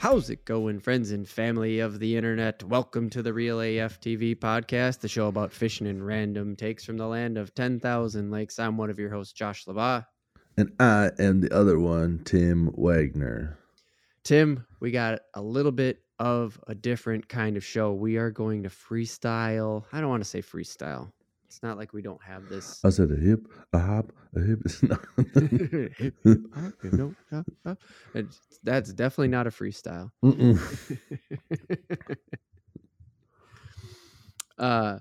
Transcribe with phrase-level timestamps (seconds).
[0.00, 2.64] How's it going, friends and family of the internet?
[2.64, 6.96] Welcome to the Real AF TV podcast, the show about fishing and random takes from
[6.96, 8.58] the land of 10,000 lakes.
[8.58, 10.06] I'm one of your hosts, Josh LaBaw.
[10.56, 13.58] And I am the other one, Tim Wagner.
[14.24, 17.92] Tim, we got a little bit of a different kind of show.
[17.92, 19.84] We are going to freestyle.
[19.92, 21.12] I don't want to say freestyle.
[21.50, 22.78] It's not like we don't have this.
[22.84, 23.40] I said a hip,
[23.72, 24.62] a hop, a hip.
[26.92, 27.12] No.
[28.14, 30.12] It's- That's definitely not a freestyle.
[34.58, 34.98] Uh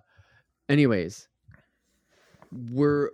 [0.70, 1.27] anyways
[2.72, 3.09] we're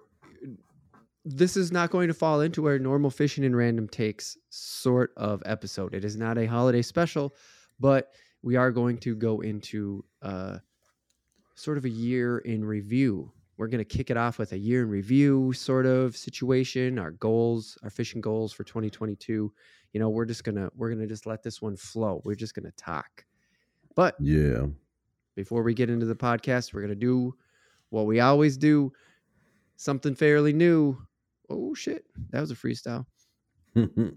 [1.25, 5.41] this is not going to fall into our normal fishing and random takes sort of
[5.47, 7.33] episode it is not a holiday special
[7.79, 8.11] but
[8.43, 10.59] we are going to go into uh
[11.55, 14.83] sort of a year in review we're going to kick it off with a year
[14.83, 19.51] in review sort of situation our goals our fishing goals for 2022
[19.93, 22.71] you know we're just gonna we're gonna just let this one flow we're just gonna
[22.71, 23.25] talk
[23.95, 24.65] but yeah.
[25.35, 27.33] before we get into the podcast, we're going to do
[27.89, 28.91] what we always do
[29.77, 30.97] something fairly new.
[31.49, 32.05] Oh, shit.
[32.31, 33.05] That was a freestyle.
[33.75, 34.11] We're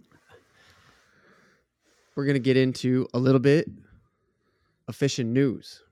[2.25, 3.69] going to get into a little bit
[4.89, 5.84] of fishing news.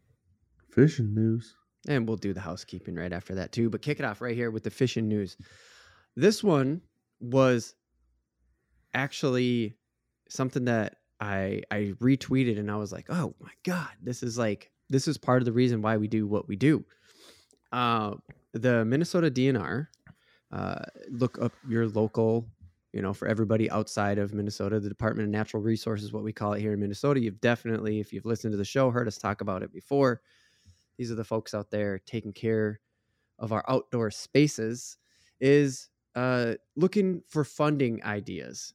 [0.77, 1.57] Fishing news.
[1.89, 3.71] And we'll do the housekeeping right after that, too.
[3.71, 5.37] But kick it off right here with the fishing news.
[6.17, 6.83] This one
[7.19, 7.75] was
[8.95, 9.77] actually
[10.29, 14.71] something that I I retweeted and I was like, oh my god, this is like
[14.89, 16.85] this is part of the reason why we do what we do.
[17.73, 18.15] Uh,
[18.53, 19.87] the Minnesota DNR,
[20.53, 22.47] uh, look up your local,
[22.93, 26.53] you know, for everybody outside of Minnesota, the Department of Natural Resources, what we call
[26.53, 27.21] it here in Minnesota.
[27.21, 30.21] You've definitely, if you've listened to the show, heard us talk about it before.
[30.99, 32.81] These are the folks out there taking care
[33.39, 34.97] of our outdoor spaces.
[35.41, 38.73] Is uh, looking for funding ideas.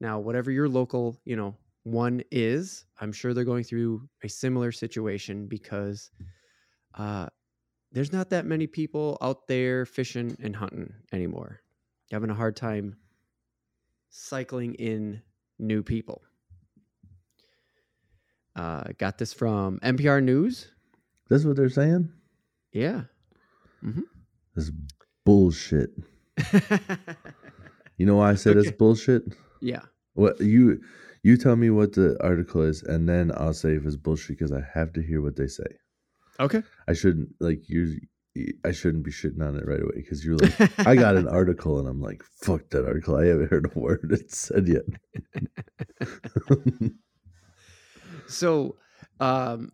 [0.00, 4.72] Now, whatever your local, you know, one is, I'm sure they're going through a similar
[4.72, 6.10] situation because
[6.94, 7.28] uh,
[7.92, 11.60] there's not that many people out there fishing and hunting anymore.
[12.10, 12.96] Having a hard time
[14.10, 15.22] cycling in
[15.58, 16.22] new people.
[18.56, 20.72] Uh, got this from NPR News.
[21.28, 22.10] That's what they're saying?
[22.72, 23.02] Yeah.
[23.84, 24.02] Mhm.
[24.54, 24.70] That's
[25.24, 25.90] bullshit.
[27.96, 28.68] You know why I said Okay.
[28.68, 29.22] it's bullshit?
[29.60, 29.82] yeah.
[30.14, 30.80] What you
[31.22, 34.52] you tell me what the article is, and then I'll say if it's bullshit because
[34.52, 35.66] I have to hear what they say.
[36.40, 36.62] Okay.
[36.88, 37.98] I shouldn't like you.
[38.64, 41.78] I shouldn't be shitting on it right away because you're like, I got an article,
[41.80, 43.16] and I'm like, fuck that article.
[43.16, 44.84] I haven't heard a word it said yet.
[48.26, 48.76] So,
[49.20, 49.72] um,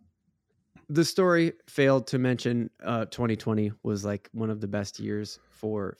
[0.89, 5.97] the story failed to mention uh, 2020 was like one of the best years for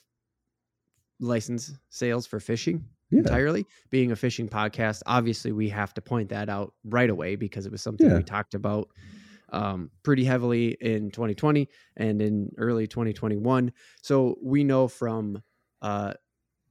[1.21, 3.67] license sales for fishing yeah, entirely.
[3.91, 7.73] Being a fishing podcast, obviously we have to point that out right away because it
[7.73, 8.17] was something Yeah.
[8.17, 8.89] we talked about
[9.53, 13.73] um, pretty heavily in 2020 and in early 2021.
[14.03, 15.43] So we know from
[15.81, 16.15] uh,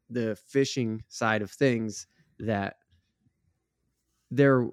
[0.10, 2.08] the fishing side of things
[2.40, 2.76] that
[4.32, 4.68] there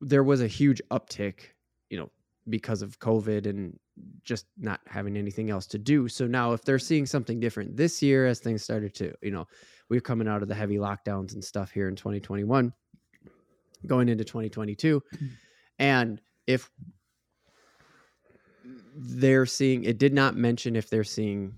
[0.00, 1.38] there was a huge uptick,
[1.90, 2.10] you know,
[2.48, 3.78] because of COVID and
[4.22, 6.08] just not having anything else to do.
[6.08, 9.46] So now if they're seeing something different this year as things started to, you know,
[9.88, 12.72] we're coming out of the heavy lockdowns and stuff here in 2021
[13.86, 15.30] going into 2022 mm.
[15.78, 16.70] and if
[18.96, 21.54] they're seeing it did not mention if they're seeing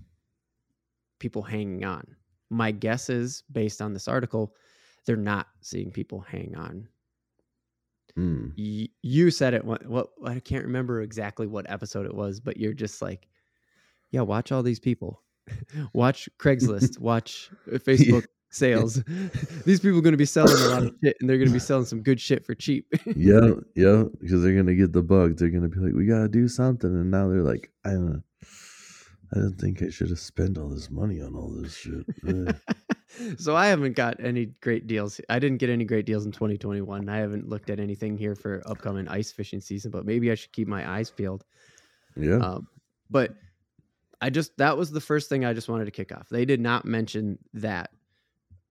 [1.17, 2.05] people hanging on.
[2.49, 4.53] My guess is based on this article
[5.05, 6.87] they're not seeing people hang on
[8.17, 8.53] Mm.
[8.57, 12.57] y- you said it what, what i can't remember exactly what episode it was but
[12.57, 13.27] you're just like
[14.11, 15.21] yeah watch all these people.
[15.93, 16.99] Watch craigslist.
[16.99, 19.03] Watch uh, facebook sales.
[19.65, 21.53] These people are going to be selling a lot of shit and they're going to
[21.53, 22.85] be selling some good shit for cheap.
[23.15, 25.37] Yeah, yeah, because they're gonna get the bug.
[25.37, 28.23] They're gonna be like, we gotta do something, and now they're like, I don't,
[29.33, 32.05] I don't think I should have spent all this money on all this shit.
[33.39, 35.19] So i haven't got any great deals.
[35.29, 38.61] I didn't get any great deals in 2021 i haven't looked at anything here for
[38.67, 41.43] upcoming ice fishing season but maybe i should keep my eyes peeled.
[42.15, 42.67] Yeah, Um,
[43.09, 43.33] but
[44.21, 46.29] I just that was the first thing I just wanted to kick off.
[46.29, 47.89] They did not mention that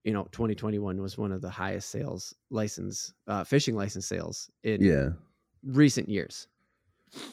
[0.05, 4.81] you know 2021 was one of the highest sales license uh, fishing license sales in
[4.81, 5.09] yeah,
[5.63, 6.47] recent years.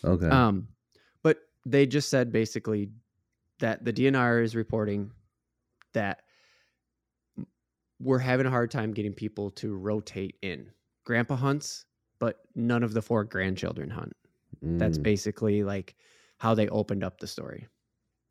[0.05, 0.67] okay, Um,
[1.23, 2.91] but they just said basically
[3.61, 5.11] that the DNR is reporting
[5.95, 6.23] that
[8.01, 10.71] we're having a hard time getting people to rotate in.
[11.05, 11.85] Grandpa hunts,
[12.19, 14.13] but none of the four grandchildren hunt.
[14.63, 15.03] That's Mm.
[15.03, 15.95] basically like
[16.39, 17.67] how they opened up the story.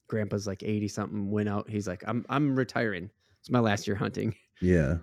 [0.07, 1.69] Grandpa's like 80 something, went out.
[1.69, 3.09] He's like, I'm I'm retiring.
[3.39, 4.35] It's my last year hunting.
[4.61, 4.97] yeah,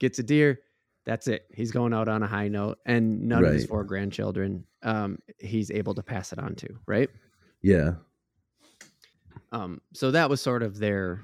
[0.00, 0.60] Gets a deer.
[1.04, 1.46] that's it.
[1.54, 5.70] He's going out on a high note, and none of his four grandchildren, um, he's
[5.70, 7.08] able to pass it on to, right?
[7.62, 7.94] Yeah.
[9.52, 11.20] Um, so that was sort of their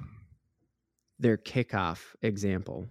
[1.19, 2.87] their kickoff example.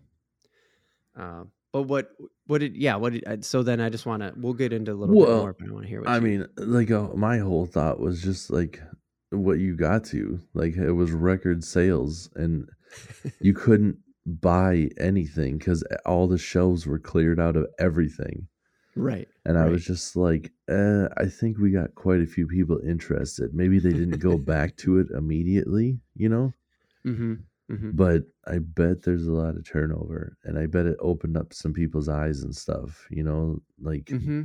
[1.17, 2.11] Uh, but what
[2.47, 4.91] what did yeah what did, uh, so then I just want to we'll get into
[4.91, 7.39] a little bit more, but I want to hear what I mean, like uh, my
[7.39, 8.79] whole thought was just like
[9.31, 10.39] what you got to.
[10.53, 12.69] Like it was record sales and
[13.41, 18.47] you couldn't buy anything cuz all the shelves were cleared out of everything.
[18.95, 19.71] Right And I Right.
[19.71, 23.53] was just like, uh, I think we got quite a few people interested.
[23.53, 26.53] Maybe they didn't go back to it immediately, you know?
[27.05, 27.33] mm-hmm,
[27.69, 27.91] mm-hmm.
[27.91, 31.71] But I bet there's a lot of turnover and I bet it opened up some
[31.73, 33.61] people's eyes and stuff, you know?
[33.79, 34.41] Like Mm-hmm.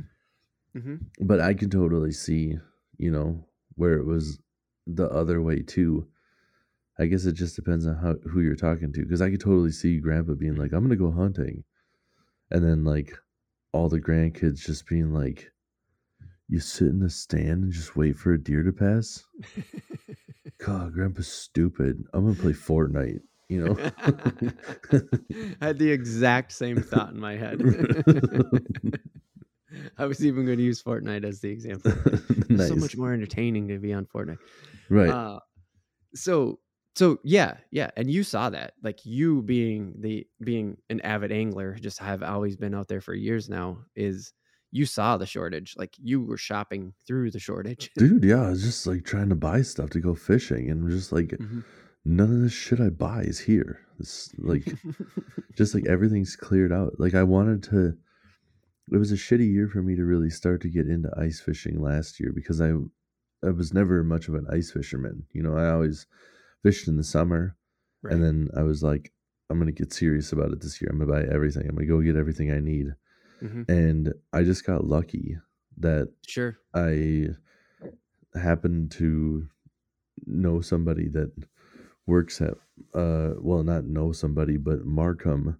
[0.75, 0.95] Mm-hmm.
[1.19, 2.57] but I can totally see,
[2.97, 4.39] you know, where it was
[4.87, 6.07] the other way too.
[6.99, 9.03] I guess it just depends on how who you're talking to.
[9.03, 11.63] Because I could totally see Grandpa being like, "I'm gonna go hunting,"
[12.51, 13.17] and then like
[13.71, 15.51] all the grandkids just being like,
[16.47, 19.25] "You sit in the stand and just wait for a deer to pass."
[20.65, 22.03] God, Grandpa's stupid.
[22.13, 23.21] I'm gonna play Fortnite.
[23.47, 23.77] You know.
[23.79, 27.61] I had the exact same thought in my head.
[29.97, 31.91] I was even going to use Fortnite as the example.
[32.05, 32.67] It's nice.
[32.67, 34.37] so much more entertaining to be on Fortnite.
[34.89, 35.09] right.
[35.09, 35.39] Uh,
[36.13, 36.59] so
[36.99, 41.75] so yeah, yeah, and you saw that, like you being the being an avid angler,
[41.75, 43.77] just have always been out there for years now.
[43.95, 44.33] Is
[44.71, 47.89] you saw the shortage, like you were shopping through the shortage.
[47.97, 51.13] Dude, yeah, I was just like trying to buy stuff to go fishing and just
[51.13, 51.63] like Mhm.
[52.03, 53.79] none of this shit I buy is here.
[53.97, 54.65] It's like
[55.55, 56.99] just like everything's cleared out.
[56.99, 57.97] Like I wanted to
[58.91, 61.81] it was a shitty year for me to really start to get into ice fishing
[61.81, 62.73] last year because I
[63.41, 65.25] I was never much of an ice fisherman.
[65.31, 66.05] You know, I always
[66.63, 67.55] fished in the summer
[68.01, 68.13] Right.
[68.13, 69.11] and then I was like
[69.49, 70.89] I'm going to get serious about it this year.
[70.91, 71.63] I'm going to buy everything.
[71.67, 72.93] I'm going to go get everything I need.
[73.41, 73.67] Mhm.
[73.67, 75.37] And I just got lucky
[75.77, 76.57] that sure.
[76.75, 77.29] I
[78.35, 79.47] happen to
[80.27, 81.31] know somebody that
[82.05, 82.53] works at
[82.93, 85.57] uh well not know somebody but MarCum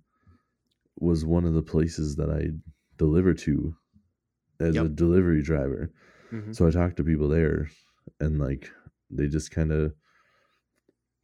[0.97, 2.51] was one of the places that I
[2.97, 3.75] deliver to
[4.59, 5.91] as a delivery driver.
[6.31, 6.55] Mhm.
[6.55, 7.69] So I talked to people there
[8.19, 8.69] and like
[9.09, 9.93] they just kind of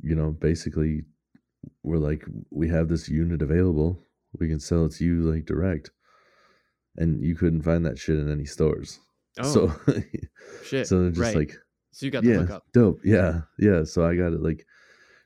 [0.05, 1.03] you know basically
[1.83, 3.99] we're like we have this unit available.
[4.39, 5.89] We can sell it to you like direct.
[6.97, 8.99] And you couldn't find that shit in any stores.
[9.39, 9.61] Oh So
[10.63, 10.87] shit.
[10.87, 11.35] so they're just right.
[11.35, 11.53] like
[11.91, 12.63] so you got the yeah, hookup.
[12.73, 12.99] dope.
[13.03, 13.83] Yeah, yeah.
[13.83, 14.65] So I got it like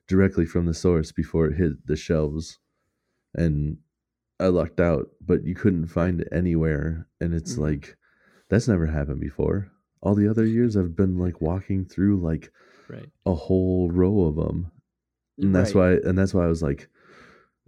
[0.08, 2.58] directly from the source before it hit the shelves,
[3.36, 3.78] and
[4.40, 5.08] I lucked out.
[5.22, 7.60] But you couldn't find it anywhere, and it's Mhm.
[7.68, 7.98] like
[8.50, 9.72] that's never happened before.
[10.02, 12.52] All the other years, I've been like walking through like
[12.90, 13.10] Right.
[13.26, 14.72] a whole row of them,
[15.38, 16.02] and that's Right.
[16.04, 16.10] why.
[16.10, 16.88] And that's why I was like,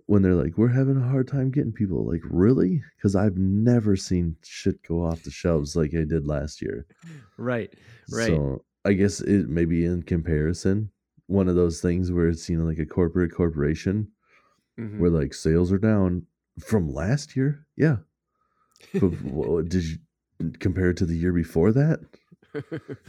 [0.08, 2.84] when they're like, "We're having a hard time getting people," like, really?
[2.98, 6.86] Because I've never seen shit go off the shelves like I did last year.
[7.38, 7.74] Right.
[8.12, 8.28] Right.
[8.28, 10.90] So I guess it maybe in comparison,
[11.28, 14.08] one of those things where it's you know like a corporate corporation
[14.80, 14.98] Mhm.
[15.00, 16.26] where like sales are down
[16.60, 17.66] from last year.
[17.78, 17.98] Yeah,
[18.94, 19.98] but wha- did you
[20.60, 22.00] compare it to the year before that?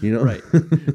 [0.01, 0.43] You know, right.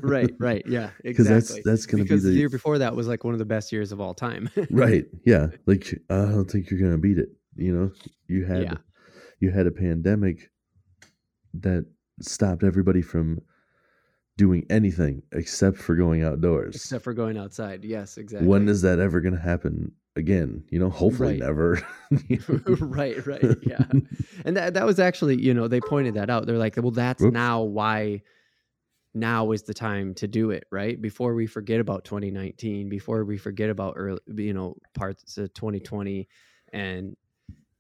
[0.02, 0.34] Right.
[0.40, 0.64] Right.
[0.68, 0.90] Yeah.
[1.04, 1.62] Because Exactly.
[1.64, 3.46] that's that's gonna because be the the, year before that was like one of the
[3.46, 4.50] best years of all time.
[4.72, 5.06] right.
[5.26, 7.30] Yeah, like I don't think you're gonna beat it.
[7.56, 7.92] You know,
[8.28, 8.74] you had Yeah.
[9.40, 10.50] you had a pandemic
[11.56, 11.86] that
[12.22, 13.40] stopped everybody from
[14.38, 16.76] doing anything except for going outdoors.
[16.76, 17.84] Except for going outside.
[17.84, 18.48] Yes, exactly.
[18.48, 21.40] when is that ever to happen again you know hopefully Right.
[21.40, 21.80] never
[22.80, 23.44] right, right.
[23.62, 23.84] Yeah.
[24.46, 26.46] And that that was actually, you know, they pointed that out.
[26.48, 27.34] They're like, well, that's Whoops.
[27.34, 28.22] now why
[29.18, 31.02] now is the time to do it, right?
[31.02, 36.28] Before we forget about 2019, before we forget about early, you know, parts of 2020
[36.74, 37.18] and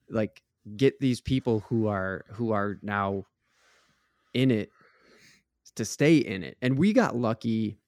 [0.09, 0.43] like
[0.77, 3.25] get these people who are who are now
[4.33, 4.71] in it
[5.75, 6.57] to stay in it.
[6.61, 7.79] And we got lucky.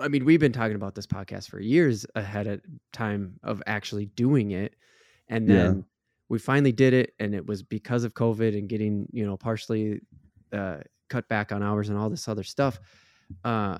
[0.00, 2.60] I mean, we've been talking about this podcast for years ahead of
[2.92, 4.76] time of actually doing it.
[5.28, 5.50] And Yeah.
[5.50, 5.86] then
[6.28, 7.14] we finally did it.
[7.18, 10.00] And it was because of COVID and getting, you know, partially
[10.52, 12.80] uh, cut back on hours and all this other stuff.
[13.44, 13.78] Uh,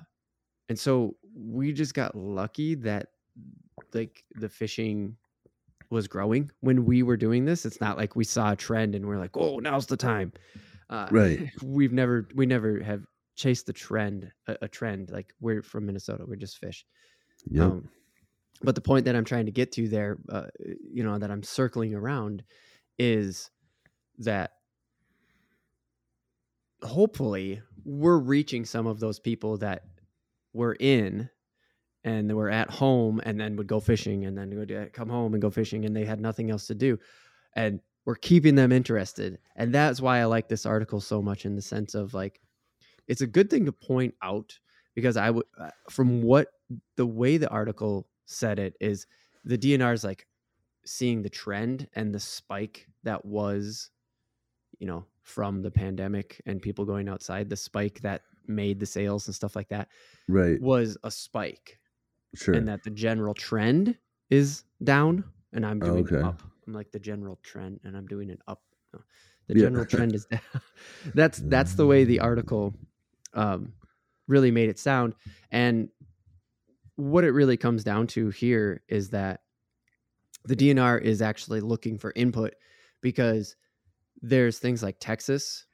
[0.69, 3.09] and so we just got lucky that
[3.93, 5.17] like the fishing
[5.91, 7.67] was growing when we were doing this.
[7.67, 10.33] It's not like we saw a trend and we're like, oh, now's the time.
[10.91, 11.51] Uh, Right.
[11.63, 13.05] We've never, we never have
[13.37, 15.11] chased the trend, a, a trend.
[15.11, 16.85] Like we're from Minnesota, we're just fish.
[17.51, 17.89] yep Um,
[18.63, 21.43] but the point that I'm trying to get to there, uh, you know, that I'm
[21.43, 22.45] circling around
[22.99, 23.51] is
[24.19, 24.53] that
[26.85, 29.85] hopefully we're reaching some of those people that
[30.53, 31.29] were in
[32.05, 35.09] and they were at home and then would go fishing and then would uh, come
[35.09, 36.99] home and go fishing and they had nothing else to do.
[37.55, 39.39] And we're keeping them interested.
[39.57, 42.41] And that's why I like this article so much in the sense of like
[43.09, 44.59] it's a good thing to point out
[44.95, 46.49] because I would uh, from what
[46.97, 49.07] the way the article said it is
[49.45, 50.27] the DNR is like
[50.85, 53.91] seeing the trend and the spike that was
[54.79, 59.27] you know from the pandemic and people going outside the spike that made the sales
[59.27, 59.89] and stuff like that
[60.29, 60.61] Right.
[60.61, 61.79] was a spike
[62.35, 62.55] Sure.
[62.55, 63.97] and that the general trend
[64.31, 66.21] is down and i'm doing Okay.
[66.21, 68.63] up i'm like the general trend and i'm doing it up
[69.47, 69.63] the Yeah.
[69.67, 70.41] general trend is down
[71.15, 72.75] that's that's the way the article
[73.35, 73.73] um
[74.29, 75.15] really made it sound
[75.51, 75.89] and
[76.97, 79.41] what it really comes down to here is that
[80.45, 82.55] the DNR is actually looking for input
[83.01, 83.57] because
[84.29, 85.67] there's things like Texas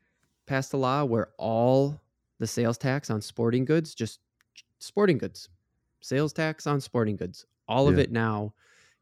[0.47, 2.01] passed a law where all
[2.39, 4.21] the sales tax on sporting goods, just
[4.79, 5.49] sporting goods,
[6.01, 8.53] sales tax on sporting goods, all of it now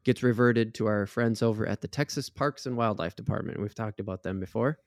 [0.03, 3.59] gets reverted to our friends over at the Texas Parks and Wildlife Department.
[3.59, 4.77] We've talked about them before.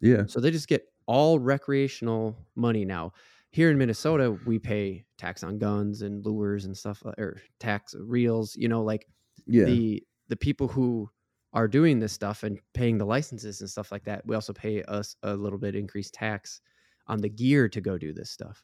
[0.00, 0.24] yeah.
[0.26, 3.12] So they just get all recreational money now.
[3.50, 8.54] Here in Minnesota, we pay tax on guns and lures and stuff, or tax reels.
[8.56, 9.08] You know, like
[9.46, 9.64] Yeah.
[9.64, 11.10] the the people who
[11.52, 14.24] are doing this stuff and paying the licenses and stuff like that.
[14.26, 16.60] We also pay us a little bit increased tax
[17.06, 18.62] on the gear to go do this stuff.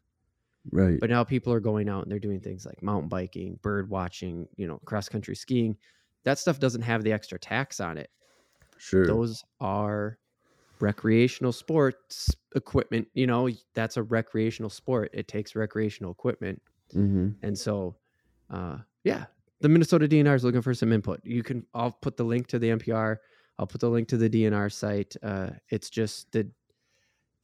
[0.71, 0.99] right.
[1.01, 4.47] But now people are going out and they're doing things like mountain biking, bird watching,
[4.57, 5.77] you know, cross country skiing.
[6.25, 8.11] That stuff doesn't have the extra tax on it
[8.79, 9.07] sure.
[9.07, 10.19] those are
[10.81, 16.61] recreational sports equipment you know that's a recreational sport it takes recreational equipment
[16.95, 17.29] mm-hmm.
[17.43, 17.97] and so
[18.51, 19.25] uh yeah
[19.61, 22.59] the minnesota dnr is looking for some input you can i'll put the link to
[22.59, 23.17] the npr
[23.59, 26.49] i'll put the link to the dnr site uh it's just the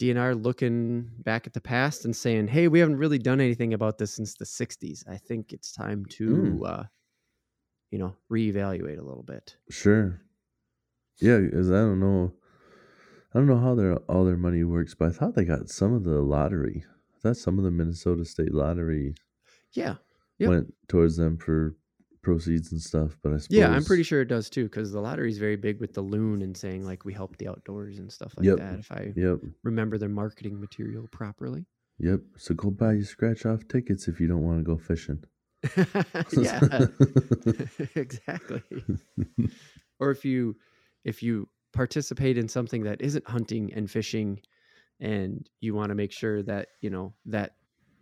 [0.00, 3.98] dnr looking back at the past and saying hey we haven't really done anything about
[3.98, 6.28] this since the 60s i think it's time to
[6.62, 6.68] Mm.
[6.68, 6.84] uh
[7.90, 10.20] you know reevaluate a little bit Sure.
[11.20, 12.32] Yeah, because I don't know,
[13.32, 15.92] I don't know how their all their money works, but I thought they got some
[15.92, 16.84] of the lottery.
[17.14, 19.14] I thought some of the Minnesota State Lottery
[19.74, 19.96] yeah
[20.38, 20.48] Yep.
[20.48, 21.76] went towards them for
[22.22, 23.18] proceeds and stuff.
[23.22, 25.56] But I suppose Yeah, I'm pretty sure it does too, because the lottery is very
[25.56, 28.56] big with the loon and saying like we help the outdoors and stuff like Yep.
[28.56, 28.78] that.
[28.78, 31.66] If I Yep, remember their marketing material properly.
[31.98, 32.20] yep.
[32.36, 35.24] So go buy your scratch off tickets if you don't want to go fishing.
[36.32, 36.86] yeah,
[37.94, 38.62] exactly.
[40.00, 40.56] or if you
[41.04, 44.40] if you participate in something that isn't hunting and fishing,
[45.00, 47.56] and you want to make sure that you know that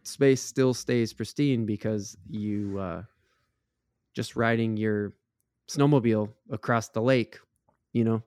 [0.04, 3.02] space still stays pristine because you uh,
[4.20, 5.14] just riding your
[5.70, 7.38] snowmobile across the lake,
[7.94, 8.22] you know,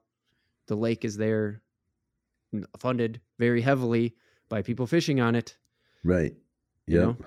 [0.67, 1.61] the lake is there
[2.79, 4.15] funded very heavily
[4.49, 5.55] by people fishing on it.
[6.03, 6.33] right.
[6.87, 7.03] You Yep.
[7.05, 7.17] know?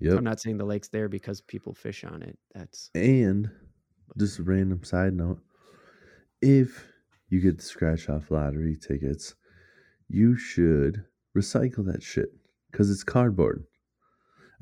[0.00, 0.18] Yep.
[0.18, 2.38] I'm not saying the lake's there because people fish on it.
[2.54, 3.50] That's And
[4.18, 5.40] just a random side note,
[6.42, 6.86] if
[7.30, 9.34] you get the scratch off lottery tickets,
[10.08, 11.04] you should
[11.36, 12.28] recycle that shit
[12.70, 13.64] because it's cardboard.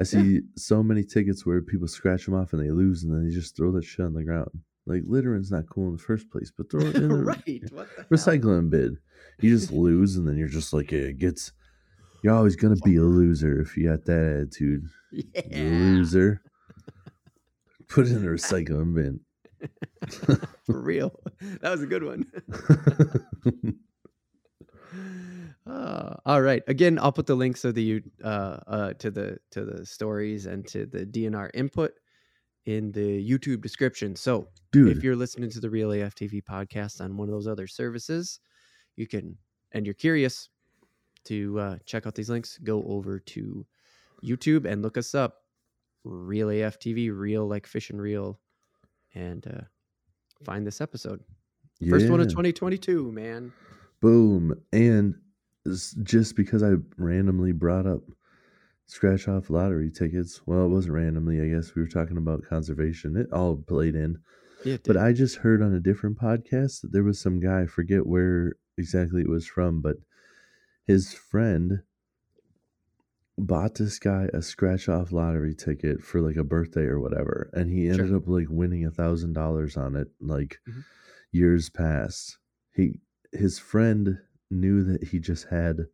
[0.00, 3.26] I see so many tickets where people scratch them off and they lose, and then
[3.28, 4.50] they just throw that shit on the ground.
[4.87, 7.62] Like littering's not cool in the first place, but throw it in the right.
[7.73, 8.07] What the hell?
[8.11, 8.97] recycling bid.
[9.40, 11.52] You just lose, and then you're just like it gets.
[12.23, 14.88] You're always gonna be a loser if you got that attitude.
[15.12, 15.43] Yeah.
[15.50, 16.43] Loser.
[17.88, 19.21] Put it in a recycling bin.
[20.64, 21.19] For real.
[21.61, 22.25] That was a good one.
[25.69, 26.63] Uh, all right.
[26.67, 30.67] Again, I'll put the links of the uh, uh, to the to the stories and
[30.69, 31.93] to the DNR input
[32.65, 34.17] in the YouTube description.
[34.17, 37.47] So Dude, if you're listening to the Real AF TV podcast on one of those
[37.47, 38.41] other services,
[38.97, 39.37] you can,
[39.73, 40.49] and you're curious
[41.25, 43.67] to uh, check out these links, go over to
[44.25, 45.43] YouTube and look us up,
[46.05, 48.41] Real AF TV, real like fish and reel,
[49.15, 49.65] and uh,
[50.45, 51.21] find this episode.
[51.89, 53.53] First one of 2022, man.
[54.01, 54.55] Boom.
[54.73, 55.15] And
[56.03, 58.03] just because I randomly brought up
[58.87, 61.75] scratch off lottery tickets, well, it wasn't randomly, I guess.
[61.75, 63.17] We were talking about conservation.
[63.17, 64.19] It all played in.
[64.65, 64.97] Yeah, But.
[64.97, 68.55] I just heard on a different podcast that there was some guy, I forget where
[68.77, 69.97] exactly it was from, but
[70.85, 71.83] his friend
[73.37, 77.51] bought this guy a scratch off lottery ticket for like a birthday or whatever.
[77.53, 78.01] And he Sure.
[78.05, 80.85] ended up like winning a thousand dollars on it like Mhm.
[81.31, 82.39] years past.
[82.73, 83.01] He
[83.33, 84.19] his friend
[84.50, 85.87] knew that he just had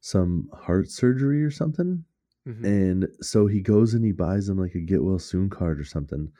[0.00, 2.04] some heart surgery or something.
[2.46, 2.64] Mhm.
[2.64, 5.84] And so he goes and he buys him like a get well soon card or
[5.84, 6.32] something.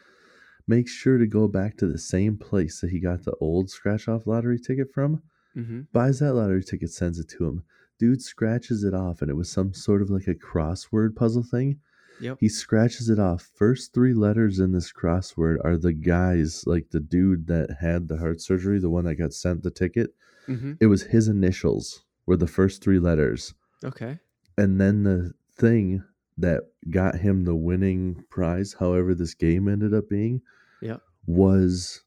[0.66, 4.08] Makes sure to go back to the same place that he got the old scratch
[4.08, 5.22] off lottery ticket from.
[5.56, 5.88] Mhm.
[5.92, 7.62] Buys that lottery ticket, sends it to him.
[7.98, 11.80] Dude scratches it off, and it was some sort of like a crossword puzzle thing.
[12.20, 12.38] Yep.
[12.40, 13.48] He scratches it off.
[13.54, 18.16] First three letters in this crossword are the guys, like the dude that had the
[18.18, 20.14] heart surgery, the one that got sent the ticket.
[20.46, 23.54] hmm It was his initials were the first three letters.
[23.84, 24.18] Okay.
[24.56, 26.02] And then the thing
[26.36, 30.40] that got him the winning prize, however this game ended up being,
[30.82, 31.00] Yep.
[31.26, 32.02] was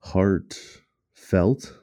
[0.00, 0.58] heart
[1.14, 1.76] felt,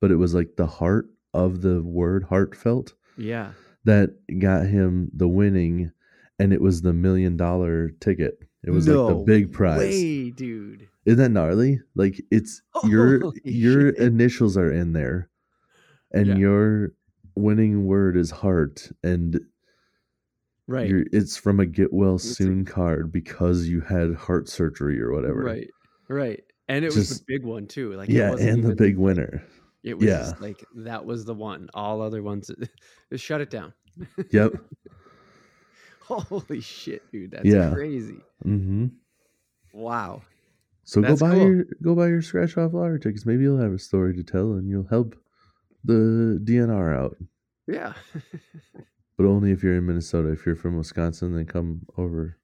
[0.00, 3.52] but it was like the heart of the word heartfelt Yeah.
[3.84, 5.92] that got him the winning
[6.38, 8.38] and it was the million dollar ticket.
[8.64, 9.78] It was like the big prize.
[9.78, 10.88] Way, dude.
[11.04, 11.80] Isn't that gnarly?
[11.94, 13.98] Like it's your Holy your shit.
[13.98, 15.30] initials are in there
[16.12, 16.36] and Yeah.
[16.36, 16.92] your
[17.36, 19.40] winning word is heart and
[20.68, 20.90] Right.
[21.12, 25.44] it's from a get well a- soon card because you had heart surgery or whatever.
[25.44, 25.70] Right.
[26.08, 26.42] Right.
[26.68, 27.92] And it was the big one too.
[27.92, 29.44] Like it Yeah, and the big winner.
[29.84, 30.18] It was yeah.
[30.18, 31.68] just like that was the one.
[31.74, 32.50] All other ones,
[33.12, 33.72] just shut it down.
[34.32, 34.54] Yep.
[36.28, 37.32] Holy shit, dude!
[37.32, 37.70] That's Yeah.
[37.72, 38.18] crazy.
[38.42, 38.86] hmm
[39.72, 40.22] Wow.
[40.84, 41.46] So That's go buy cool.
[41.48, 43.26] your go buy your scratch off lottery tickets.
[43.26, 45.16] Maybe you'll have a story to tell and you'll help
[45.84, 47.16] the DNR out.
[47.66, 47.92] Yeah.
[49.16, 50.28] But only if you're in Minnesota.
[50.30, 52.36] If you're from Wisconsin, then come over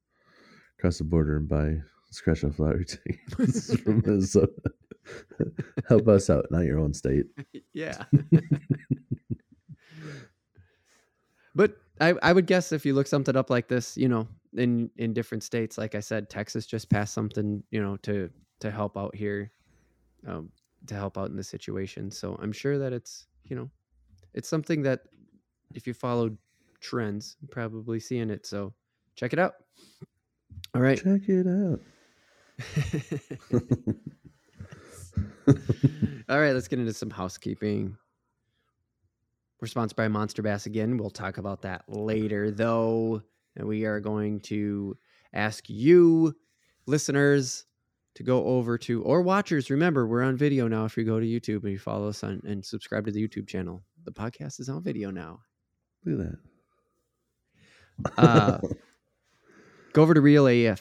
[0.78, 1.76] across the border and buy
[2.10, 2.84] scratch off lottery
[3.38, 4.52] tickets from Minnesota.
[5.88, 7.26] help us out, not your own state.
[7.72, 8.04] yeah.
[11.54, 14.90] but I, I would guess if you look something up like this, you know, in
[14.96, 18.28] in different states, like I said, Texas just passed something, you know, to
[18.58, 19.52] to help out here,
[20.26, 20.50] um,
[20.88, 22.10] to help out in the situation.
[22.10, 23.70] So I'm sure that it's you know,
[24.34, 25.02] it's something that
[25.74, 26.36] if you follow
[26.80, 28.46] trends, you're probably seeing it.
[28.46, 28.74] So
[29.14, 29.54] check it out.
[30.74, 30.98] All right.
[30.98, 31.80] Check it out.
[36.28, 37.96] All right, let's get into some housekeeping.
[39.62, 40.96] We're sponsored by Monster Bass again.
[40.96, 43.22] We'll talk about that later, though.
[43.54, 44.98] And we are going to
[45.32, 46.34] ask you,
[46.86, 47.64] listeners,
[48.16, 50.84] to go over to, or watchers, remember, we're on video now.
[50.84, 53.46] If you go to YouTube and you follow us on and subscribe to the YouTube
[53.46, 55.38] channel, the podcast is on video now.
[56.04, 56.26] Look at
[58.16, 58.18] that.
[58.18, 58.58] Uh,
[59.92, 60.80] go over to realaf.tv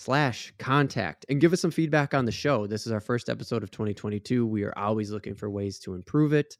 [0.00, 2.66] slash contact and give us some feedback on the show.
[2.66, 4.46] This is our first episode of 2022.
[4.46, 6.56] We are always looking for ways to improve it.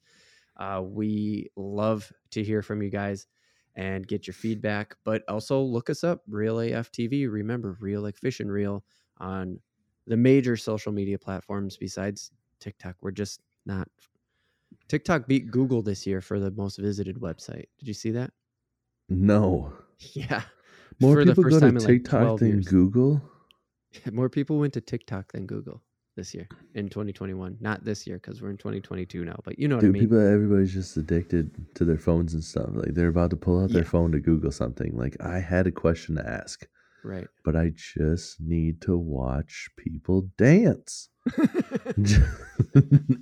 [0.59, 3.27] Uh, we love to hear from you guys
[3.77, 7.33] and get your feedback, but also look us up, Real AF TV.
[7.33, 8.85] Remember, Real like Fish and Reel
[9.17, 9.59] on
[10.07, 12.97] the major social media platforms besides TikTok.
[13.01, 13.89] We're just not.
[14.89, 17.69] TikTok beat Google this year for the most visited website.
[17.79, 18.33] Did you see that?
[19.09, 19.73] no.
[20.15, 20.43] Yeah.
[20.99, 22.69] More For the people first go to like, TikTok 12 than years.
[22.69, 23.23] Google.
[24.13, 25.83] More people went to TikTok than Google
[26.17, 27.57] this year in 2021.
[27.61, 30.03] Not this year because we're in 2022 now, but you know what I mean.
[30.03, 32.69] people, everybody's just addicted to their phones and stuff.
[32.73, 33.89] Like they're about to pull out their Yeah.
[33.89, 34.97] phone to Google something.
[34.97, 36.67] Like I had a question to ask,
[37.05, 37.29] right.
[37.45, 41.09] but I just need to watch people dance.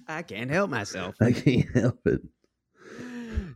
[0.09, 1.15] I can't help myself.
[1.21, 2.21] I can't help it.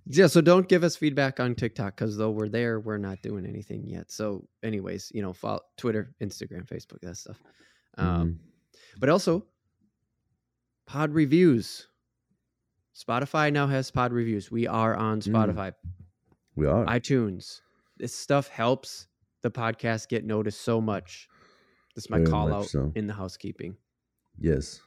[0.06, 3.46] Yeah, so don't give us feedback on TikTok because though we're there, we're not doing
[3.46, 4.10] anything yet.
[4.10, 7.40] So, anyways, you know, follow Twitter, Instagram, Facebook, that stuff.
[7.98, 8.38] Um, Mhm.
[8.98, 9.46] but also
[10.86, 11.86] pod reviews.
[12.96, 14.50] Spotify now has pod reviews.
[14.50, 15.32] We are on Mm.
[15.32, 15.74] Spotify,
[16.56, 16.84] we are.
[16.86, 17.60] iTunes.
[17.96, 19.06] This stuff helps
[19.42, 21.28] the podcast get noticed so much.
[21.94, 22.90] This is my Very call out so.
[22.96, 23.76] in the housekeeping.
[24.38, 24.80] yes.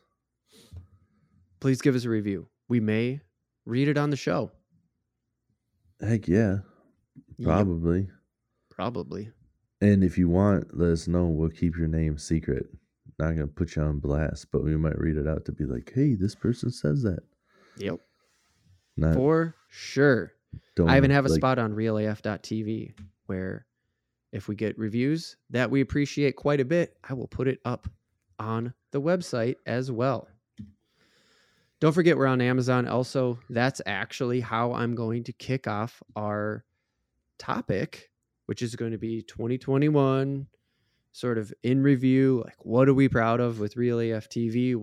[1.61, 2.47] Please give us a review.
[2.67, 3.21] We may
[3.65, 4.51] read it on the show.
[6.01, 6.57] Heck yeah.
[7.37, 8.07] Yep, Probably.
[8.69, 9.31] probably.
[9.81, 11.25] And if you want, let us know.
[11.25, 12.67] We'll keep your name secret.
[13.19, 15.91] Not gonna put you on blast, but we might read it out to be like,
[15.93, 17.19] "Hey, this person says that."
[17.77, 17.99] Yep.
[18.97, 20.33] Not For sure.
[20.75, 22.93] don't I even have a like, spot on realaf.tv
[23.25, 23.65] where
[24.31, 27.87] if we get reviews that we appreciate quite a bit, I will put it up
[28.39, 30.27] on the website as well.
[31.85, 32.87] Don't forget we're on Amazon.
[32.87, 36.65] Also, that's actually how I'm going to kick off our
[37.37, 38.09] topic,
[38.47, 40.47] which is going to be 2021
[41.11, 42.41] sort of in review.
[42.43, 44.75] Like, what are we proud of with Real AF TV?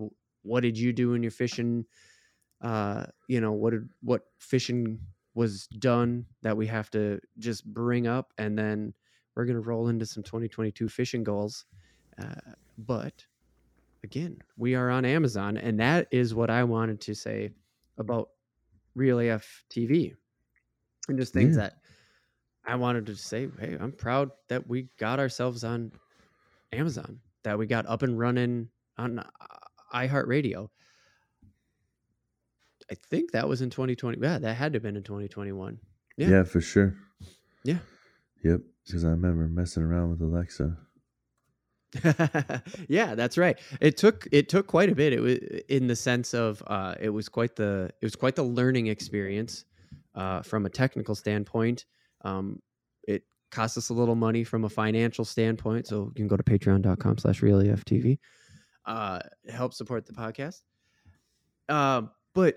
[0.43, 1.87] What did you do in your fishing?
[2.61, 5.01] Uh, you know, what did what fishing
[5.35, 8.95] was done that we have to just bring up, and then
[9.35, 11.65] we're gonna roll into some 2022 fishing goals.
[12.17, 13.27] Uh, but
[14.05, 17.51] again, we are on Amazon, and that is what I wanted to say
[17.99, 18.31] about
[18.95, 20.15] Real AF TV,
[21.09, 21.63] and just things Yeah.
[21.63, 21.75] that
[22.65, 23.49] I wanted to say.
[23.59, 25.93] Hey, I'm proud that we got ourselves on
[26.73, 29.31] Amazon, that we got up and running on uh,
[29.95, 30.69] iHeartRadio.
[32.91, 34.19] I think that was in 2020.
[34.21, 35.79] Yeah, that had to have been in 2021.
[36.17, 36.29] Yeah.
[36.29, 36.43] Yeah.
[36.45, 36.95] for sure.
[37.65, 37.79] Yeah.
[38.45, 40.77] Yep, because I remember messing around with Alexa.
[42.89, 43.59] yeah, that's right.
[43.81, 45.13] It took it took quite a bit.
[45.13, 48.43] It was in the sense of uh, it was quite the it was quite the
[48.43, 49.65] learning experience
[50.15, 51.85] uh, from a technical standpoint.
[52.25, 52.61] Um,
[53.07, 56.43] it cost us a little money from a financial standpoint, so you can go to
[56.43, 58.19] patreon.com slash realaftv.
[58.87, 60.63] Uh, help support the podcast.
[61.69, 62.03] Uh,
[62.35, 62.57] but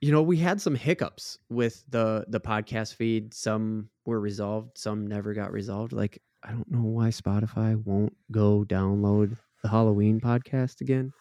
[0.00, 3.32] you know, we had some hiccups with the the podcast feed.
[3.32, 5.92] Some were resolved, some never got resolved.
[5.92, 11.12] Like I don't know why Spotify won't go download the Halloween podcast again.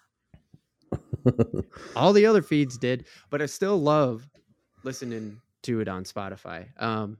[1.95, 4.27] All the other feeds did, but I still love
[4.83, 6.67] listening to it on Spotify.
[6.81, 7.17] Um,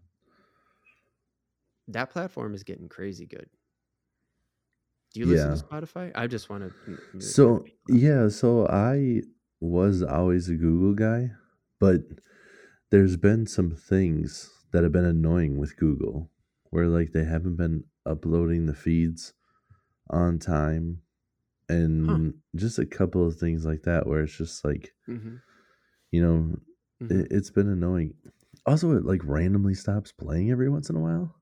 [1.87, 3.47] that platform is getting crazy good.
[5.13, 5.55] Do you listen Yeah.
[5.55, 6.11] to Spotify?
[6.15, 7.21] I just want to.
[7.21, 9.21] So yeah, so I
[9.61, 11.31] was always a Google guy,
[11.79, 12.01] but
[12.91, 16.29] there's been some things that have been annoying with Google
[16.71, 19.33] where like they haven't been uploading the feeds
[20.09, 21.01] on time
[21.69, 25.35] and just a couple of things like that where it's just like, hmm
[26.11, 26.55] you know,
[26.99, 28.13] hmm it, it's been annoying.
[28.65, 31.35] Also it like randomly stops playing every once in a while.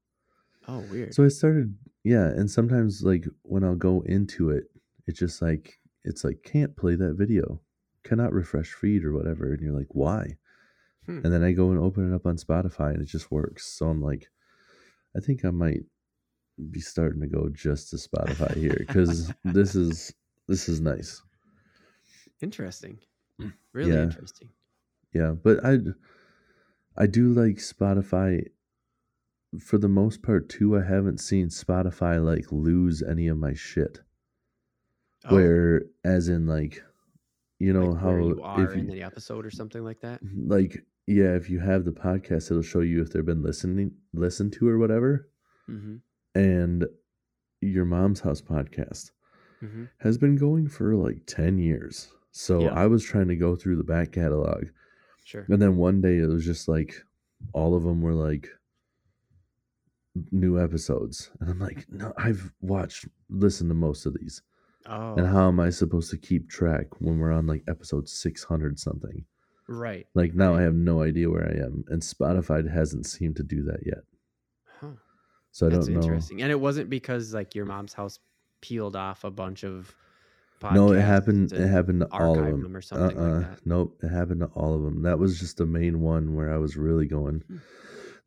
[0.67, 1.13] Oh, weird.
[1.13, 4.65] So I started, yeah, and sometimes like when I'll go into it,
[5.07, 7.61] it's just like it's like can't play that video,
[8.03, 10.37] cannot refresh feed or whatever, and you're like, why?
[11.05, 11.21] Hmm.
[11.23, 13.65] And then I go and open it up on Spotify, and it just works.
[13.67, 14.29] So I'm like,
[15.15, 15.81] I think I might
[16.71, 20.13] be starting to go just to Spotify here because this is
[20.47, 21.21] this is nice.
[22.41, 22.99] Interesting.
[23.73, 24.03] Really Yeah.
[24.03, 24.49] interesting.
[25.13, 25.77] Yeah, but I
[26.97, 28.47] I do like Spotify
[29.59, 30.77] for the most part too.
[30.77, 34.01] I haven't seen Spotify like lose any of my shit.
[35.25, 36.83] Oh, where as in like
[37.59, 40.19] you know like how you are in you, the episode or something like that.
[40.47, 44.51] like yeah if you have the podcast it'll show you if they've been listening listened
[44.53, 45.29] to or whatever
[45.67, 45.97] hmm
[46.35, 46.85] and
[47.61, 49.11] your mom's house podcast
[49.59, 52.73] hmm has been going for like 10 years so Yeah.
[52.73, 54.65] i was trying to go through the back catalog
[55.23, 55.45] Sure.
[55.49, 56.95] and then one day it was just like
[57.53, 58.47] all of them were like
[60.31, 64.41] new episodes and i'm like no i've watched listened to most of these
[64.87, 68.79] Oh, and how am i supposed to keep track when we're on like episode 600
[68.79, 69.25] something
[69.67, 70.05] right.
[70.15, 73.63] Like now I have no idea where I am, and Spotify hasn't seemed to do
[73.65, 73.99] that yet.
[75.51, 76.01] So I That's don't know.
[76.03, 76.41] interesting.
[76.41, 78.19] And it wasn't because like your mom's house
[78.61, 79.93] peeled off a bunch of
[80.61, 80.73] podcasts.
[80.73, 81.51] No, it happened.
[81.53, 82.63] It happened to all of them.
[82.63, 83.59] them or something uh like that.
[83.65, 85.01] Nope, it happened to all of them.
[85.03, 87.43] That was just the main one where I was really going.
[87.47, 87.57] Hmm.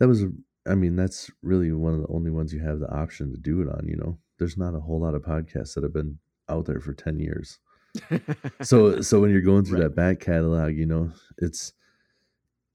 [0.00, 0.24] That was,
[0.66, 3.62] I mean, that's really one of the only ones you have the option to do
[3.62, 3.86] it on.
[3.86, 6.92] You know, there's not a whole lot of podcasts that have been out there for
[6.94, 7.58] ten years.
[8.62, 9.84] So, so when you're going through Right.
[9.84, 11.72] that back catalog, you know, it's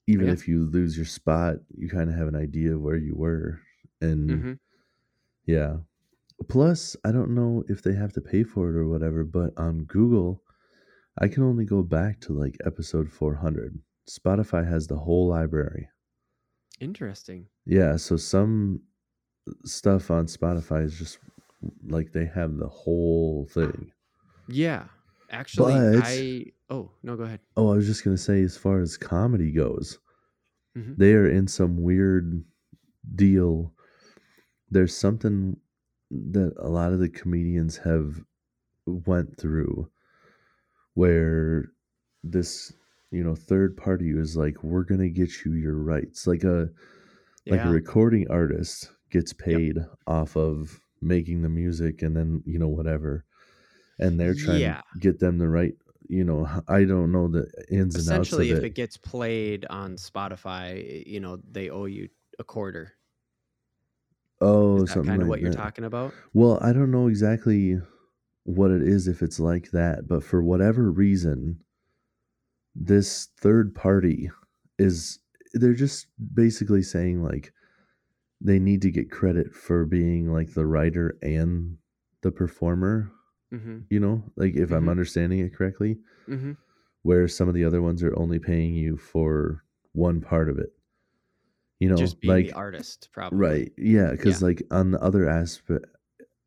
[0.08, 0.34] even Yeah.
[0.34, 3.60] if you lose your spot, you kind of have an idea of where you were,
[4.02, 4.54] and hmm
[5.46, 5.78] Yeah.
[6.48, 9.84] Plus, I don't know if they have to pay for it or whatever, but on
[9.84, 10.42] Google,
[11.20, 13.78] I can only go back to like episode 400.
[14.10, 15.90] Spotify has the whole library.
[16.80, 17.48] Interesting.
[17.66, 18.82] Yeah, so some
[19.66, 21.18] stuff on Spotify is just
[21.88, 23.92] like they have the whole thing.
[24.48, 24.86] Yeah.
[25.32, 26.46] Actually, But- I.
[26.70, 27.42] Oh no, go ahead.
[27.58, 30.00] Oh, I was just going to say, as far as comedy goes,
[30.78, 30.96] Mhm.
[30.98, 32.44] they are in some weird
[33.16, 33.74] deal.
[34.72, 35.60] There's something
[36.12, 38.24] that a lot of the comedians have
[38.86, 39.92] went through
[40.94, 41.72] where
[42.24, 42.74] this,
[43.12, 46.28] you know, third party is like, we're going to get you your rights.
[46.28, 46.70] Like a,
[47.50, 47.66] like Yeah.
[47.66, 49.78] a recording artist gets paid
[50.08, 53.26] off of making the music and then, you know, whatever.
[54.00, 54.82] And they're trying Yeah.
[54.94, 55.76] to get them the right,
[56.10, 58.64] you know, I don't know the ins and outs of Essentially, if it.
[58.64, 62.99] it gets played on Spotify, you know they owe you a quarter.
[64.42, 66.14] Oh, Is that something kind of like what you're talking about?
[66.34, 67.78] Well, I don't know exactly
[68.44, 71.60] what it is if it's like that, but for whatever reason,
[72.76, 74.30] this third party
[74.78, 75.20] is
[75.54, 77.52] they're just basically saying like
[78.40, 81.78] they need to get credit for being like the writer and
[82.22, 83.12] the performer,
[83.54, 83.80] Mm-hmm.
[83.90, 84.92] you know, like if I'm Mhm.
[84.92, 85.98] understanding it correctly,
[86.28, 86.52] Mm-hmm.
[87.02, 90.72] where some of the other ones are only paying you for one part of it.
[91.80, 93.40] You know, Just being like the artist, probably.
[93.40, 93.72] Right.
[93.78, 95.86] Yeah, because like on the other aspect,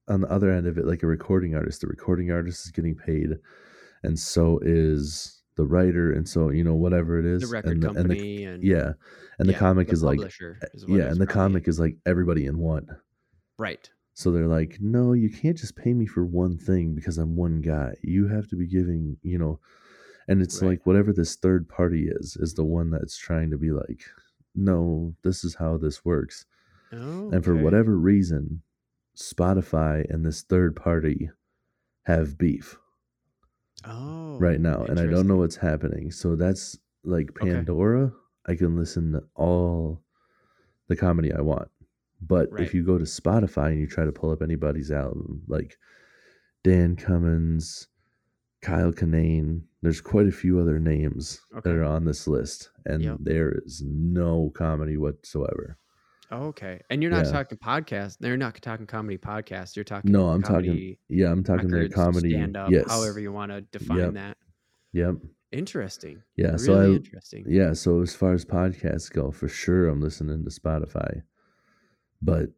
[0.09, 2.95] on the other end of it, like a recording artist, the recording artist is getting
[2.97, 3.39] paid,
[4.03, 7.83] and so is the writer, and so you know whatever it is, The record and
[7.83, 8.93] the, and the company and, yeah,
[9.39, 11.97] and the yeah, comic the is like eh, is yeah, and the comic is like
[12.07, 12.87] everybody in one.
[13.59, 13.91] right.
[14.15, 17.61] So they're like, no, you can't just pay me for one thing because I'm one
[17.63, 17.95] guy.
[18.03, 19.59] You have to be giving, you know,
[20.29, 20.71] and it's Right.
[20.71, 24.05] like whatever this third party is, is the one that's trying to be like,
[24.55, 26.45] no, this is how this works.
[26.93, 28.63] Oh, And for whatever reason,
[29.17, 31.31] Spotify and this third party
[32.05, 32.79] have beef
[33.87, 34.85] oh, right now.
[34.85, 36.11] And I don't know what's happening.
[36.11, 37.53] So that's like Okay.
[37.53, 38.13] Pandora.
[38.47, 40.03] I can listen to all
[40.89, 41.69] the comedy I want.
[42.21, 42.63] But Right.
[42.65, 45.79] if you go to Spotify and you try to pull up anybody's album, like
[46.65, 47.89] Dan Cummins,
[48.61, 51.71] Kyle Kinane, there's quite a few other names Okay.
[51.71, 53.17] that are on this list, and Yep.
[53.21, 55.77] there is no comedy whatsoever.
[56.31, 57.33] Oh, okay, and you're not Yeah.
[57.33, 58.17] talking podcast.
[58.19, 59.77] They're not talking comedy podcast.
[59.77, 60.97] You're talking No, I'm talking.
[61.09, 62.31] Yeah, I'm talking the records, comedy.
[62.31, 62.89] stand up, yes.
[62.89, 64.15] however you want to define Yep.
[64.15, 64.37] that.
[64.93, 65.17] Yep.
[65.53, 66.23] Interesting.
[66.37, 66.47] Yeah.
[66.53, 66.87] really so I.
[66.97, 67.45] interesting.
[67.47, 67.75] Yeah.
[67.75, 71.23] So as far as podcasts go, for sure, I'm listening to Spotify.
[72.23, 72.51] But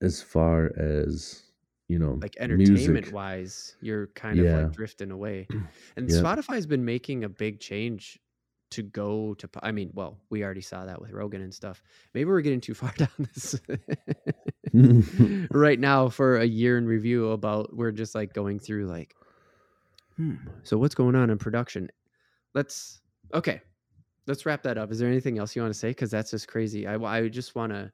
[0.00, 1.42] as far as
[1.88, 5.48] you know, like entertainment music, wise, you're kind of like drifting away.
[5.96, 6.22] And Yep.
[6.24, 8.20] Spotify's been making a big change
[8.70, 9.48] to go to.
[9.62, 11.82] I mean, well, we already saw that with Rogan and stuff.
[12.14, 13.60] Maybe we're getting too far down this
[15.50, 17.74] right now for a year in review about.
[17.74, 19.16] We're just like going through like,
[20.16, 21.88] hmm, so what's going on in production?
[22.54, 23.00] Let's
[23.32, 23.62] okay.
[24.26, 24.92] Let's wrap that up.
[24.92, 25.88] Is there anything else you want to say?
[25.88, 26.86] Because that's just crazy.
[26.86, 27.90] I, I just want to.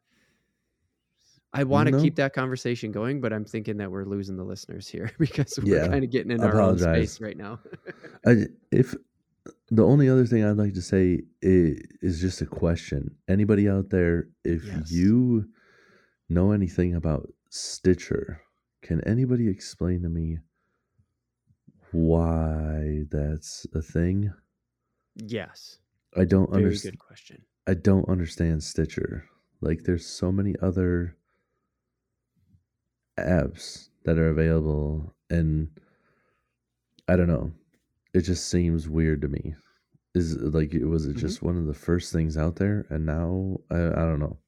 [1.54, 2.02] I want to No.
[2.02, 5.76] keep that conversation going, but I'm thinking that we're losing the listeners here because we're
[5.76, 5.86] Yeah.
[5.88, 7.60] kind of getting in I our own space right now.
[8.26, 8.94] I, if
[9.70, 13.14] the only other thing I'd like to say is, is just a question.
[13.28, 14.90] Anybody out there, if Yes.
[14.90, 15.46] you
[16.28, 18.40] know anything about Stitcher,
[18.82, 20.38] can anybody explain to me
[21.92, 24.32] why that's a thing?
[25.16, 25.78] yes,
[26.16, 26.94] I don't understand.
[26.94, 27.42] good question.
[27.66, 29.26] I don't understand Stitcher.
[29.60, 31.16] Like, there's so many other
[33.18, 35.68] apps that are available, and
[37.08, 37.52] I don't know.
[38.12, 39.54] It just seems weird to me.
[40.14, 41.20] Is it like was it Mhm.
[41.20, 44.38] just one of the first things out there, and now I, I don't know.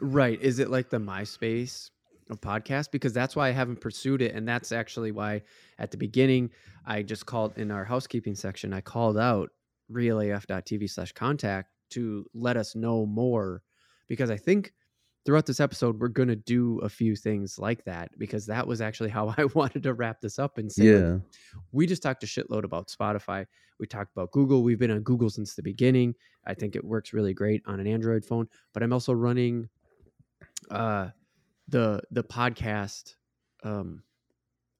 [0.00, 0.40] Right?
[0.40, 1.90] Is it like the MySpace
[2.30, 2.90] of podcast?
[2.90, 5.42] Because that's why I haven't pursued it, and that's actually why
[5.78, 6.50] at the beginning
[6.84, 8.72] I just called in our housekeeping section.
[8.72, 9.50] I called out
[9.88, 13.62] realaf.tv slash contact to let us know more,
[14.08, 14.72] because I think
[15.26, 18.80] throughout this episode we're going to do a few things like that because that was
[18.80, 21.18] actually how I wanted to wrap this up and say like, Yeah,
[21.72, 23.46] we just talked a shitload about Spotify.
[23.78, 24.62] We talked about Google.
[24.62, 26.14] We've been on Google since the beginning.
[26.46, 28.46] I think it works really great on an Android phone.
[28.74, 29.68] But I'm also running
[30.70, 31.08] uh,
[31.68, 33.14] the the podcast
[33.64, 34.02] um,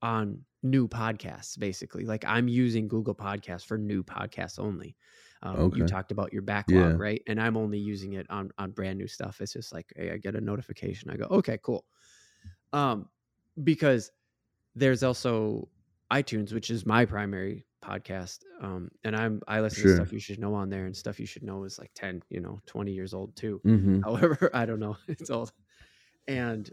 [0.03, 2.05] on new podcasts, basically.
[2.05, 4.96] Like I'm using Google Podcasts for new podcasts only.
[5.42, 7.00] Um, You talked about your backlog, Yeah.
[7.00, 7.22] right?
[7.26, 9.40] And I'm only using it on on brand new stuff.
[9.40, 11.11] It's just like hey, I get a notification.
[11.11, 11.87] I go, okay, cool.
[12.72, 13.09] Um,
[13.64, 14.11] because
[14.74, 15.70] there's also
[16.12, 18.44] iTunes, which is my primary podcast.
[18.61, 19.85] Um, and I'm I listen Sure.
[19.85, 22.22] to stuff you should know on there, and stuff you should know is like 10,
[22.31, 23.62] you know, 20 years old too.
[23.64, 25.53] hmm However, I don't know, it's old.
[26.29, 26.70] And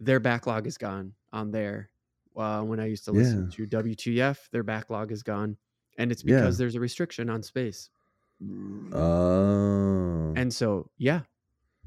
[0.00, 1.90] their backlog is gone on there.
[2.36, 5.58] Uh, when I used to listen to WTF, their backlog is gone,
[5.98, 6.52] and it's Yeah.
[6.52, 7.90] because there's a restriction on space.
[8.92, 11.20] Oh, And so, yeah,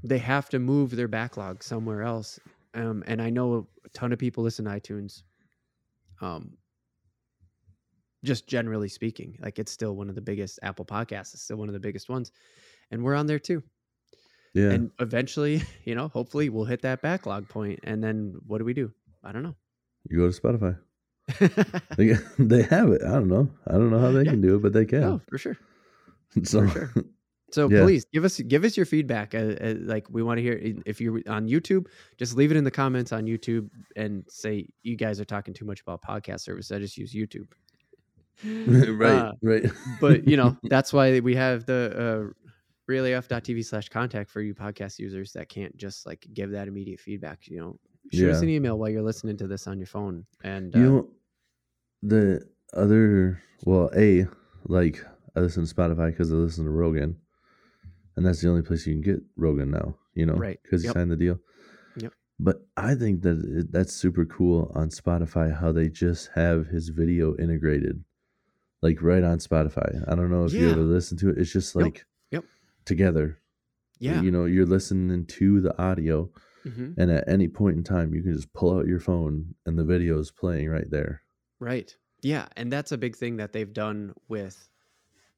[0.03, 2.39] they have to move their backlog somewhere else.
[2.73, 5.23] Um, and I know a ton of people listen to iTunes.
[6.21, 6.57] Um,
[8.23, 11.33] just generally speaking, like it's still one of the biggest Apple podcasts.
[11.33, 12.31] It's still one of the biggest ones,
[12.89, 13.61] and we're on there too.
[14.53, 14.71] yeah.
[14.71, 18.73] And eventually, you know, hopefully we'll hit that backlog point, and then what do we
[18.73, 18.91] do?
[19.23, 19.55] I don't know.
[20.09, 20.77] you go to Spotify.
[21.97, 23.01] They, they have it.
[23.03, 23.49] I don't know.
[23.67, 24.31] I don't know how they Yeah.
[24.31, 25.01] can do it, but they can.
[25.01, 25.57] No, for sure.
[26.43, 26.91] so sure.
[27.51, 27.83] So Yeah.
[27.83, 29.33] please give us give us your feedback.
[29.33, 31.85] Uh, uh, like we want to hear if you're on YouTube,
[32.17, 35.65] just leave it in the comments on YouTube and say you guys are talking too
[35.65, 36.71] much about podcast service.
[36.71, 37.47] I just use YouTube.
[38.67, 39.65] right, Uh, right.
[40.01, 42.33] but you know that's why we have the uh,
[42.87, 47.47] realaf.tv slash contact for you podcast users that can't just like give that immediate feedback.
[47.47, 47.79] You know,
[48.11, 50.25] shoot us an email while you're listening to this on your phone.
[50.43, 51.09] And uh, You know,
[52.03, 52.41] the
[52.73, 54.27] other, well, A,
[54.65, 55.03] like,
[55.35, 57.17] I listen to Spotify because I listen to Rogan.
[58.15, 60.59] And that's the only place you can get Rogan now, you know, Right.
[60.63, 60.93] because he Yep.
[60.95, 61.39] signed the deal.
[61.97, 62.13] Yep.
[62.39, 66.89] But I think that it, that's super cool on Spotify how they just have his
[66.89, 68.03] video integrated,
[68.81, 70.03] like right on Spotify.
[70.07, 71.37] I don't know if you ever listen to it.
[71.37, 72.45] It's just like Yep.
[72.85, 73.39] together.
[73.99, 76.29] yeah, You know, you're listening to the audio,
[76.65, 79.77] mhm, and at any point in time, you can just pull out your phone and
[79.79, 81.21] the video is playing right there.
[81.59, 84.69] right, yeah, and that's a big thing that they've done with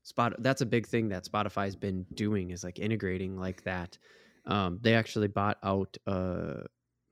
[0.08, 0.34] Spot.
[0.40, 3.98] That's a big thing that Spotify's been doing is like integrating like that.
[4.46, 6.64] Um, they actually bought out a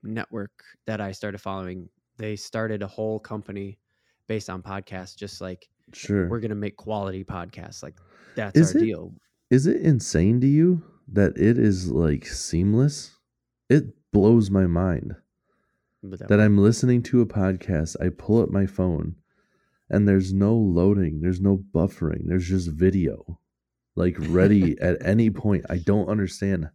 [0.02, 0.50] network
[0.86, 1.90] that I started following.
[2.16, 3.78] They started a whole company
[4.28, 6.26] based on podcasts, just like Sure.
[6.30, 7.82] we're gonna make quality podcasts.
[7.82, 7.96] Like
[8.34, 8.84] that's Is our it?
[8.86, 9.12] deal.
[9.50, 10.82] Is it insane to you
[11.12, 13.14] that it is like seamless?
[13.68, 15.16] It blows my mind
[16.02, 17.94] But that, that I'm listening to a podcast.
[18.00, 19.16] I pull up my phone
[19.90, 23.38] and there's no loading, there's no buffering, there's just video
[23.94, 25.64] like ready at any point.
[25.70, 26.68] I don't understand.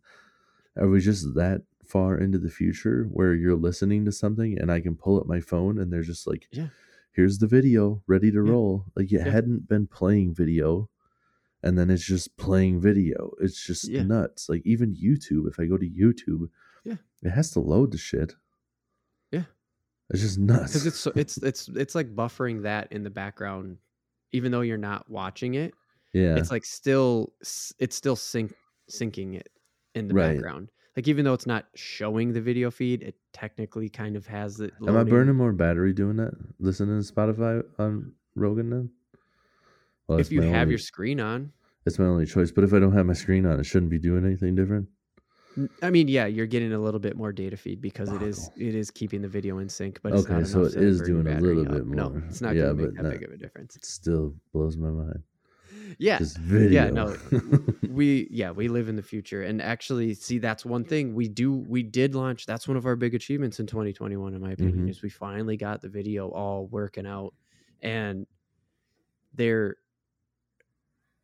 [0.77, 4.79] Are we just that far into the future where you're listening to something and I
[4.79, 6.67] can pull up my phone and they're just like, Yeah.
[7.11, 8.51] here's the video ready to Yeah.
[8.51, 8.85] roll.
[8.95, 9.29] Like you Yeah.
[9.29, 10.89] hadn't been playing video
[11.61, 13.33] and then it's just playing video.
[13.39, 14.03] It's just Yeah.
[14.03, 14.47] nuts.
[14.49, 16.49] Like even YouTube, if I go to YouTube,
[16.85, 16.95] Yeah.
[17.21, 18.33] it has to load the shit.
[20.11, 20.71] It's just nuts.
[20.73, 23.77] because it's so, it's it's it's like buffering that in the background,
[24.31, 25.73] even though you're not watching it.
[26.13, 26.35] yeah.
[26.37, 27.33] It's like still
[27.79, 28.53] it's still sync
[28.89, 29.49] syncing it
[29.95, 30.33] in the Right.
[30.33, 30.69] background.
[30.97, 34.73] Like even though it's not showing the video feed, it technically kind of has it.
[34.85, 36.33] Am I burning more battery doing that?
[36.59, 38.89] Listening to Spotify on Rogan then?
[40.07, 41.53] Well, if you have only- your screen on?
[41.85, 42.51] it's my only choice.
[42.51, 44.87] But if I don't have my screen on, it shouldn't be doing anything different.
[45.81, 48.73] I mean, yeah, you're getting a little bit more data feed because it is it
[48.73, 51.31] is keeping the video in sync, but it's Okay, not so it is doing a
[51.31, 51.83] little up.
[51.83, 52.09] bit more.
[52.09, 53.75] No, it's not Yeah, going to make but that big of a difference.
[53.75, 55.23] It still blows my mind.
[55.97, 56.23] Yeah,
[56.67, 57.17] yeah, no,
[57.87, 61.53] we yeah we live in the future, and actually, see that's one thing we do.
[61.53, 62.45] We did launch.
[62.45, 64.87] That's one of our big achievements in 2021, in my opinion, Mhm.
[64.87, 67.33] is we finally got the video all working out,
[67.81, 68.25] and
[69.33, 69.75] there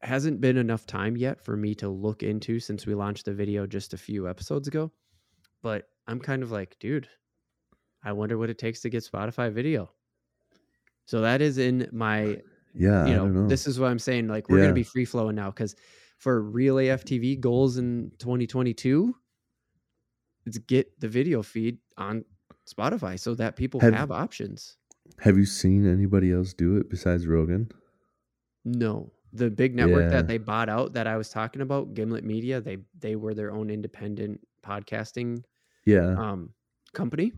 [0.01, 3.65] hasn't been enough time yet for me to look into since we launched the video
[3.65, 4.91] just a few episodes ago.
[5.63, 7.07] But I'm kind of like, dude,
[8.03, 9.91] I wonder what it takes to get Spotify video.
[11.05, 12.35] So that is in my uh,
[12.75, 13.47] yeah, you know, know.
[13.47, 14.27] this is what I'm saying.
[14.27, 14.65] Like we're Yeah.
[14.65, 15.75] gonna be free flowing now because
[16.19, 19.15] for real AFTV goals in 2022,
[20.45, 22.23] it's get the video feed on
[22.71, 24.77] Spotify so that people Have- have, options.
[25.19, 27.69] have you seen anybody else do it besides Rogan?
[28.65, 30.09] No, the big network Yeah.
[30.09, 33.51] that they bought out that I was talking about, Gimlet Media, they they were their
[33.51, 35.43] own independent podcasting
[35.85, 36.17] Yeah.
[36.17, 36.53] um
[36.93, 37.33] company,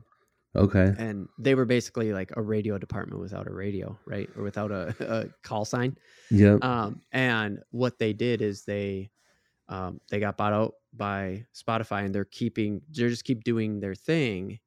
[0.55, 0.95] okay.
[0.97, 4.95] and they were basically like a radio department without a radio, right, or without a,
[4.99, 5.97] a call sign.
[6.31, 6.59] Yeah.
[6.61, 9.11] um, and what they did is they
[9.69, 13.95] um, they got bought out by Spotify, and they're keeping they're just keep doing their
[13.95, 14.59] thing.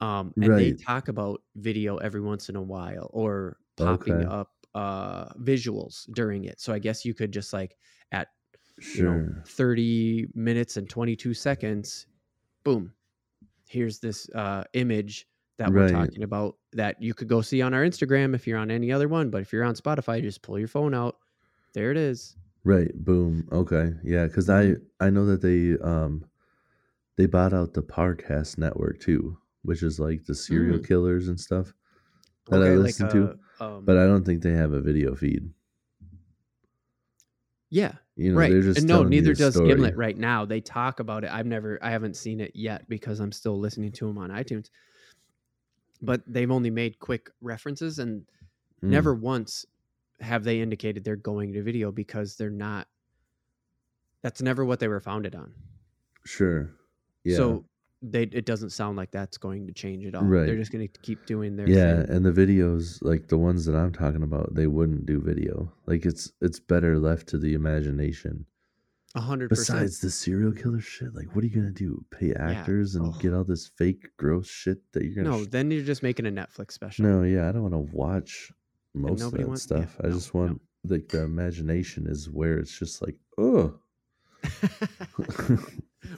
[0.00, 4.24] Um, and they talk about video every once in a while or popping Okay.
[4.24, 6.60] up uh, visuals during it.
[6.60, 7.76] So I guess you could just like
[8.12, 8.28] at
[8.94, 12.06] you know 30 minutes and 22 seconds,
[12.64, 12.92] boom,
[13.68, 15.26] here's this uh, image
[15.58, 18.70] that we're talking about that you could go see on our Instagram if you're on
[18.70, 19.30] any other one.
[19.30, 21.16] But if you're on Spotify, just pull your phone out.
[21.74, 22.36] There it is.
[22.64, 22.94] Right.
[22.94, 23.48] Boom.
[23.50, 23.92] Okay.
[24.04, 24.26] Yeah.
[24.26, 26.24] Because I I know that they um
[27.16, 30.86] they bought out the Parcast network too, which is like the serial Mm.
[30.86, 31.74] killers and stuff
[32.50, 33.38] that I listen to.
[33.60, 35.50] Um, But I don't think they have a video feed.
[37.70, 38.50] yeah, You know, right.
[38.50, 39.68] they're just and no, neither does story.
[39.68, 40.44] Gimlet right now.
[40.46, 41.30] They talk about it.
[41.30, 44.70] I've never, I haven't seen it yet because I'm still listening to them on iTunes.
[46.00, 48.24] But they've only made quick references, and
[48.82, 48.90] Mm.
[48.90, 49.66] never once
[50.20, 52.86] have they indicated they're going to video because they're not.
[54.22, 55.52] That's never what they were founded on.
[56.24, 56.70] Sure.
[57.24, 57.36] Yeah.
[57.36, 57.64] So
[58.02, 60.22] they it doesn't sound like that's going to change at all.
[60.24, 60.46] Right.
[60.46, 62.10] They're just going to keep doing their yeah, thing.
[62.16, 65.72] and the videos like the ones that I'm talking about, they wouldn't do video.
[65.86, 68.46] Like it's it's better left to the imagination.
[69.14, 69.48] A hundred.
[69.48, 72.04] Besides the serial killer shit, like what are you gonna do?
[72.10, 73.18] Pay actors and Oh.
[73.18, 76.26] get all this fake gross shit that you're gonna No, sh- then you're just making
[76.26, 77.04] a Netflix special.
[77.06, 78.52] No, yeah, I don't want to watch
[78.94, 79.96] most of that wants- yeah, stuff.
[80.04, 80.40] I no, just no.
[80.40, 83.74] want like the imagination is where it's just like, oh,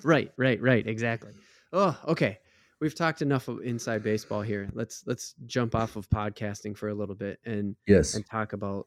[0.03, 0.87] right, right, right.
[0.87, 1.33] Exactly.
[1.73, 2.39] Oh, okay.
[2.81, 4.71] We've talked enough of inside baseball here.
[4.73, 8.87] Let's let's jump off of podcasting for a little bit and yes, and talk about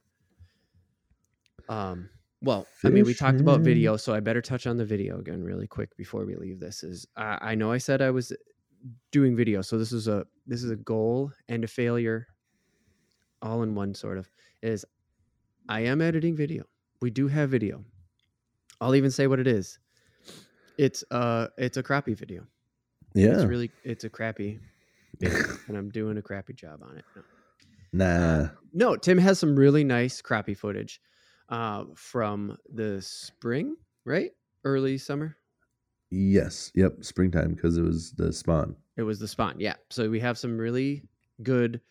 [1.69, 2.09] um
[2.41, 5.41] well i mean we talked about video so i better touch on the video again
[5.41, 8.33] really quick before we leave this is i, I know i said i was
[9.11, 12.27] doing video so this is a this is a goal and a failure
[13.41, 14.29] all in one sort of
[14.61, 14.85] is
[15.69, 16.63] i am editing video.
[17.01, 17.83] We do have video.
[18.79, 19.79] I'll even say what it is.
[20.77, 22.45] It's uh it's a crappy video
[23.13, 24.59] yeah, it's really it's a crappy
[25.21, 27.05] and i'm doing a crappy job on it
[27.93, 28.41] No.
[28.41, 30.99] nah, No, Tim has some really nice crappie footage
[31.49, 34.31] uh, from the spring, right?
[34.63, 35.37] Early summer.
[36.09, 38.75] yes, yep, springtime because it was the spawn.
[38.97, 39.55] It was the spawn.
[39.59, 39.75] Yeah.
[39.89, 41.03] So we have some really
[41.43, 41.81] good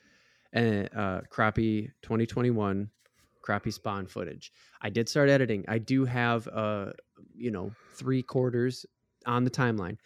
[0.54, 2.90] uh, uh, crappie 2021
[3.46, 4.52] crappie spawn footage.
[4.80, 5.64] I did start editing.
[5.68, 6.92] I do have, uh,
[7.34, 8.86] you know, three quarters
[9.26, 9.98] on the timeline,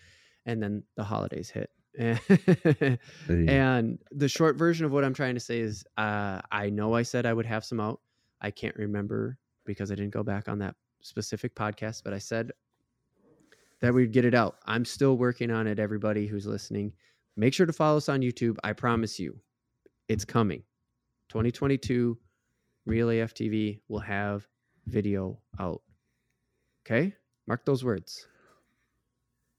[0.47, 1.71] and then the holidays hit.
[3.29, 7.03] And the short version of what I'm trying to say is uh, I know I
[7.03, 8.01] said I would have some out.
[8.41, 12.53] I can't remember because I didn't go back on that specific podcast, but I said
[13.81, 14.57] that we'd get it out.
[14.67, 16.93] I'm still working on it, everybody who's listening.
[17.37, 18.57] Make sure to follow us on YouTube.
[18.65, 19.39] I promise you,
[20.09, 20.63] it's coming.
[21.29, 22.17] 2022
[22.87, 24.47] Real AF TV will have
[24.87, 25.83] video out.
[26.87, 27.15] Okay?
[27.47, 28.29] Mark those words.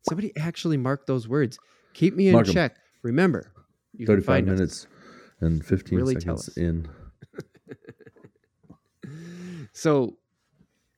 [0.07, 1.59] Somebody actually mark those words.
[1.93, 2.77] Keep me in Mark check.
[3.01, 3.51] Remember,
[3.93, 4.53] you can 35 find us.
[4.53, 4.87] minutes
[5.41, 6.87] and 15 Really seconds in.
[9.73, 10.17] so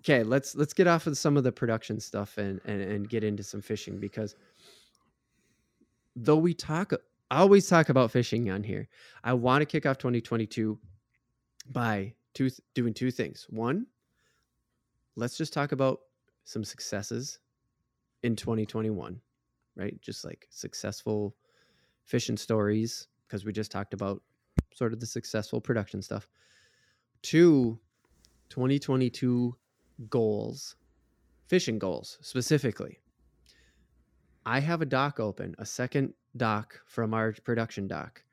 [0.02, 3.24] okay let's let's get off of some of the production stuff and and, and get
[3.24, 4.36] into some fishing because
[6.16, 6.94] though we talk
[7.32, 8.88] I always talk about fishing on here
[9.24, 10.80] i want to kick off 2022
[11.72, 13.86] by two doing two things one
[15.16, 16.00] let's just talk about
[16.46, 17.40] some successes
[18.24, 19.20] in 2021
[19.76, 21.36] right just like successful
[22.04, 24.22] fishing stories because we just talked about
[24.74, 26.28] sort of the successful production stuff
[27.22, 27.80] two
[28.50, 29.56] 2022
[30.10, 30.76] goals,
[31.48, 33.00] fishing goals specifically.
[34.46, 38.24] I have a doc open, a second doc from our production doc.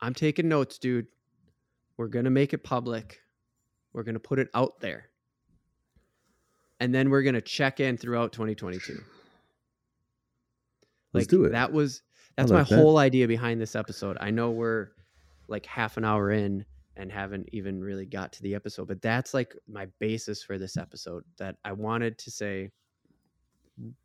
[0.00, 1.06] I'm taking notes, dude.
[1.96, 3.20] We're going to make it public.
[3.92, 5.08] We're going to put it out there.
[6.84, 9.00] And then we're going to check in throughout 2022.
[11.14, 11.52] Let's do it.
[11.52, 12.02] That was
[12.36, 12.76] that's like my that.
[12.76, 14.18] whole idea behind this episode.
[14.20, 14.88] I know we're
[15.48, 16.66] like half an hour in
[16.98, 20.76] and haven't even really got to the episode, but that's like my basis for this
[20.76, 22.70] episode that I wanted to say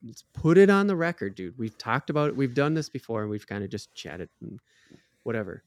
[0.01, 1.57] let's put it on the record, dude.
[1.57, 2.37] We've talked about it.
[2.37, 4.57] We've done this before and we've kind of just chatted and
[5.23, 5.63] whatever.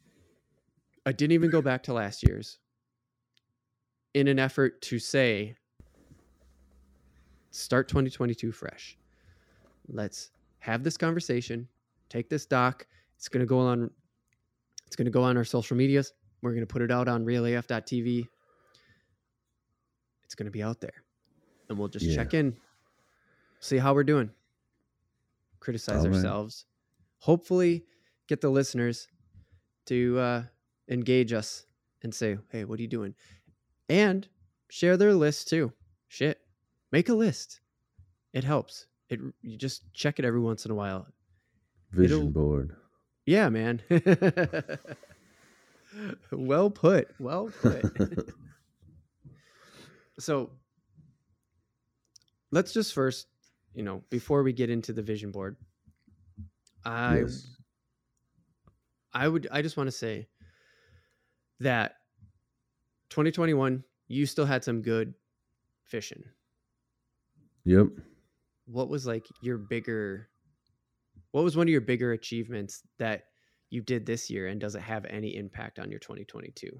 [1.04, 2.58] I didn't even go back to last year's
[4.14, 5.56] in an effort to say
[7.52, 8.98] start 2022 fresh.
[9.88, 11.68] Let's have this conversation,
[12.08, 12.86] take this doc.
[13.16, 13.90] It's going to go on
[14.86, 16.12] it's going to go on our social medias.
[16.42, 18.26] We're going to put it out on realaf.tv.
[20.24, 21.02] It's going to be out there.
[21.70, 22.16] And we'll just Yeah.
[22.16, 22.56] check in,
[23.60, 24.30] see how we're doing.
[25.60, 26.14] Criticize All right.
[26.16, 26.66] ourselves.
[27.20, 27.86] Hopefully
[28.26, 29.08] get the listeners
[29.86, 30.42] to uh,
[30.88, 31.64] engage us
[32.02, 33.14] and say, "Hey, what are you doing?"
[33.88, 34.28] And
[34.68, 35.72] share their list too.
[36.08, 36.41] Shit.
[36.92, 37.60] Make a list.
[38.32, 38.86] It helps.
[39.08, 41.06] It you just check it every once in a while.
[41.90, 42.76] Vision It'll- board.
[43.24, 43.80] Yeah, man.
[46.32, 47.08] well put.
[47.18, 47.84] Well put.
[50.18, 50.50] so
[52.50, 53.28] let's just first,
[53.74, 55.56] you know, before we get into the vision board,
[56.84, 57.46] I yes.
[59.14, 60.26] I would I just want to say
[61.60, 61.96] that
[63.10, 65.14] 2021 you still had some good
[65.84, 66.24] fishing.
[67.64, 67.88] Yep.
[68.66, 70.28] What was like your bigger
[71.32, 73.24] what was one of your bigger achievements that
[73.70, 76.70] you did this year and does it have any impact on your 2022?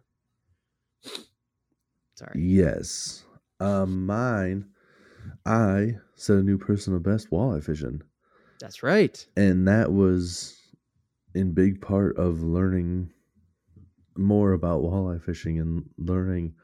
[2.15, 2.33] Sorry.
[2.37, 3.25] Yes.
[3.61, 4.67] Um, mine,
[5.47, 8.03] I set a new personal best walleye fishing.
[8.61, 9.27] That's right.
[9.37, 10.57] And that was
[11.35, 13.11] in big part of learning
[14.17, 16.55] more about walleye fishing and learning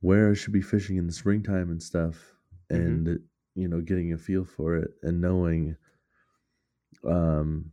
[0.00, 2.34] where I should be fishing in the springtime and stuff.
[2.72, 3.04] Mhm.
[3.06, 5.76] And, you know, getting a feel for it and knowing
[7.04, 7.72] um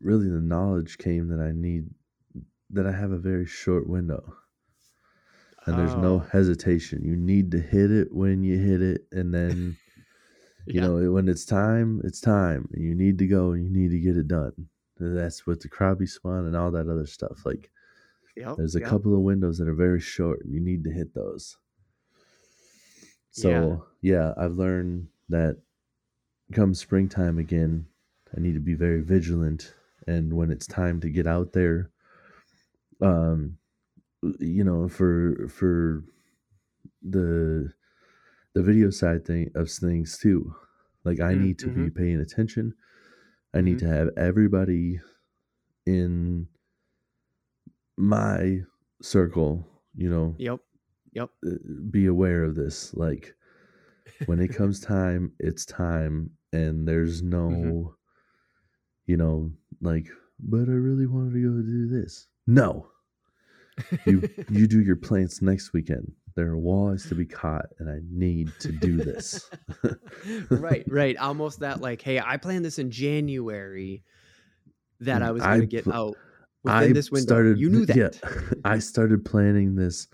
[0.00, 1.90] really the knowledge came that I need
[2.70, 4.36] that I have a very short window.
[5.66, 7.02] And there's no Oh, hesitation.
[7.04, 9.78] You need to hit it when you hit it and then
[10.70, 10.82] you yeah.
[10.82, 14.00] know when it's time it's time and you need to go and you need to
[14.00, 17.70] get it done that's with the crappie spawn and all that other stuff like
[18.36, 18.82] Yep, there's a yep.
[18.82, 21.58] couple of windows that are very short and you need to hit those
[23.30, 25.60] so yeah, i've learned that
[26.52, 27.86] come springtime again
[28.36, 29.74] i need to be very vigilant
[30.06, 31.90] and when it's time to get out there
[33.00, 33.58] um
[34.40, 36.04] you know for for
[37.02, 37.72] the
[38.54, 40.54] the video side thing of things too
[41.04, 42.74] like i Mm, need to be paying attention
[43.54, 43.80] i need Mhm.
[43.80, 45.00] to have everybody
[45.86, 46.48] in
[47.96, 48.62] my
[49.02, 50.60] circle you know Yep.
[51.12, 51.30] Yep.
[51.46, 51.50] uh,
[51.90, 53.34] be aware of this like
[54.26, 57.92] when it comes time it's time and there's no Mhm.
[59.06, 59.50] you know
[59.80, 62.88] like but i really wanted to go do this no
[64.06, 67.98] you you do your plants next weekend there are walleyes to be caught and i
[68.10, 69.50] need to do this
[70.50, 71.16] right, right.
[71.16, 74.02] Almost that like, hey, I planned this in January
[75.00, 76.16] that I was going to get out
[76.62, 77.26] within this window.
[77.26, 77.96] started you knew that.
[77.96, 78.30] yeah
[78.64, 80.08] i started planning this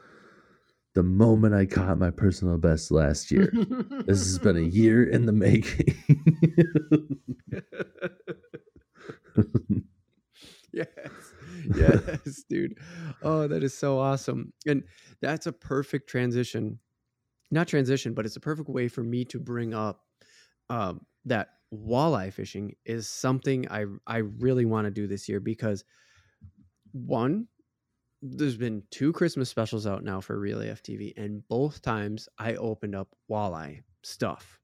[0.95, 3.53] the moment i caught my personal best last year.
[4.07, 5.97] This has been a year in the making.
[10.75, 10.89] Yes.
[11.77, 12.79] Yes dude.
[13.23, 14.53] Oh that is so awesome.
[14.67, 14.85] And
[15.21, 16.79] that's a perfect transition.
[17.51, 20.01] Not transition but it's a perfect way for me to bring up
[20.71, 25.85] um, that walleye fishing is something I I really want to do this year because
[26.93, 27.49] one,
[28.23, 32.55] there's been two Christmas specials out now for Real AF TV, and both times I
[32.55, 34.61] opened up walleye stuff.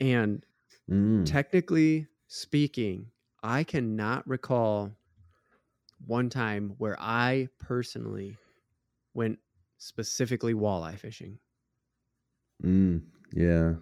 [0.00, 0.44] And
[0.90, 1.24] Mm.
[1.26, 3.10] technically speaking,
[3.42, 4.92] I cannot recall
[6.06, 8.36] one time where I personally
[9.14, 9.38] went
[9.78, 11.38] specifically walleye fishing.
[12.62, 13.02] Mm,
[13.32, 13.74] yeah.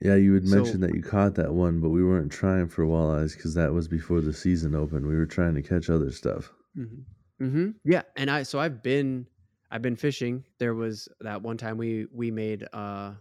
[0.00, 2.84] Yeah, you had So- mentioned that you caught that one, but we weren't trying for
[2.84, 5.06] walleyes because that was before the season opened.
[5.06, 6.52] We were trying to catch other stuff.
[6.76, 7.02] Mm-hmm.
[7.42, 7.70] Mm-hmm.
[7.84, 9.26] Yeah, and I so I've been
[9.70, 10.44] I've been fishing.
[10.58, 13.12] There was that one time we we made uh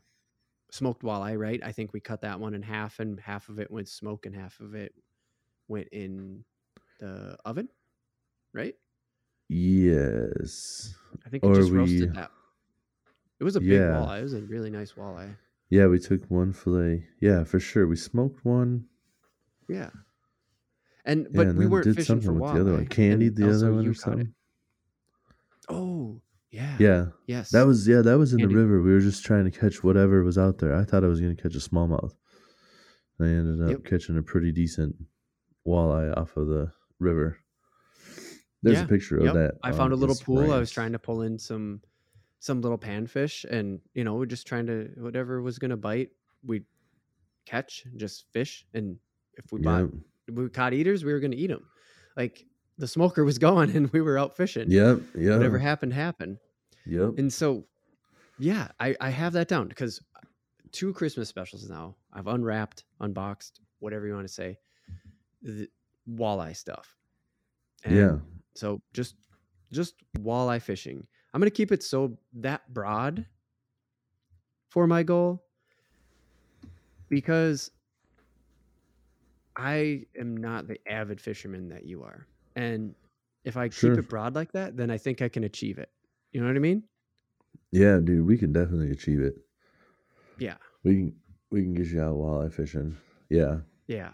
[0.72, 1.60] smoked walleye, right?
[1.64, 4.36] I think we cut that one in half, and half of it went smoke, and
[4.36, 4.94] half of it
[5.68, 6.44] went in
[7.00, 7.68] the oven,
[8.54, 8.76] right?
[9.50, 10.94] Yes.
[11.26, 12.32] I think it Or just we- roasted that.
[13.40, 13.96] It was a big Yeah.
[13.96, 14.20] walleye.
[14.20, 15.36] It was a really nice walleye.
[15.70, 17.08] Yeah, we took one fillet.
[17.20, 17.88] Yeah, for sure.
[17.88, 18.86] We smoked one.
[19.68, 19.90] Yeah.
[21.06, 22.54] And Yeah, but and we weren't did fishing for something walleye.
[22.54, 22.88] with the other one.
[22.88, 24.34] Candied and the other one or something.
[25.70, 26.22] Oh,
[26.52, 26.78] yeah.
[26.80, 27.06] Yeah.
[27.28, 27.50] Yes.
[27.52, 28.82] That was yeah, that was in the river.
[28.82, 30.76] We were just trying to catch whatever was out there.
[30.76, 32.14] I thought I was gonna catch a smallmouth.
[33.20, 33.84] I ended up Yep.
[33.86, 34.96] catching a pretty decent
[35.66, 37.38] walleye off of the river.
[38.64, 39.34] There's Yeah, a picture of Yep.
[39.36, 39.52] that.
[39.64, 40.52] I found a little pool.
[40.52, 41.82] I was trying to pull in some
[42.40, 46.10] some little panfish, and you know, we're just trying to whatever was gonna bite,
[46.44, 46.66] we
[47.46, 48.98] catch, just fish, and
[49.38, 49.90] if we bought, Yep.
[49.94, 50.00] if
[50.30, 51.66] we caught eaters, we were gonna eat them.
[52.18, 52.46] Like
[52.78, 54.70] the smoker was gone, and we were out fishing.
[54.70, 55.02] Yep.
[55.16, 55.34] Yep.
[55.38, 56.38] Whatever happened, happened.
[56.86, 57.18] Yep.
[57.18, 57.66] And so,
[58.40, 60.02] yeah, I, I have that down because
[60.72, 61.96] two Christmas specials now.
[62.14, 64.58] I've unwrapped, unboxed, whatever you want to say,
[65.42, 65.68] the
[66.10, 66.96] walleye stuff.
[67.84, 68.18] And Yeah.
[68.56, 69.16] So just
[69.72, 71.06] just walleye fishing.
[71.34, 73.26] I'm gonna keep it so that broad
[74.70, 75.44] for my goal
[77.10, 77.72] because
[79.62, 82.26] I am not the avid fisherman that you are.
[82.56, 82.96] And
[83.44, 83.92] if I Sure.
[83.96, 85.92] keep it broad like that, then I think I can achieve it.
[86.32, 86.84] You know what I mean?
[87.72, 89.36] Yeah, dude, we can definitely achieve it.
[90.40, 90.58] Yeah.
[90.84, 91.16] We can
[91.52, 92.98] we can get you out walleye fishing.
[93.30, 93.60] Yeah.
[93.88, 94.14] Yeah.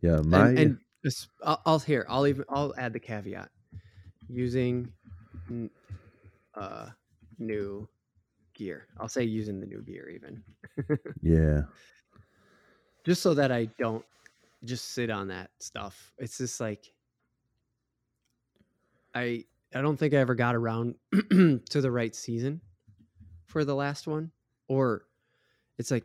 [0.00, 0.20] Yeah.
[0.24, 2.04] My and, and this- I'll, I'll here.
[2.08, 3.50] I'll even I'll add the caveat
[4.28, 4.92] using
[6.54, 6.88] uh
[7.38, 7.88] new
[8.54, 8.88] gear.
[8.98, 10.42] I'll say using the new gear even,
[11.22, 11.62] yeah.
[13.04, 14.04] just so that I don't
[14.64, 16.12] just sit on that stuff.
[16.18, 16.92] It's just like
[19.14, 19.44] I
[19.74, 22.60] I don't think I ever got around to the right season
[23.46, 24.30] for the last one,
[24.68, 25.06] or
[25.78, 26.04] it's like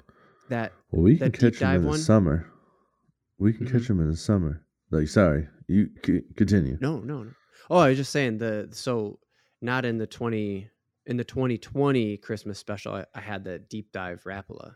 [0.50, 0.72] that.
[0.92, 2.00] Well, we can that catch them in the one?
[2.00, 2.50] summer.
[3.38, 3.88] We can catch Mhm.
[3.88, 4.62] them in the summer.
[4.92, 6.78] Like, sorry, you c- continue.
[6.80, 7.32] No, no, no.
[7.70, 9.20] Oh, I was just saying the so
[9.62, 10.70] not in the twenty
[11.06, 12.94] in the twenty twenty Christmas special.
[12.94, 14.76] I, I had the deep dive Rapala.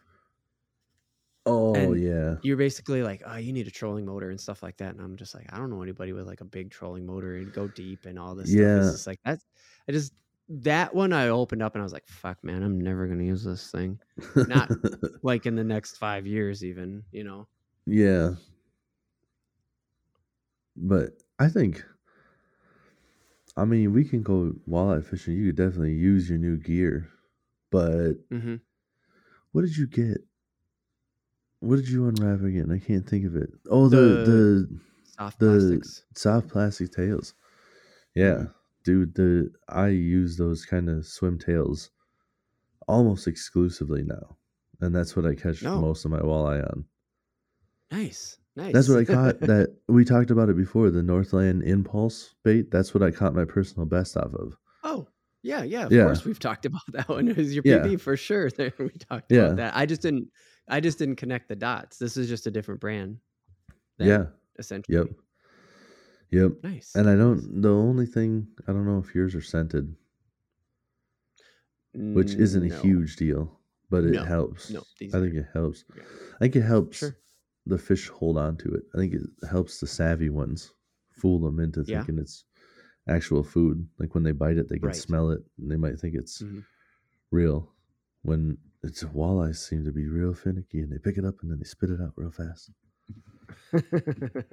[1.50, 4.78] Oh And yeah, You're basically like, oh, you need a trolling motor and stuff like
[4.78, 4.92] that.
[4.92, 7.52] And I'm just like, I don't know anybody with like a big trolling motor and
[7.52, 8.76] go deep and all this stuff.
[8.76, 8.76] Yeah.
[8.76, 9.46] It's just like that's
[9.88, 10.14] I just
[10.50, 13.44] that one I opened up and I was like, fuck man, I'm never gonna use
[13.44, 14.00] this thing.
[14.46, 14.72] Not
[15.22, 17.48] like in the next five years, even, you know.
[17.86, 18.36] yeah.
[20.76, 21.84] But I think,
[23.58, 25.36] I mean, we can go walleye fishing.
[25.36, 27.10] You could definitely use your new gear.
[27.72, 28.56] But Mm-hmm.
[29.52, 30.20] what did you get?
[31.60, 32.72] What did you unwrap again?
[32.72, 33.50] I can't think of it.
[33.70, 34.80] Oh, the The- the
[35.18, 36.04] Soft The- plastics.
[36.16, 37.34] soft plastic tails.
[38.16, 38.48] Yeah,
[38.84, 39.14] dude.
[39.16, 41.92] The I use those kind of swim tails
[42.88, 44.38] almost exclusively now,
[44.82, 45.80] and that's what I catch No.
[45.82, 46.86] most of my walleye on.
[47.92, 48.38] Nice.
[48.56, 48.74] Nice.
[48.74, 49.40] That's what I caught.
[49.42, 50.90] that we talked about it before.
[50.90, 52.72] The Northland Impulse bait.
[52.72, 54.56] That's what I caught my personal best off of.
[55.42, 55.86] Yeah, yeah.
[55.86, 56.04] Of Yeah.
[56.04, 57.28] course, we've talked about that one.
[57.28, 57.80] It was your Yeah.
[57.80, 58.50] PB for sure.
[58.58, 59.46] There, we talked Yeah.
[59.46, 59.76] about that.
[59.76, 60.30] I just didn't.
[60.68, 61.98] I just didn't connect the dots.
[61.98, 63.18] This is just a different brand.
[63.98, 64.26] then, yeah.
[64.58, 64.98] essentially.
[64.98, 65.08] Yep.
[66.32, 66.52] Yep.
[66.64, 66.96] Nice.
[66.96, 67.62] And I don't.
[67.62, 69.96] The only thing I don't know if yours are scented,
[71.94, 72.76] which isn't No.
[72.76, 73.60] a huge deal,
[73.90, 74.70] but it No, helps.
[74.70, 75.86] No, I think it helps.
[75.96, 76.04] Yeah.
[76.36, 77.18] I think it helps Sure.
[77.66, 78.84] the fish hold on to it.
[78.94, 80.72] I think it helps the savvy ones
[81.10, 81.98] fool them into Yeah.
[82.04, 82.46] thinking it's
[83.10, 83.88] actual food.
[84.00, 84.96] Like when they bite it, they can Right.
[84.96, 86.64] smell it and they might think it's Mhm.
[87.32, 87.74] real.
[88.22, 91.58] When it's walleyes seem to be real finicky and they pick it up and then
[91.60, 92.72] they spit it out real fast.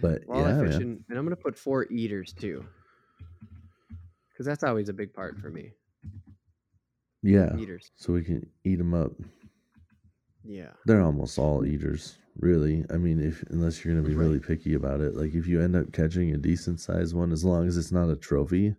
[0.00, 1.04] But, Walleye yeah, man.
[1.08, 2.64] and I'm gonna put four eaters too,
[4.30, 5.72] because that's always a big part for me.
[7.22, 7.56] Yeah.
[7.56, 7.90] Eaters.
[7.96, 9.12] So we can eat them up.
[10.44, 10.72] Yeah.
[10.84, 12.84] They're almost all eaters, really.
[12.90, 15.76] I mean, if unless you're gonna be really picky about it, like if you end
[15.76, 18.74] up catching a decent sized one, as long as it's not a trophy,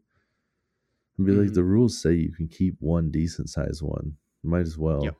[1.18, 1.53] and be like Mhm.
[1.55, 4.18] the rules say you can keep one decent sized one.
[4.43, 5.03] Might as well.
[5.03, 5.16] Yep.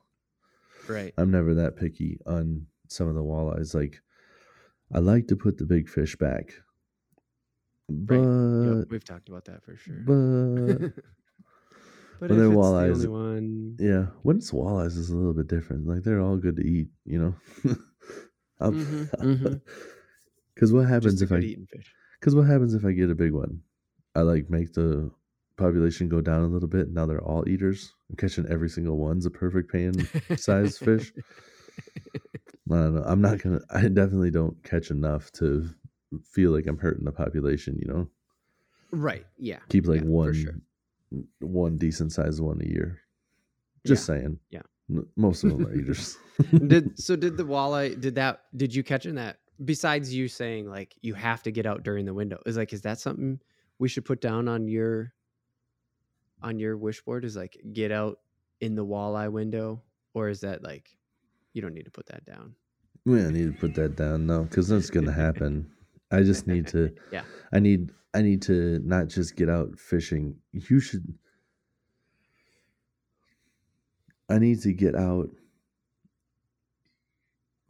[0.88, 1.14] Right.
[1.18, 3.74] I'm never that picky on some of the walleyes.
[3.74, 4.00] Like,
[4.92, 6.52] I like to put the big fish back,
[7.88, 8.78] but Right.
[8.78, 10.02] Yep, we've talked about that for sure.
[10.06, 10.92] but
[12.20, 13.02] But if they're it's walleyes.
[13.02, 15.86] the only one, yeah, when it's walleyes, it's a little bit different.
[15.86, 17.34] Like they're all good to eat, you know.
[18.74, 19.60] Mhm, mhm.
[20.54, 21.54] Because what happens if I.
[22.18, 23.62] Because what happens if I get a big one?
[24.16, 25.10] I like make the
[25.56, 26.90] population go down a little bit.
[26.90, 27.94] Now they're all eaters.
[28.10, 29.94] I'm catching every single one's a perfect pan
[30.36, 31.12] size fish.
[32.70, 33.04] I don't know.
[33.06, 33.60] I'm not gonna.
[33.70, 35.68] I definitely don't catch enough to
[36.24, 37.78] feel like I'm hurting the population.
[37.78, 38.08] You know,
[38.90, 39.24] Right.
[39.38, 39.58] Yeah.
[39.68, 40.54] keep like yeah, one, sure.
[41.40, 42.98] one decent sized one a year.
[43.86, 44.38] Just saying.
[44.50, 44.62] yeah.
[45.16, 46.16] Most of them are eaters.
[46.66, 50.68] did so did the walleye did that did you catch in that besides you saying
[50.68, 53.40] like you have to get out during the window is like is that something
[53.78, 55.12] we should put down on your
[56.42, 58.20] on your wish board is like get out
[58.60, 59.82] in the walleye window
[60.14, 60.96] or is that like
[61.54, 62.54] you don't need to put that down
[63.08, 65.70] we don't need to put that down no, because that's gonna happen.
[66.10, 66.94] I just need to.
[67.12, 67.22] Yeah.
[67.52, 67.90] I need.
[68.14, 70.36] I need to not just get out fishing.
[70.52, 71.14] You should.
[74.28, 75.30] I need to get out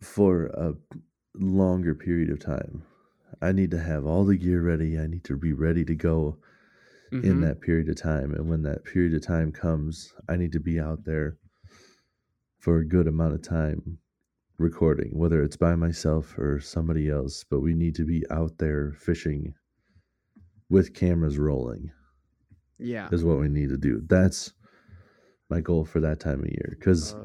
[0.01, 0.75] for a
[1.35, 2.83] longer period of time.
[3.41, 4.99] I need to have all the gear ready.
[4.99, 6.39] I need to be ready to go
[7.23, 7.43] in Mhm.
[7.43, 8.33] that period of time.
[8.33, 11.39] And when that period of time comes, I need to be out there
[12.59, 13.99] for a good amount of time
[14.59, 17.45] recording, whether it's by myself or somebody else.
[17.45, 19.55] But we need to be out there fishing
[20.69, 21.91] with cameras rolling,
[22.79, 24.01] yeah is what we need to do.
[24.09, 24.53] That's
[25.51, 26.77] my goal for that time of year.
[26.79, 27.17] Because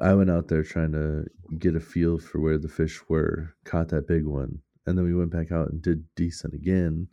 [0.00, 1.26] I went out there trying to
[1.58, 5.14] get a feel for where the fish were, caught that big one, and then we
[5.14, 7.08] went back out and did decent again,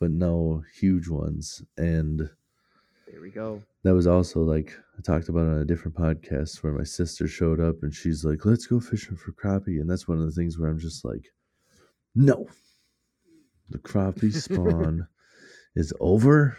[0.00, 1.62] but no huge ones.
[1.76, 2.30] And
[3.06, 6.72] there we go that was also like I talked about on a different podcast where
[6.72, 10.18] my sister showed up and she's like, "Let's go fishing for crappie," and that's one
[10.18, 11.24] of the things where I'm just like,
[12.16, 12.48] "No,
[13.68, 15.06] the crappie spawn
[15.76, 16.56] is over.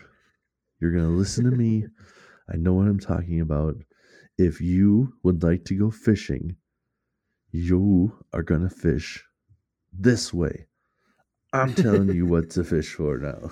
[0.79, 1.87] You're gonna listen to me.
[2.51, 3.75] I know what I'm talking about.
[4.37, 6.55] If you would like to go fishing,
[7.51, 9.23] you are gonna fish
[9.91, 10.67] this way.
[11.53, 13.51] I'm telling you what to fish for now."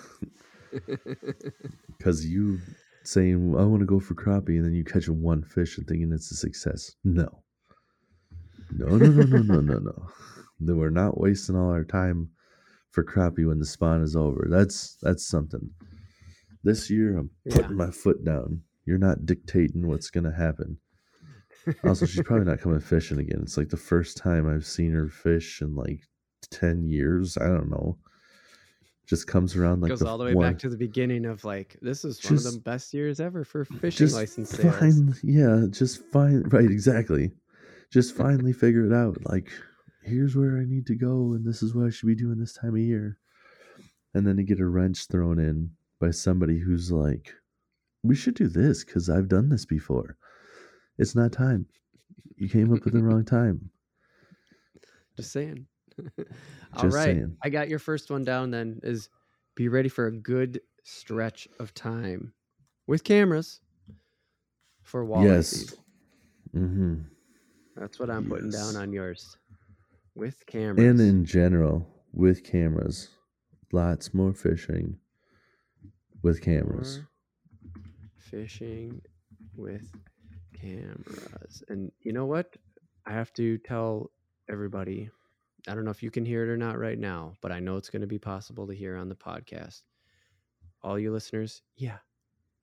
[1.97, 2.59] because you
[3.03, 6.11] saying I want to go for crappie and then you catch one fish and thinking
[6.11, 6.95] it's a success.
[7.03, 7.43] No,
[8.71, 10.09] no, no, no, no, no, no, no.
[10.59, 12.29] Then we're not wasting all our time
[12.91, 14.47] for crappie when the spawn is over.
[14.49, 15.71] That's that's something.
[16.63, 17.85] This year I'm putting Yeah.
[17.85, 18.61] my foot down.
[18.85, 20.77] You're not dictating what's gonna happen.
[21.83, 23.39] Also, she's probably not coming fishing again.
[23.41, 26.01] It's like the first time I've seen her fish in like
[26.51, 27.37] ten years.
[27.37, 27.97] I don't know.
[29.07, 31.43] Just comes around like goes the all the way one, back to the beginning of
[31.43, 35.15] like this is one of the best years ever for fishing just license sales find,
[35.23, 37.31] yeah, just find right exactly.
[37.91, 39.17] Just finally figure it out.
[39.25, 39.51] Like,
[40.03, 42.53] here's where I need to go, and this is what I should be doing this
[42.53, 43.19] time of year.
[44.13, 47.33] And then to get a wrench thrown in by somebody who's like,
[48.07, 50.17] "We should do this because I've done this before."
[50.97, 51.67] It's not time.
[52.37, 53.69] You came up with the wrong time.
[55.17, 55.65] Just saying.
[56.75, 57.05] All Just right.
[57.05, 57.37] saying.
[57.43, 59.09] I got your first one down then is
[59.55, 62.33] be ready for a good stretch of time
[62.87, 63.61] with cameras
[64.83, 65.73] for walleye yes.
[66.55, 67.01] Mm-hmm.
[67.75, 69.37] That's what I'm putting down on yours.
[70.15, 70.85] With cameras.
[70.85, 73.09] And in general, with cameras,
[73.73, 74.97] lots more fishing
[76.21, 76.99] with cameras.
[76.99, 77.07] More
[78.35, 79.01] fishing
[79.55, 79.89] with
[80.59, 81.63] cameras.
[81.69, 82.53] And you know what?
[83.05, 84.11] I have to tell
[84.49, 85.09] everybody.
[85.69, 87.77] I don't know if you can hear it or not right now, but I know
[87.77, 89.83] it's going to be possible to hear on the podcast.
[90.83, 91.97] All you listeners, yeah,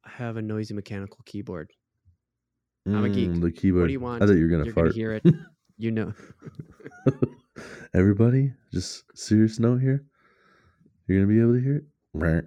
[0.04, 1.72] I have a noisy mechanical keyboard.
[2.86, 3.30] I'm a geek.
[3.30, 3.82] Mm, The keyboard.
[3.82, 4.22] What do you want?
[4.22, 4.74] I thought you were gonna fart.
[4.74, 5.24] going to hear it.
[5.78, 6.12] You know.
[7.94, 10.04] Everybody, just serious note here.
[11.08, 11.84] You're gonna be able to hear it.
[12.14, 12.44] Right.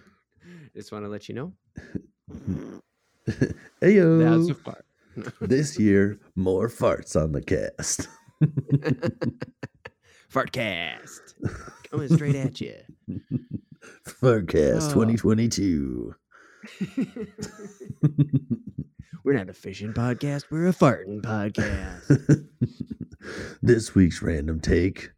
[0.74, 1.52] Just want to let you know.
[3.82, 4.38] Ayo.
[4.46, 4.84] That's a fart.
[5.40, 8.08] this year, more farts on the cast.
[10.32, 11.34] Fartcast.
[11.90, 12.76] Coming straight at you.
[14.06, 15.04] Fartcast Oh.
[15.04, 16.14] 2022.
[19.24, 20.44] We're not a fishing podcast.
[20.50, 22.46] We're a farting podcast.
[23.60, 25.10] this week's random take.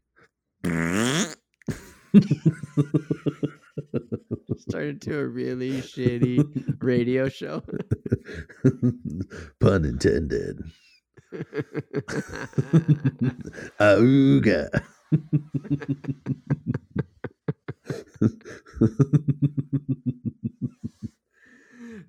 [4.58, 7.62] Started to a really shitty radio show.
[9.60, 10.62] Pun intended.
[13.80, 14.82] Auga.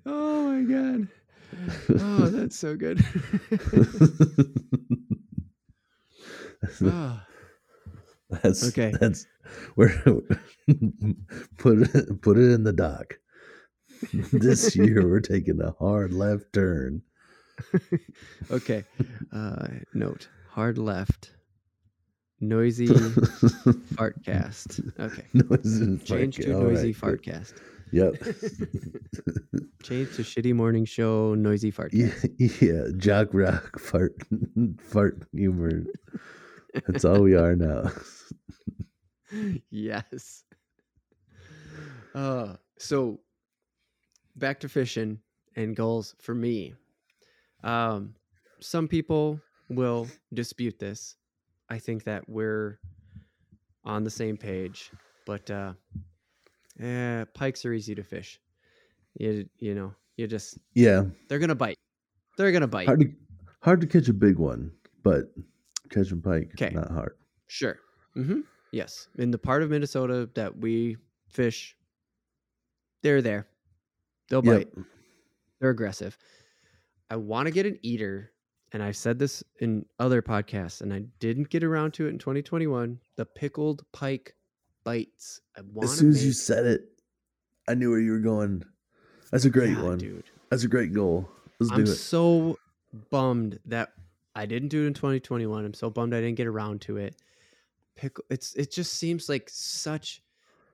[0.06, 1.08] oh my god.
[2.00, 3.04] oh, that's so good.
[6.86, 7.26] Ah,
[8.30, 8.92] that's Okay.
[8.98, 9.26] That's
[9.74, 9.90] where
[11.58, 13.18] put it put it in the doc.
[14.32, 17.02] this year we're taking a hard left turn.
[18.50, 18.84] okay.
[19.32, 21.32] Uh, note hard left.
[22.40, 22.88] Noisy
[23.96, 24.92] fartcast.
[25.00, 25.24] Okay.
[25.32, 26.46] Noise and Change fart.
[26.46, 27.54] to noisy right, fartcast.
[27.92, 28.14] Yep.
[29.82, 32.30] Change to shitty morning show, noisy fartcast.
[32.38, 34.14] yeah, yeah, jock rock fart
[34.80, 35.84] fart humor.
[36.88, 37.90] That's all we are now.
[39.70, 40.44] yes.
[42.14, 43.20] Uh, so
[44.36, 45.18] back to fishing
[45.56, 46.74] and goals for me.
[47.62, 48.14] Um,
[48.60, 51.16] some people will dispute this.
[51.68, 52.78] I think that we're
[53.84, 54.90] on the same page,
[55.26, 55.72] but uh,
[56.80, 58.40] eh, pikes are easy to fish.
[59.18, 61.78] You you know you just Yeah, they're gonna bite.
[62.36, 62.86] They're gonna bite.
[62.86, 63.12] hard to
[63.60, 64.72] hard to catch a big one,
[65.02, 65.32] but
[65.90, 66.70] catching pike 'Kay.
[66.74, 67.16] not hard.
[67.46, 67.78] Sure.
[68.16, 68.40] Mm-hmm.
[68.74, 69.06] Yes.
[69.18, 70.96] In the part of Minnesota that we
[71.28, 71.76] fish,
[73.02, 73.46] they're there.
[74.28, 74.68] They'll bite.
[74.76, 74.86] Yep.
[75.60, 76.18] They're aggressive.
[77.08, 78.32] I want to get an eater,
[78.72, 82.18] and I've said this in other podcasts, and I didn't get around to it in
[82.18, 82.98] 2021.
[83.14, 84.34] The pickled pike
[84.82, 85.40] bites.
[85.56, 86.82] I want As soon as you said it,
[87.68, 88.64] I knew where you were going.
[89.30, 89.98] That's a great one.
[89.98, 90.24] dude.
[90.50, 91.28] That's a great goal.
[91.60, 91.94] Let's I'm do it.
[91.94, 92.58] so
[93.10, 93.92] bummed that
[94.34, 95.64] I didn't do it in 2021.
[95.64, 97.14] I'm so bummed I didn't get around to it.
[97.96, 100.22] Pickle it's it just seems like such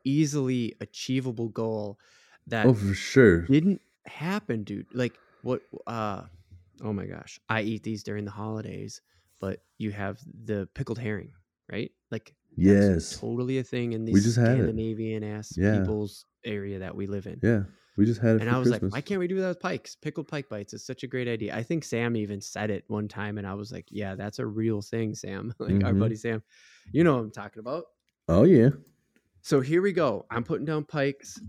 [0.04, 1.98] easily achievable goal
[2.46, 3.48] that Oh, for sure.
[3.48, 4.88] didn't happen, dude.
[4.94, 6.24] Like what uh
[6.82, 7.40] oh my gosh.
[7.48, 9.02] I eat these during the holidays,
[9.40, 11.34] but you have the pickled herring,
[11.72, 11.92] right?
[12.10, 13.20] Like Yes.
[13.20, 14.74] totally a thing in We these just had it.
[14.74, 15.70] Scandinavian ass Yeah.
[15.70, 17.42] people's area that we live in.
[17.42, 17.64] Yeah.
[17.96, 18.70] We just had it And I was Christmas.
[18.70, 19.96] like, why can't we do that with pikes?
[19.96, 20.72] Pickled pike bites.
[20.72, 21.54] It's such a great idea.
[21.54, 24.46] I think Sam even said it one time, and I was like, yeah, that's a
[24.46, 25.52] real thing, Sam.
[25.60, 25.94] like our Mhm.
[25.94, 26.42] buddy Sam.
[26.92, 27.84] You know what I'm talking about.
[28.28, 28.70] oh yeah.
[29.42, 30.26] So here we go.
[30.30, 31.40] I'm putting down pikes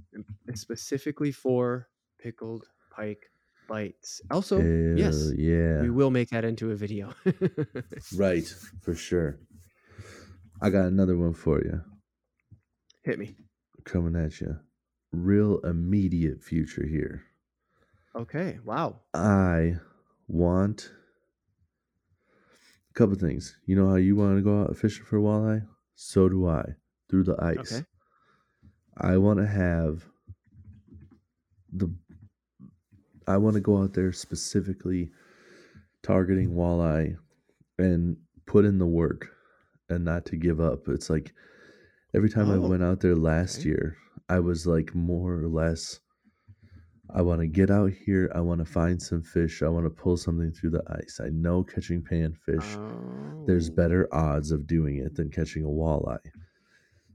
[0.48, 1.90] and specifically for
[2.22, 2.66] pickled
[2.96, 3.24] pike
[3.68, 4.22] bites.
[4.32, 4.62] Also,
[4.96, 5.82] yes, yeah.
[5.82, 7.14] we will make that into a video.
[8.16, 8.48] Right,
[8.82, 9.40] for sure.
[10.62, 11.82] I got another one for you
[13.04, 13.36] Hit me.
[13.84, 14.58] coming at you.
[15.12, 17.24] Real immediate future here.
[18.16, 18.60] Okay.
[18.64, 19.00] Wow.
[19.14, 19.76] I
[20.28, 20.92] want
[22.92, 23.58] a couple things.
[23.66, 25.68] You know how you want to go out fishing for walleye?
[25.96, 26.64] So do I.
[27.10, 27.74] Through the ice.
[27.74, 27.86] Okay.
[28.98, 30.06] I want to have
[31.72, 31.88] the
[33.28, 35.12] I want to go out there specifically
[36.04, 37.18] targeting walleye
[37.78, 39.30] and put in the work
[39.90, 40.88] and not to give up.
[40.88, 41.34] It's like
[42.16, 43.70] every time I Oh, went out there last okay.
[43.70, 43.98] year,
[44.30, 46.00] I was like more or less
[47.14, 49.90] I want to get out here, I want to find some fish, I want to
[49.90, 51.20] pull something through the ice.
[51.24, 52.78] I know catching panfish
[53.46, 53.72] there's Oh.
[53.72, 56.32] better odds of doing it than catching a walleye.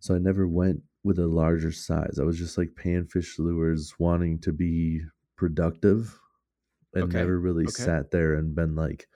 [0.00, 2.18] So I never went with a larger size.
[2.20, 5.02] I was just like panfish lures wanting to be
[5.36, 6.18] productive
[6.94, 7.88] and Okay, never really okay.
[7.88, 9.08] sat there and been like,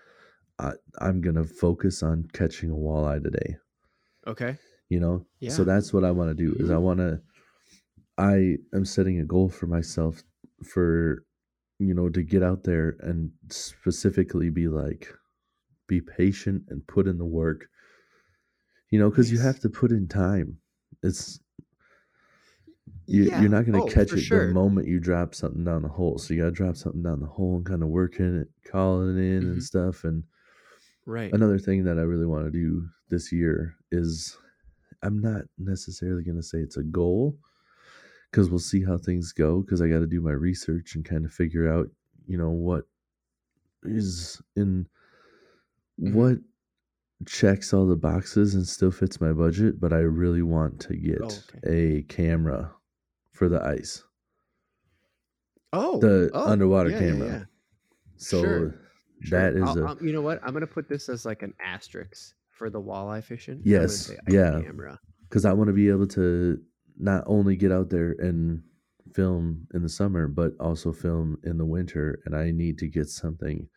[0.59, 3.59] I, I'm going to focus on catching a walleye today,
[4.26, 4.59] Okay.
[4.89, 5.26] you know?
[5.41, 5.49] Yeah.
[5.49, 6.78] So that's what I want to do is I Mhm.
[6.78, 7.22] want to,
[8.18, 10.22] I am setting a goal for myself
[10.65, 11.25] for,
[11.79, 15.09] you know, to get out there and specifically be like,
[15.89, 17.69] be patient and put in the work
[18.91, 20.59] you know because you have to put in time
[21.03, 21.41] it's
[23.07, 23.35] you, Yeah.
[23.35, 24.41] you're not going to Oh, catch it sure.
[24.41, 27.21] the moment you drop something down the hole so you got to drop something down
[27.21, 29.51] the hole and kind of working it calling it in Mhm.
[29.51, 30.25] and stuff and
[31.07, 31.33] Right.
[31.33, 34.37] another thing that i really want to do this year is
[35.03, 37.39] i'm not necessarily going to say it's a goal
[38.31, 41.24] because we'll see how things go because i got to do my research and kind
[41.24, 41.89] of figure out
[42.26, 42.85] you know what
[43.85, 44.87] is in
[46.01, 46.14] Mhm.
[46.14, 46.39] what
[47.26, 51.18] checks all the boxes and still fits my budget but i really want to get
[51.22, 51.99] Oh, okay.
[51.99, 52.72] a camera
[53.33, 54.03] for the ice
[55.72, 56.01] Oh.
[56.01, 57.45] the oh, underwater yeah, yeah, camera yeah.
[58.16, 58.74] so Sure,
[59.31, 60.41] that is a I'll- you know what?
[60.43, 63.61] I'm gonna put this as like an asterisk for the walleye fishing.
[63.64, 64.61] Yes, yeah.
[64.62, 64.99] Camera.
[65.28, 66.61] because I want to be able to
[66.99, 68.62] not only get out there and
[69.14, 72.20] film in the summer, but also film in the winter.
[72.24, 73.68] And I need to get something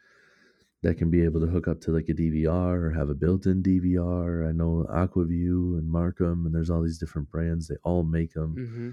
[0.81, 3.63] that can be able to hook up to like a DVR or have a built-in
[3.63, 4.47] DVR.
[4.47, 7.67] I know Aqua-Vu and MarCum, and there's all these different brands.
[7.67, 8.55] They all make them.
[8.55, 8.91] hmm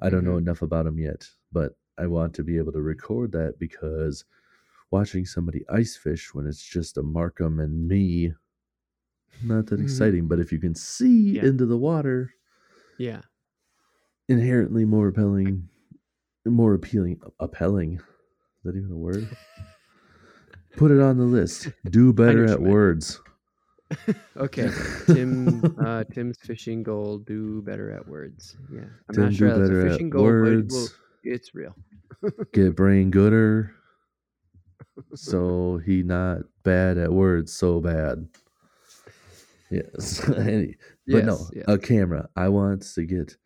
[0.00, 0.38] I don't know Mhm.
[0.38, 4.24] enough about them yet, but I want to be able to record that because
[4.90, 8.34] watching somebody ice fish when it's just a MarCum and me,
[9.44, 9.84] not that Mhm.
[9.84, 10.28] exciting.
[10.28, 11.46] But if you can see Yeah.
[11.46, 12.32] into the water,
[12.98, 13.22] Yeah.
[14.28, 15.68] Inherently more repelling,
[16.46, 17.20] more appealing.
[17.40, 17.94] Appealing.
[17.94, 18.00] Is
[18.64, 19.28] that even a word?
[20.76, 21.68] Put it on the list.
[21.90, 23.20] Do better at words.
[24.38, 24.70] Okay,
[25.06, 25.62] Tim.
[25.84, 27.18] Uh, Tim's fishing goal.
[27.18, 28.56] Do better at words.
[28.72, 30.72] Yeah, I'm Tim not sure do that's a at fishing goal, words.
[30.74, 30.88] well,
[31.24, 31.74] it's real.
[32.54, 33.74] Get brain gooder.
[35.14, 37.52] So he not bad at words.
[37.52, 38.28] So bad.
[39.70, 40.22] Yes.
[40.26, 41.64] But no, Yes, yes.
[41.68, 42.30] a camera.
[42.34, 43.36] I want to get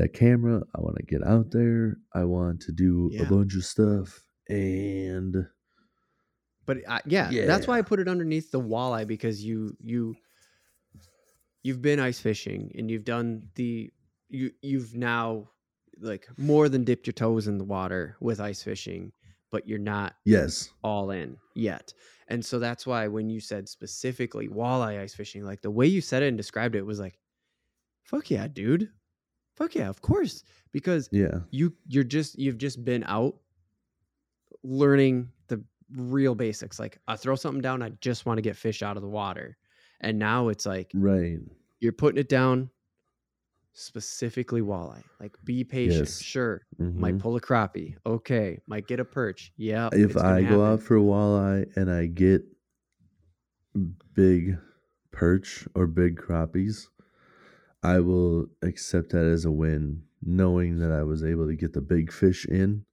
[0.00, 0.62] that camera.
[0.74, 1.98] I want to get out there.
[2.14, 4.22] I want to do a bunch of stuff.
[4.48, 5.46] And
[6.66, 10.16] But I, yeah, that's why I put it underneath the walleye because you you
[11.62, 13.92] you've been ice fishing and you've done the
[14.28, 15.48] you you've now
[16.00, 19.12] like more than dipped your toes in the water with ice fishing,
[19.50, 21.92] but you're not yes, all in yet.
[22.28, 26.00] And so that's why when you said specifically walleye ice fishing, like the way you
[26.00, 27.18] said it and described it was like,
[28.04, 28.88] fuck yeah, dude.
[29.60, 30.42] Fuck yeah, of course.
[30.72, 33.34] Because yeah, you you're just you've just been out
[34.62, 35.62] learning the
[35.94, 36.78] real basics.
[36.80, 39.58] Like I throw something down, I just want to get fish out of the water.
[40.00, 41.38] And now it's like right.
[41.78, 42.70] you're putting it down
[43.74, 45.02] specifically walleye.
[45.20, 46.08] Like be patient.
[46.08, 46.22] Yes.
[46.22, 46.62] Sure.
[46.78, 47.20] Might mhm.
[47.20, 47.96] pull a crappie.
[48.06, 48.60] Okay.
[48.66, 49.52] Might get a perch.
[49.58, 49.90] Yeah.
[49.92, 52.44] if I go out for a walleye and I get
[54.14, 54.56] big
[55.12, 56.86] perch or big crappies,
[57.82, 61.80] I will accept that as a win, knowing that I was able to get the
[61.80, 62.84] big fish in.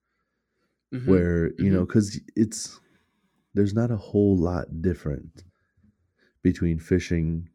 [0.94, 1.10] Mm-hmm.
[1.10, 2.80] Where you know, because it's
[3.54, 5.44] there's not a whole lot different
[6.44, 7.50] between fishing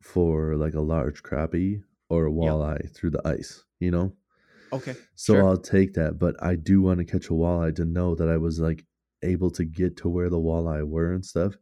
[0.00, 3.64] for like a large crappie or a walleye through the ice.
[3.80, 4.12] You know,
[4.72, 4.94] Okay.
[5.14, 5.44] so Sure.
[5.48, 8.36] I'll take that, but I do want to catch a walleye to know that I
[8.36, 8.84] was like
[9.22, 11.54] able to get to where the walleye were and stuff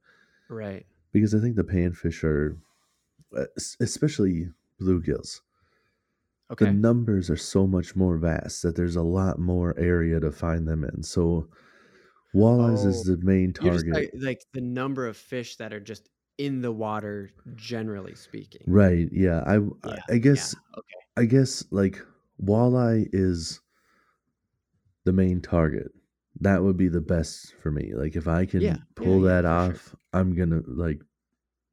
[0.48, 0.84] Right.
[1.12, 2.58] because I think the panfish are,
[3.36, 3.44] uh,
[3.80, 4.48] especially
[4.82, 5.40] bluegills.
[6.50, 6.66] Okay.
[6.66, 10.66] The numbers are so much more vast that there's a lot more area to find
[10.66, 11.02] them in.
[11.02, 11.48] So
[12.34, 16.08] walleyes is Oh, the main target, like, like the number of fish that are just
[16.38, 18.66] in the water, generally speaking.
[18.66, 19.08] right?
[19.12, 20.78] Yeah, I, I- Yeah, I guess Yeah.
[20.78, 21.06] Okay.
[21.16, 22.00] I guess like
[22.42, 23.60] walleye is
[25.04, 25.92] the main target.
[26.40, 27.92] That would be the best for me.
[27.94, 29.74] Like if I can Yeah, pull that for sure.
[29.74, 31.00] off, I'm gonna like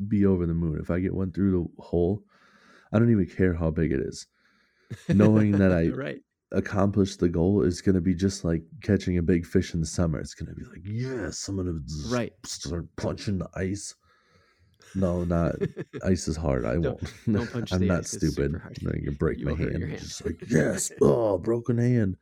[0.07, 0.79] be over the moon.
[0.81, 2.23] If I get one through the hole,
[2.91, 4.27] I don't even care how big it is.
[5.07, 6.19] Knowing that I right.
[6.51, 10.19] accomplished the goal is gonna be just like catching a big fish in the summer.
[10.19, 12.33] It's gonna be like, yes, I'm gonna Right.
[12.45, 13.93] start punching the ice.
[14.95, 15.55] No, not
[16.03, 16.65] ice is hard.
[16.65, 17.13] I Don't- won't.
[17.31, 18.59] don't punch I'm not ice, stupid.
[18.65, 19.83] I can break You my hand.
[19.83, 19.99] hand.
[19.99, 22.17] Just like yes, oh, broken hand.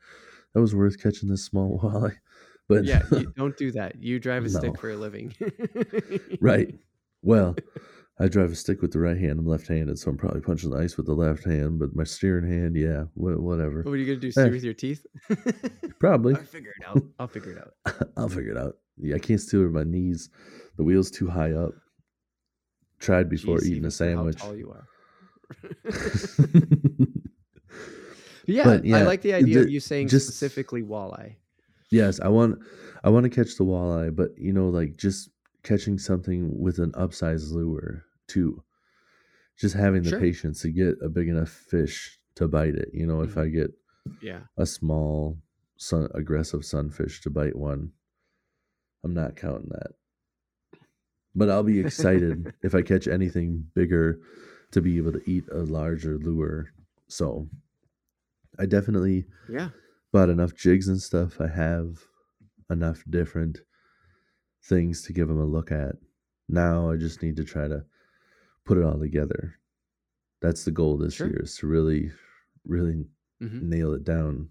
[0.53, 2.15] That was worth catching this small walleye.
[2.67, 3.03] But yeah.
[3.11, 4.01] You, don't do that.
[4.03, 4.59] You drive a No.
[4.59, 5.33] stick for a living.
[6.41, 6.75] right.
[7.21, 7.55] Well,
[8.19, 9.37] I drive a stick with the right hand.
[9.39, 11.77] I'm left-handed, so I'm probably punching the ice with the left hand.
[11.77, 13.83] But my steering hand, yeah, wha- whatever.
[13.83, 14.31] What are you gonna do?
[14.31, 14.49] Steer Eh.
[14.49, 15.05] with your teeth?
[15.99, 16.33] Probably.
[16.35, 17.03] I'll figure it out.
[17.19, 18.07] I'll figure it out.
[18.17, 18.77] I'll figure it out.
[18.99, 20.29] Yeah, I can't steer with my knees.
[20.77, 21.73] The wheel's too high up.
[22.99, 24.37] Tried before Jeez, eating even a for how sandwich.
[24.37, 24.87] tall you are.
[28.47, 31.35] yeah, But, I like the idea of you saying just- specifically walleye.
[31.91, 32.59] Yes, I want
[33.03, 35.29] I want to catch the walleye, but you know, like just
[35.63, 38.63] catching something with an upsized lure too.
[39.57, 40.19] Just having the Sure.
[40.19, 42.89] patience to get a big enough fish to bite it.
[42.93, 43.41] You know, if Mhm.
[43.41, 43.71] I get
[44.21, 44.41] Yeah.
[44.57, 45.37] a small
[45.77, 47.91] sun aggressive sunfish to bite one,
[49.03, 49.93] I'm not counting that.
[51.35, 54.19] But I'll be excited if I catch anything bigger
[54.71, 56.71] to be able to eat a larger lure.
[57.07, 57.49] So
[58.59, 59.69] I definitely Yeah.
[60.11, 61.39] bought enough jigs and stuff.
[61.39, 62.03] I have
[62.69, 63.59] enough different
[64.63, 65.95] things to give them a look at.
[66.49, 67.85] Now I just need to try to
[68.67, 69.55] put it all together.
[70.41, 71.27] That's the goal this Sure.
[71.27, 72.11] year is to really,
[72.65, 73.05] really
[73.39, 74.49] hmm nail it down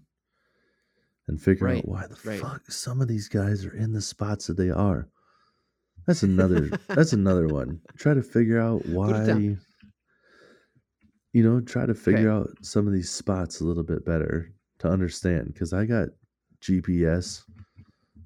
[1.27, 2.39] and figure Right, out why the right.
[2.39, 5.09] fuck some of these guys are in the spots that they are.
[6.05, 7.81] That's another that's another one.
[7.97, 9.57] Try to figure out why
[11.33, 12.31] you know, try to figure Okay.
[12.31, 16.09] out some of these spots a little bit better to understand cuz I got
[16.61, 17.45] GPS.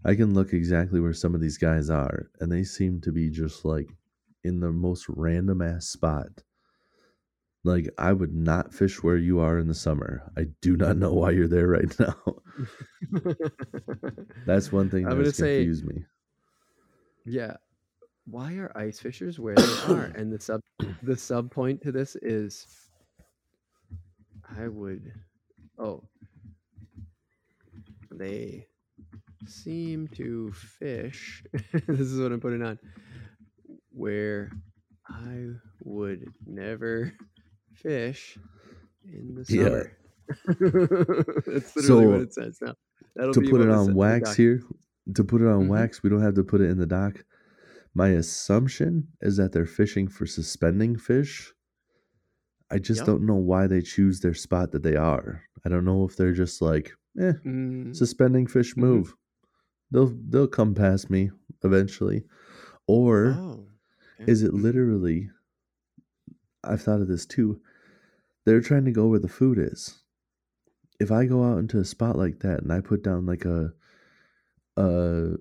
[0.05, 3.29] I can look exactly where some of these guys are and they seem to be
[3.29, 3.89] just like
[4.43, 6.43] in the most random ass spot.
[7.63, 10.31] Like I would not fish where you are in the summer.
[10.37, 12.15] I do not know why you're there right now.
[14.47, 16.05] That's one thing I'm that's gonna say- confused me.
[17.25, 17.57] Yeah.
[18.25, 20.11] Why are ice fishers where they are?
[20.15, 20.61] And the sub
[21.03, 22.65] the sub point to this is
[24.57, 25.11] I would
[25.77, 26.03] oh
[28.11, 28.67] they
[29.47, 31.43] seem to fish
[31.87, 32.77] this is what I'm putting on
[34.01, 34.51] where
[35.09, 35.47] I
[35.81, 37.13] would never
[37.73, 38.37] fish
[39.05, 39.69] in the Yeah.
[39.69, 39.97] summer.
[41.47, 42.75] That's literally what So, it says now.
[43.15, 44.61] That'll to put it on said in the wax here,
[45.15, 45.67] to put it on Mhm.
[45.67, 46.03] wax.
[46.03, 47.25] We don't have to put it in the doc.
[47.95, 51.53] My assumption is that they're fishing for suspending fish.
[52.69, 53.05] I just Yep.
[53.05, 55.43] don't know why they choose their spot that they are.
[55.65, 58.77] I don't know if they're just like, eh, Mm, suspending fish Mhm.
[58.77, 59.15] move.
[59.91, 61.31] They'll they'll come past me
[61.63, 62.25] eventually.
[62.87, 63.70] Or oh.
[64.27, 64.63] Is it Mhm.
[64.63, 65.29] literally
[66.63, 67.61] I've thought of this too.
[68.45, 70.03] They're trying to go where the food is.
[70.99, 73.73] If I go out into a spot like that and I put down like a
[74.77, 75.33] a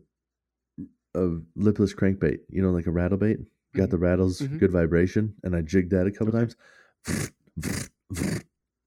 [1.15, 3.39] a lipless crankbait, you know, like a rattle bait,
[3.75, 3.91] got Mhm.
[3.91, 4.59] the rattles, Mhm.
[4.61, 6.39] good vibration, and I jig that a couple Okay.
[6.39, 6.57] times.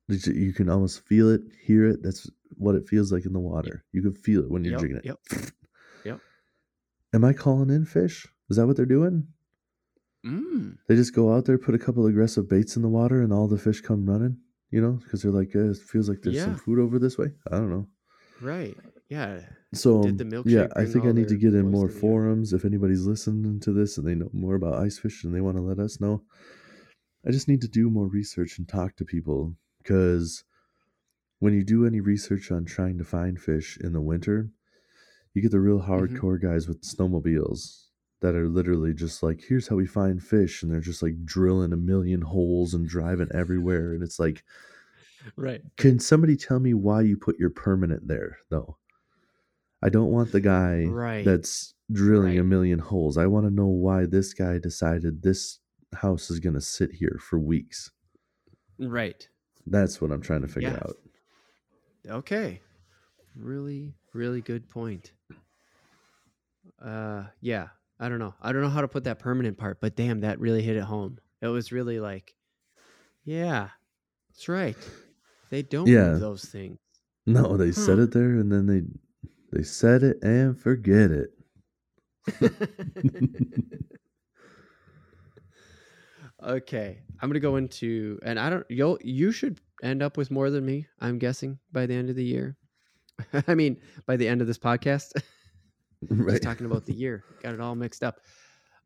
[0.09, 2.03] You you can almost feel it, hear it.
[2.03, 3.85] That's what it feels like in the water.
[3.93, 5.05] You can feel it when you're Yep, jigging it.
[5.05, 5.19] yep,
[6.03, 6.19] yep.
[7.13, 8.27] Am I calling in fish?
[8.49, 9.27] Is that what they're doing?
[10.25, 13.33] Mm, They just go out there, put a couple aggressive baits in the water, and
[13.33, 14.37] all the fish come running.
[14.71, 17.27] You know, because they're like, eh, it feels like there's some food over this way.
[17.51, 17.87] I don't know.
[18.41, 18.75] right.
[19.09, 19.41] Yeah.
[19.73, 22.01] So Did um, yeah, I think I need to get in more to the yard?
[22.01, 22.53] forums.
[22.53, 25.57] If anybody's listening to this and they know more about ice fish and they want
[25.57, 26.23] to let us know,
[27.25, 30.43] I just need to do more research and talk to people because
[31.39, 34.49] when you do any research on trying to find fish in the winter,
[35.33, 36.17] you get the real Mm-hmm.
[36.17, 37.82] hardcore guys with snowmobiles
[38.23, 40.63] that are literally just like, here's how we find fish.
[40.63, 43.93] And they're just like drilling a million holes and driving everywhere.
[43.93, 44.43] And it's like,
[45.35, 45.61] Right.
[45.77, 48.77] can somebody tell me why you put your permanent there, though?
[49.81, 51.23] I don't want the guy Right.
[51.25, 53.17] that's drilling a million holes.
[53.17, 55.59] I want to know why this guy decided this
[55.93, 57.91] house is going to sit here for weeks.
[58.79, 59.27] Right.
[59.67, 60.75] That's what I'm trying to figure Yeah.
[60.77, 60.95] out.
[62.19, 62.61] Okay.
[63.35, 65.11] Really, really good point.
[66.81, 67.67] Uh yeah.
[68.03, 68.33] I don't know.
[68.41, 70.83] I don't know how to put that permanent part, but damn, that really hit it
[70.83, 71.19] home.
[71.41, 72.35] It was really like,
[73.23, 73.69] yeah,
[74.29, 74.75] that's right.
[75.49, 76.09] They don't Yeah.
[76.11, 76.79] move those things.
[77.25, 77.71] No, they hmm.
[77.71, 78.03] set Huh.
[78.03, 78.81] it there and then they
[79.57, 81.29] they set it and forget it.
[86.43, 86.99] okay.
[87.21, 90.65] I'm gonna go into and I don't you'll you should end up with more than
[90.65, 92.57] me, I'm guessing, by the end of the year.
[93.47, 95.13] I mean, by the end of this podcast.
[96.11, 96.41] Right.
[96.41, 97.23] talking about the year.
[97.41, 98.21] Got it all mixed up.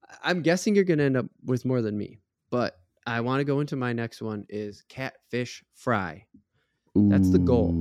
[0.09, 3.39] I- I'm guessing you're going to end up with more than me, but I want
[3.39, 6.25] to go into my next one is catfish fry.
[6.95, 7.73] That's the goal.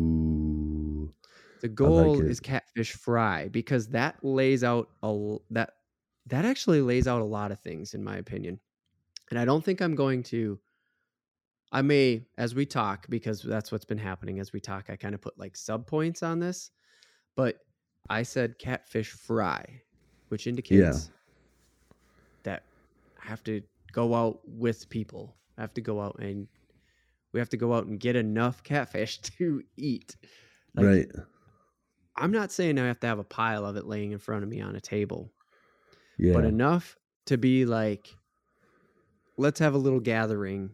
[1.62, 5.70] The goal is catfish fry because that lays out a that
[6.26, 8.60] that actually lays out a lot of things in my opinion.
[9.30, 10.60] And I don't think I'm going to
[11.72, 15.14] I may as we talk because that's what's been happening as we talk I kind
[15.14, 16.70] of put like sub points on this.
[17.34, 17.56] But
[18.08, 19.82] I said catfish fry,
[20.28, 21.10] which indicates
[22.44, 22.62] that
[23.22, 25.36] I have to go out with people.
[25.58, 26.46] I have to go out and
[27.32, 30.16] we have to go out and get enough catfish to eat.
[30.74, 31.06] Like, right.
[32.16, 34.48] I'm not saying I have to have a pile of it laying in front of
[34.48, 35.32] me on a table,
[36.18, 36.32] Yeah.
[36.34, 36.96] but enough
[37.26, 38.14] to be like,
[39.36, 40.70] let's have a little gathering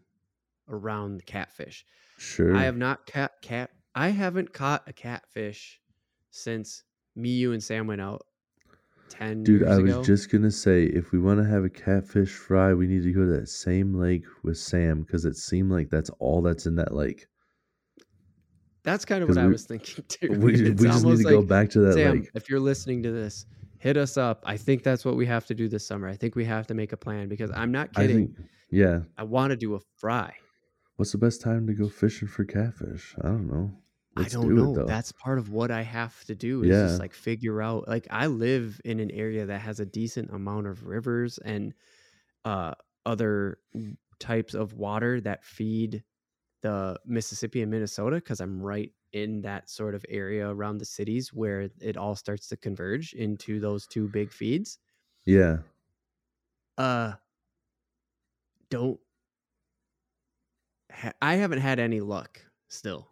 [0.69, 1.85] around the catfish.
[2.19, 2.55] sure.
[2.55, 3.71] I have not cat cat.
[3.95, 5.81] I haven't caught a catfish
[6.31, 6.85] since
[7.15, 8.27] me, you, and Sam went out
[9.09, 10.03] ten Dude, I was ago.
[10.03, 13.21] just gonna say if we want to have a catfish fry, we need to go
[13.21, 16.95] to that same lake with Sam because it seemed like that's all that's in that
[16.95, 17.27] lake.
[18.85, 20.29] That's kind of what I was thinking too.
[20.31, 22.31] We, we just need to go back to that Sam, lake.
[22.35, 23.47] if you're listening to this,
[23.79, 24.43] hit us up.
[24.45, 26.09] I think that's what we have to do this summer.
[26.09, 28.29] I think we have to make a plan because I'm not kidding.
[28.35, 29.01] think, yeah.
[29.19, 30.35] I want to do a fry.
[30.97, 33.15] What's the best time to go fishing for catfish?
[33.23, 33.71] I don't know.
[34.17, 34.81] Let's I don't do know.
[34.83, 34.87] It.
[34.87, 36.87] That's part of what I have to do is Yeah.
[36.87, 37.89] just like figure out.
[37.89, 41.73] Like I live in an area that has a decent amount of rivers and
[42.45, 42.75] uh,
[43.07, 43.59] other
[44.19, 46.05] types of water that feed
[46.63, 51.33] the Mississippi and Minnesota because I'm right in that sort of area around the cities
[51.33, 54.79] where it all starts to converge into those two big feeds.
[55.25, 55.59] yeah.
[56.79, 57.13] Uh,
[58.71, 58.99] don't.
[60.91, 63.12] Ha- I haven't had any luck still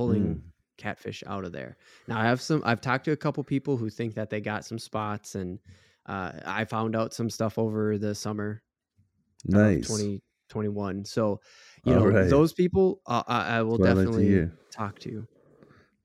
[0.00, 0.40] pulling Mm.
[0.78, 1.76] catfish out of there.
[2.08, 2.62] Now I have some.
[2.64, 5.58] I've talked to a couple people who think that they got some spots, and
[6.06, 8.62] uh, I found out some stuff over the summer
[9.44, 9.86] Nice.
[9.88, 11.04] 2021.
[11.04, 11.40] So,
[11.84, 12.30] you know, Alright.
[12.30, 15.26] those people, uh, I, I will That's what I like to definitely talk to.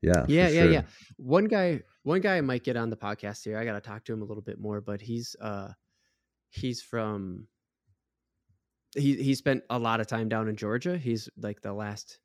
[0.02, 0.24] Yeah.
[0.28, 0.72] Yeah, yeah, sure.
[0.72, 0.82] yeah.
[1.16, 3.58] One guy, one guy might get on the podcast here.
[3.58, 5.72] I got to talk to him a little bit more, but he's uh
[6.50, 7.48] he's from
[8.94, 10.96] he he spent a lot of time down in Georgia.
[10.98, 12.18] He's like the last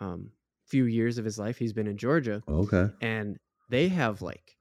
[0.00, 0.30] um
[0.66, 2.88] few years of his life he's been in Georgia Okay.
[3.00, 3.38] and
[3.68, 4.58] they have like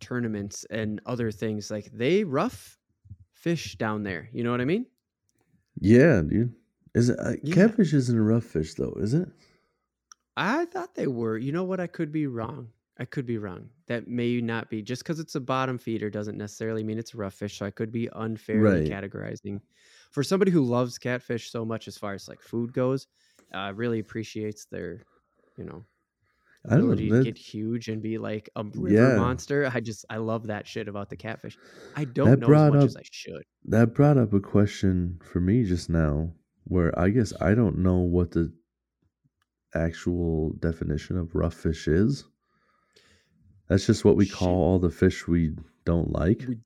[0.00, 2.78] tournaments and other things like they rough
[3.32, 4.28] fish down there.
[4.32, 4.86] You know what I mean?
[5.80, 6.54] Yeah, dude.
[6.94, 7.54] Is it uh, Yeah.
[7.54, 9.28] catfish isn't a rough fish though, is it?
[10.36, 11.36] I thought they were.
[11.36, 11.80] You know what?
[11.80, 12.72] I could be wrong.
[12.98, 13.70] I could be wrong.
[13.86, 17.16] That may not be just because it's a bottom feeder doesn't necessarily mean it's a
[17.16, 17.58] rough fish.
[17.58, 18.82] So I could be unfairly Right.
[18.82, 19.60] categorizing.
[20.10, 23.06] For somebody who loves catfish so much as far as like food goes,
[23.54, 25.02] uh, really appreciates their,
[25.56, 25.84] you know,
[26.66, 27.18] I don't ability know.
[27.18, 29.16] to get huge and be like a river Yeah.
[29.16, 29.70] monster.
[29.72, 31.56] I just I love that shit about the catfish.
[31.96, 33.42] I don't That know as much up- as I should.
[33.66, 36.34] that brought up a question for me just now
[36.64, 38.52] where I guess I don't know what the
[39.74, 42.24] actual definition of rough fish is.
[43.68, 44.34] That's just what we Shit.
[44.36, 46.44] call all the fish we don't like.
[46.48, 46.58] We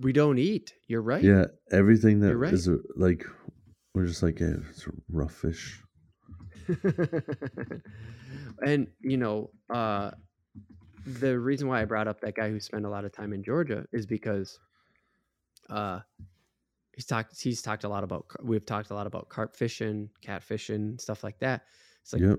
[0.00, 0.74] we don't eat.
[0.86, 1.22] You're right.
[1.22, 2.52] Yeah, everything that right.
[2.52, 3.24] is a, like
[3.94, 5.82] we're just like yeah, it's a rough fish.
[8.64, 10.10] and you know, uh,
[11.06, 13.42] the reason why I brought up that guy who spent a lot of time in
[13.42, 14.58] Georgia is because
[15.70, 16.00] uh,
[16.94, 20.42] he's talked he's talked a lot about we've talked a lot about carp fishing, cat
[20.42, 21.62] fishing, stuff like that.
[22.02, 22.38] It's like yep.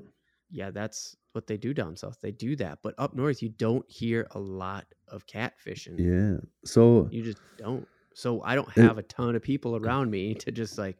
[0.51, 2.19] yeah, that's what they do down south.
[2.21, 5.95] They do that, but up north you don't hear a lot of cat fishing.
[5.97, 6.37] Yeah.
[6.65, 7.87] So You just don't.
[8.13, 10.97] So I don't It- have a ton of people around me to just like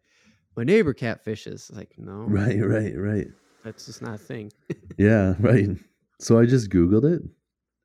[0.60, 1.74] my neighbor catfishes.
[1.74, 3.28] Like no, right, right, right.
[3.64, 4.51] that's just not a thing.
[4.97, 5.70] Yeah, right.
[6.20, 7.22] So I just Googled it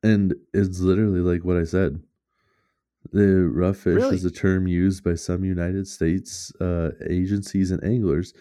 [0.03, 2.01] and it's literally like what I said.
[3.13, 4.15] The rough fish Really?
[4.15, 8.33] is a term used by some United States uh, agencies and anglers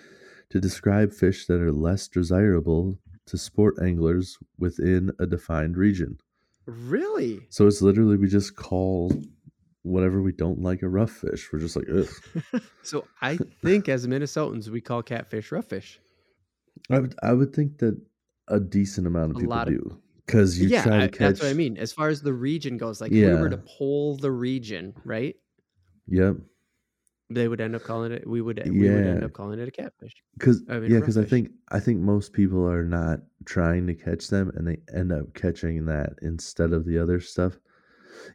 [0.51, 6.19] to describe fish that are less desirable to sport anglers within a defined region.
[6.67, 7.47] Really?
[7.51, 9.13] So it's literally we just call
[9.85, 11.49] whatever we don't like a rough fish.
[11.53, 12.63] We're just like, ugh.
[12.83, 16.01] So I think as Minnesotans we call catfish rough fish.
[16.91, 17.97] I would I would think that
[18.49, 21.09] a decent amount of A people lot of- do because you yeah, try to I-
[21.09, 21.19] catch.
[21.19, 21.77] that's what I mean.
[21.79, 25.37] As far as the region goes, like if we were to poll the region, right?
[26.09, 26.37] Yep.
[27.31, 28.27] They would end up calling it.
[28.29, 28.59] We would.
[28.65, 28.71] Yeah.
[28.71, 30.13] We would end up calling it a catfish.
[30.39, 33.95] Because I mean, yeah, because I think I think most people are not trying to
[33.95, 37.59] catch them, and they end up catching that instead of the other stuff.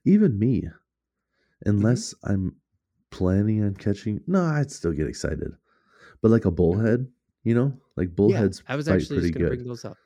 [0.05, 0.67] Even me,
[1.79, 1.99] Mm-hmm.
[1.99, 2.57] unless I'm
[3.11, 5.51] planning on catching, no, I'd still get excited.
[6.21, 7.11] But like a bullhead,
[7.43, 9.47] you know, like bullheads yeah, I was actually pretty just gonna good.
[9.47, 9.97] bring those up.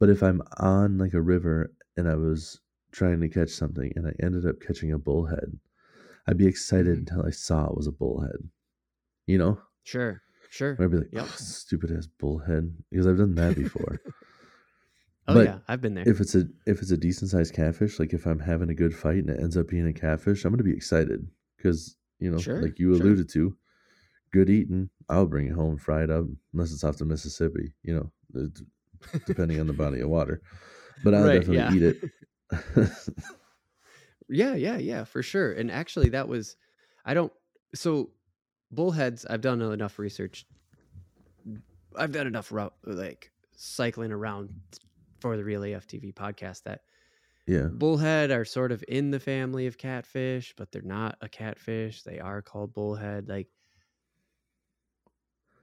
[0.00, 2.60] But if I'm on like a river and I was
[2.92, 5.58] trying to catch something and I ended up catching a bullhead,
[6.28, 6.98] I'd be excited Mhm.
[6.98, 8.50] until I saw it was a bullhead.
[9.26, 10.78] You know, Sure, sure.
[10.78, 11.30] I'd be like, Yep.
[11.30, 14.00] "Oh, stupid ass bullhead, because I've done that before.
[15.26, 16.06] Oh but yeah, I've been there.
[16.06, 18.94] if it's a if it's a decent sized catfish, like if I'm having a good
[18.94, 22.38] fight and it ends up being a catfish, I'm gonna be excited because you know,
[22.38, 23.06] Sure, like you sure.
[23.06, 23.56] alluded to,
[24.32, 24.90] good eating.
[25.08, 27.72] I'll bring it home fried up, unless it's off the Mississippi.
[27.82, 28.48] You know,
[29.26, 30.42] depending on the body of water.
[31.02, 31.72] But I'll Right, definitely yeah.
[31.74, 32.90] eat it.
[34.28, 35.52] Yeah, yeah, yeah, for sure.
[35.52, 36.56] And actually, that was,
[37.04, 37.32] I don't,
[37.74, 38.10] so
[38.72, 40.46] bullheads, I've done enough research.
[41.96, 42.50] I've done enough,
[42.84, 44.50] like, cycling around
[45.24, 46.82] for the Real AF TV podcast that
[47.46, 52.02] yeah, bullhead are sort of in the family of catfish, but they're not a catfish.
[52.02, 53.26] They are called bullhead.
[53.26, 53.48] Like,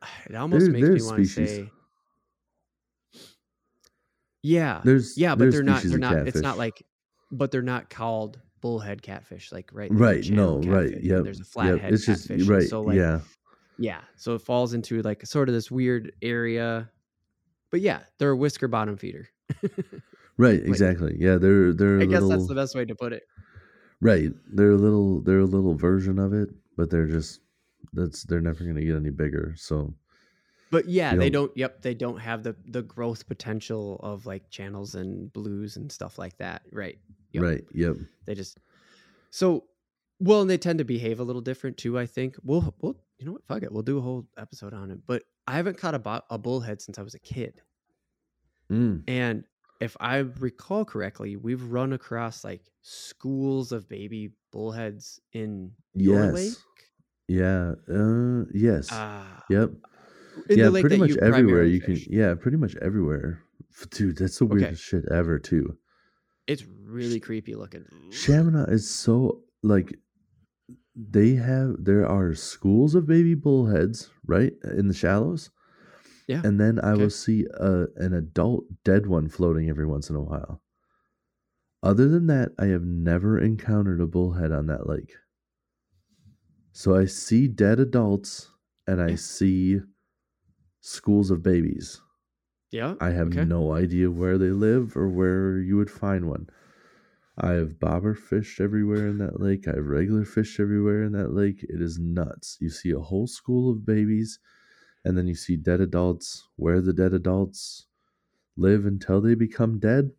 [0.27, 1.69] it almost makes me want to say,
[4.41, 5.83] yeah, there's yeah, but there's they're not.
[5.83, 6.27] They're not.
[6.27, 6.83] It's not like,
[7.31, 9.51] but they're not called bullhead catfish.
[9.51, 10.27] Like right, right.
[10.31, 10.89] No, right.
[10.89, 11.23] catfish, Yep.
[11.23, 11.47] There's a yep.
[11.47, 12.47] flathead It's just catfish.
[12.47, 12.67] right.
[12.67, 13.19] So like, yeah.
[13.77, 14.01] yeah.
[14.15, 16.89] So it falls into like sort of this weird area.
[17.69, 19.29] But yeah, they're a whisker bottom feeder.
[20.37, 20.61] Right.
[20.65, 21.15] Exactly.
[21.19, 21.37] Yeah.
[21.37, 23.23] They're they're I guess little that's the best way to put it.
[23.99, 24.31] right.
[24.51, 27.41] They're a little they're a little version of it, but they're just
[27.93, 29.53] that's they're never gonna get any bigger.
[29.57, 29.93] So
[30.71, 31.57] But yeah, You they know- don't.
[31.57, 36.17] Yep, they don't have the the growth potential of like channels and blues and stuff
[36.17, 36.63] like that.
[36.71, 36.97] Right.
[37.33, 37.43] Yep.
[37.43, 37.63] right.
[37.73, 37.97] Yep.
[38.25, 38.57] They just
[39.29, 39.65] so
[40.19, 41.99] well, and they tend to behave a little different too.
[41.99, 43.45] I think we'll we'll you know what?
[43.45, 44.99] Fuck it, we'll do a whole episode on it.
[45.05, 47.61] But I haven't caught a bo- a bullhead since I was a kid,
[48.71, 49.03] Mm.
[49.07, 49.43] and
[49.81, 56.33] if I recall correctly, we've run across like schools of baby bullheads in your Yes.
[56.33, 56.53] lake.
[57.27, 57.73] Yeah.
[57.91, 58.43] Uh.
[58.53, 58.89] Yes.
[58.91, 59.71] Ah, yep.
[60.49, 60.69] in yeah.
[60.69, 61.95] pretty much you everywhere you can.
[61.95, 62.07] fish.
[62.09, 62.35] Yeah.
[62.35, 63.41] Pretty much everywhere.
[63.91, 64.53] Dude, that's the Okay.
[64.55, 65.77] weirdest shit ever too.
[66.47, 67.85] It's really creepy looking.
[68.11, 69.97] Chaminade is so like
[70.95, 75.49] they have there are schools of baby bullheads right in the shallows
[76.31, 76.43] Yeah.
[76.43, 76.95] and then i Okay.
[76.95, 80.61] will see a, an adult dead one floating every once in a while
[81.83, 85.13] other than that i have never encountered a bullhead on that lake
[86.71, 88.51] so i see dead adults
[88.87, 89.15] and i Yeah.
[89.15, 89.79] see
[90.81, 92.01] schools of babies
[92.71, 92.95] Yeah.
[93.01, 93.51] I have Okay.
[93.51, 96.49] no idea where they live or where you would find one.
[97.37, 99.67] I have bobber fished everywhere in that lake.
[99.67, 101.63] I have regular fish everywhere in that lake.
[101.63, 102.57] It is nuts.
[102.61, 104.39] You see a whole school of babies,
[105.05, 106.47] and then you see dead adults.
[106.55, 107.87] Where the dead adults
[108.57, 110.11] live until they become dead,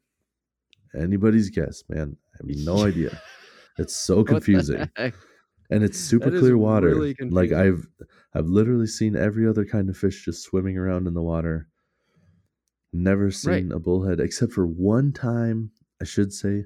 [0.98, 2.16] anybody's guess, man.
[2.34, 3.20] I have no idea.
[3.78, 4.88] It's so confusing.
[5.70, 6.88] and it's super That clear water.
[6.88, 7.52] really like.
[7.52, 7.86] I've
[8.34, 11.68] I've literally seen every other kind of fish just swimming around in the water.
[12.92, 13.34] Never Right.
[13.34, 15.70] seen a bullhead except for one time.
[16.00, 16.64] I should say,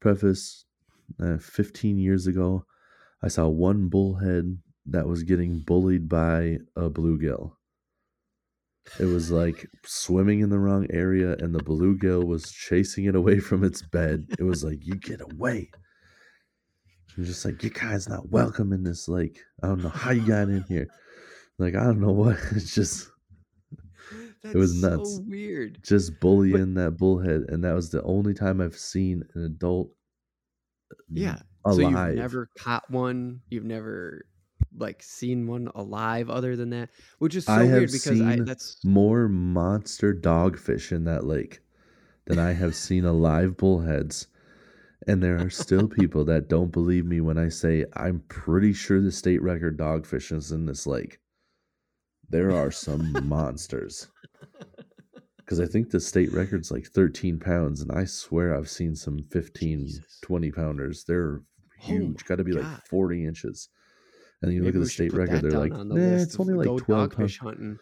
[0.00, 0.64] preface,
[1.20, 2.64] uh, fifteen years ago,
[3.22, 4.58] I saw one bullhead
[4.90, 7.52] that was getting bullied by a bluegill.
[8.98, 13.38] It was like swimming in the wrong area, and the bluegill was chasing it away
[13.38, 14.26] from its bed.
[14.38, 15.70] It was like, "You get away!"
[17.16, 20.26] I'm just like, "You guys not welcome in this lake." I don't know how you
[20.26, 20.86] got in here.
[21.58, 22.38] Like, I don't know what.
[22.52, 23.10] It's just,
[24.42, 25.16] That's was nuts.
[25.16, 25.80] so weird.
[25.82, 29.90] just bullying that bullhead, and that was the only time I've seen an adult.
[31.12, 31.40] Yeah.
[31.64, 31.76] alive.
[31.76, 33.40] So you've never caught one.
[33.50, 34.24] You've never
[34.76, 38.44] like seen one alive other than that, which is so I weird because I seen
[38.44, 41.60] that's more monster dogfish in that lake
[42.26, 44.26] than I have seen alive bullheads.
[45.06, 49.00] And there are still people that don't believe me when I say I'm pretty sure
[49.00, 51.18] the state record dogfish is in this lake.
[52.28, 54.08] There are some monsters.
[55.38, 59.24] Because I think the state record's like 13 pounds, and I swear I've seen some
[59.30, 60.18] 15, Jesus.
[60.20, 61.04] 20 pounders.
[61.04, 61.40] They're
[61.80, 63.68] Oh huge, got to be my like 40 inches.
[64.42, 67.16] And you look at the state record, they're like, the nah, it's only like 12
[67.16, 67.36] pounds.
[67.38, 67.78] hunting.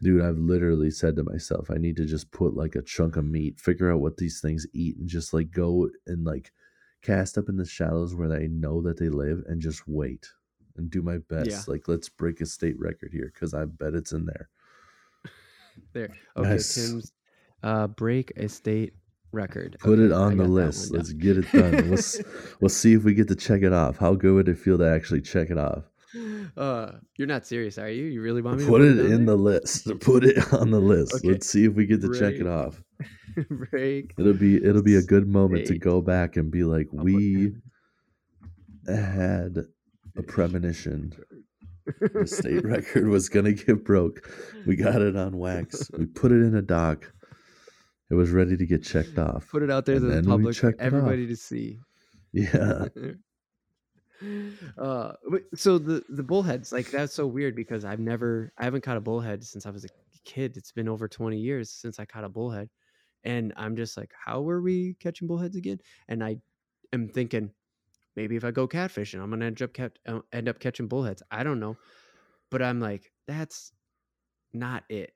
[0.00, 3.24] Dude, I've literally said to myself, I need to just put like a chunk of
[3.24, 6.52] meat, figure out what these things eat, and just like go and like
[7.02, 10.28] cast up in the shallows where I know that they live and just wait
[10.76, 11.50] and do my best.
[11.50, 11.60] Yeah.
[11.66, 14.48] Like, let's break a state record here because I bet it's in there.
[15.92, 16.14] There.
[16.36, 16.74] Okay, Yes.
[16.74, 17.12] Tim's
[17.64, 18.94] uh break a state
[19.32, 19.76] record.
[19.80, 20.90] Put Okay, it I on the list.
[20.92, 21.72] Let's get it done.
[21.88, 22.20] we'll, s-
[22.60, 23.98] we'll see if we get to check it off.
[23.98, 25.84] How good would it feel to actually check it off?
[26.56, 28.04] Uh you're not serious, are you?
[28.06, 29.88] You really want me to Put it on in the list.
[30.00, 31.16] Put it on the list.
[31.16, 31.28] Okay.
[31.28, 32.82] Let's see if we get to check it off.
[33.70, 34.14] break.
[34.18, 37.52] It'll be it'll be a good moment to go back and be like, we
[38.86, 39.58] had
[40.16, 41.12] a premonition.
[42.00, 44.28] The state record was gonna get broke.
[44.66, 45.90] We got it on wax.
[45.96, 47.12] We put it in a doc.
[48.10, 49.48] It was ready to get checked off.
[49.50, 50.86] Put it out there And to the public for checked off.
[50.86, 51.78] everybody to see.
[52.32, 52.88] Yeah.
[54.78, 55.12] uh
[55.54, 59.00] so the the bullheads like that's so weird because i've never i haven't caught a
[59.00, 59.88] bullhead since i was a
[60.24, 62.68] kid it's been over 20 years since i caught a bullhead
[63.22, 65.78] and i'm just like how were we catching bullheads again
[66.08, 66.36] and i
[66.92, 67.48] am thinking
[68.16, 71.22] maybe if i go catfishing i'm gonna end up cat, uh, end up catching bullheads
[71.30, 71.76] i don't know
[72.50, 73.72] but i'm like that's
[74.52, 75.12] not it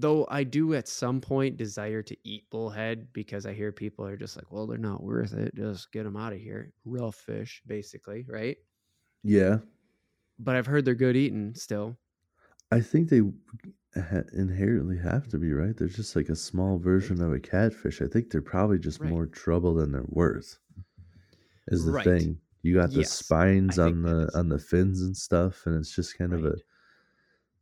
[0.00, 4.16] though i do at some point desire to eat bullhead because i hear people are
[4.16, 7.62] just like well they're not worth it just get them out of here rough fish
[7.66, 8.58] basically right
[9.22, 9.58] Yeah.
[10.38, 11.98] but i've heard they're good eating still
[12.70, 13.20] I think they
[14.32, 15.76] inherently have to be, right?
[15.76, 18.00] They're just like a small version of a catfish.
[18.02, 19.04] I think they're probably just Right.
[19.04, 20.58] more trouble than they're worth.
[21.68, 22.12] Is the Right.
[22.12, 22.40] thing.
[22.62, 26.18] You got the Yes, spines on the on the fins and stuff and it's just
[26.18, 26.62] kind of a Right.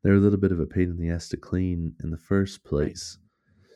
[0.07, 2.63] They're a little bit of a pain in the ass to clean in the first
[2.63, 3.19] place.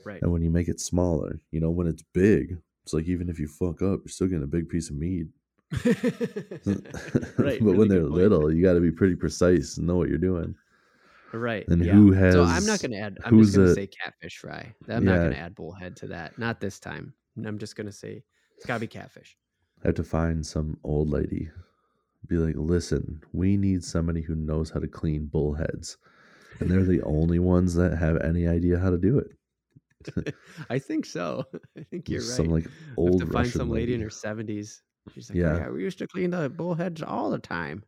[0.05, 3.29] right And when you make it smaller, you know, when it's big, it's like even
[3.29, 5.27] if you fuck up, you're still getting a big piece of meat.
[5.85, 6.05] right
[6.65, 10.19] but really when they're little, you got to be pretty precise and know what you're
[10.19, 10.55] doing.
[11.33, 11.93] right and yeah.
[11.93, 12.35] who has?
[12.35, 15.55] so i'm not gonna add i'm just gonna say catfish fry i'm not gonna add
[15.55, 17.15] bullhead to that not this time
[17.47, 18.21] i'm just gonna say
[18.57, 19.37] it's gotta be catfish
[19.83, 21.49] I have to find some old lady,
[22.27, 25.97] be like, listen, we need somebody who knows how to clean bullheads.
[26.59, 30.35] And they're the only ones that have any idea how to do it.
[30.71, 31.45] i think so
[31.79, 34.01] i think you're right Some like We have old to find Russian some lady, in
[34.01, 34.81] her 70s
[35.13, 35.57] she's like Yeah.
[35.59, 35.69] yeah.
[35.69, 37.83] we used to clean the bullheads all the time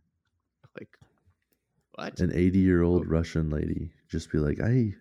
[0.79, 0.91] like
[1.95, 3.09] what An 80 year old Oh.
[3.09, 3.93] Russian lady.
[4.11, 4.93] Just be like, I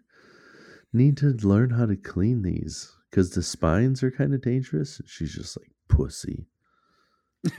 [0.93, 4.99] need to learn how to clean these because the spines are kind of dangerous.
[4.99, 6.47] And she's just like, pussy,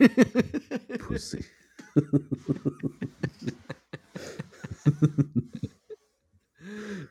[0.99, 1.45] pussy.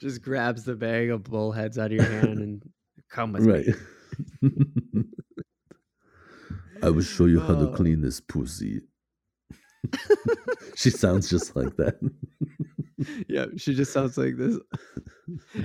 [0.02, 2.64] Just grabs the bag of bullheads out of your hand and
[3.10, 3.68] come with right.
[4.52, 5.04] me.
[6.84, 7.74] I will show you how to Oh.
[7.76, 8.82] clean this pussy.
[10.76, 11.98] she sounds just like that.
[13.28, 14.58] yeah, she just sounds like this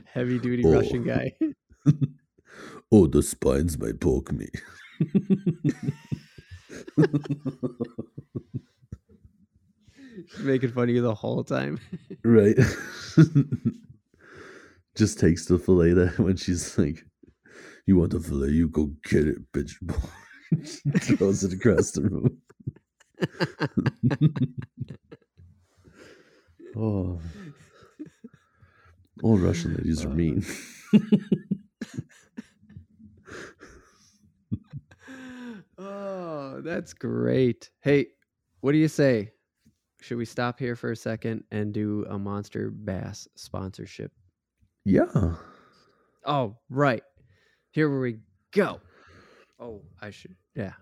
[0.05, 0.73] heavy duty Oh.
[0.73, 1.33] Russian guy.
[2.93, 4.49] oh, the spines might poke me.
[10.29, 11.79] She's making fun of you the whole time.
[12.25, 12.57] right.
[14.97, 17.05] Just takes the fillet that when she's like,
[17.87, 18.51] You want the fillet?
[18.51, 19.75] You go get it, bitch.
[19.83, 19.95] Boy.
[21.01, 22.39] Throws it across the room.
[26.77, 27.21] oh.
[29.23, 30.47] Old Russian ladies are Uh, mean.
[36.67, 37.71] That's great.
[37.81, 38.09] Hey,
[38.61, 39.31] what do you say?
[40.03, 44.13] Should we stop here for a second and do a Monster Bass sponsorship?
[44.87, 45.35] Yeah.
[46.25, 47.03] Oh, right.
[47.73, 48.19] Here we
[48.53, 48.81] go.
[49.59, 50.37] Oh, I should.
[50.55, 50.75] Yeah.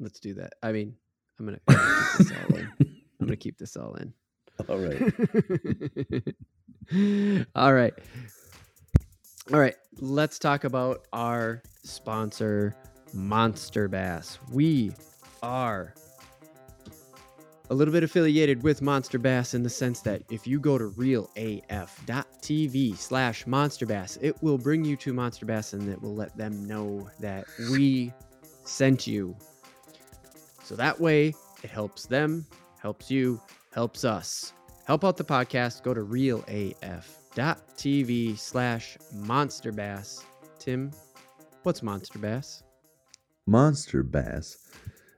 [0.00, 0.54] Let's do that.
[0.62, 0.94] I mean,
[1.38, 1.78] I'm gonna keep
[2.16, 2.72] this all in.
[3.20, 4.14] I'm gonna keep this all in.
[4.68, 5.00] All right.
[7.54, 7.94] all right.
[9.52, 9.76] All right.
[10.00, 12.74] Let's talk about our sponsor,
[13.12, 14.40] Monster Bass.
[14.50, 14.90] We
[15.42, 15.94] are
[17.70, 20.86] a little bit affiliated with Monster Bass in the sense that if you go to
[20.88, 21.36] realaf.tv
[22.96, 26.66] slash Monster Bass, it will bring you to Monster Bass and it will let them
[26.66, 28.12] know that we
[28.64, 29.36] sent you.
[30.62, 32.46] So that way it helps them,
[32.80, 33.40] helps you,
[33.72, 34.52] helps us.
[34.86, 35.82] Help out the podcast.
[35.82, 36.78] Go to realaf.tv
[38.38, 40.24] slash Monster Bass.
[40.58, 40.90] Tim,
[41.62, 42.62] what's Monster Bass?
[43.46, 44.56] Monster Bass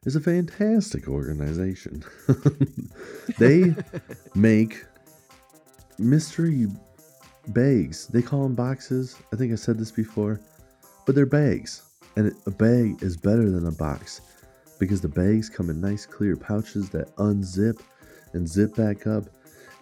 [0.06, 2.02] is a fantastic organization.
[3.38, 3.74] they
[4.34, 4.84] make
[5.98, 6.68] mystery
[7.48, 8.06] bags.
[8.06, 9.16] They call them boxes.
[9.32, 10.40] I think I said this before,
[11.04, 11.82] but they're bags.
[12.16, 14.22] And a bag is better than a box
[14.78, 17.80] because the bags come in nice clear pouches that unzip
[18.32, 19.24] and zip back up.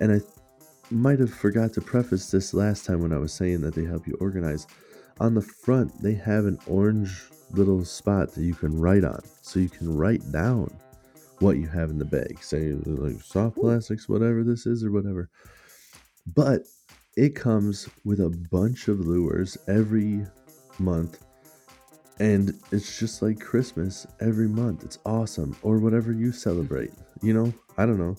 [0.00, 0.20] And I
[0.90, 4.06] might have forgot to preface this last time when I was saying that they help
[4.06, 4.66] you organize.
[5.20, 9.20] On the front, they have an orange little spot that you can write on.
[9.42, 10.70] So you can write down
[11.40, 12.42] what you have in the bag.
[12.42, 15.28] Say like soft plastics, whatever this is or whatever.
[16.34, 16.62] But
[17.16, 20.26] it comes with a bunch of lures every
[20.78, 21.20] month.
[22.20, 24.84] And it's just like Christmas every month.
[24.84, 25.56] It's awesome.
[25.62, 26.90] Or whatever you celebrate.
[27.22, 28.16] You know, I don't know.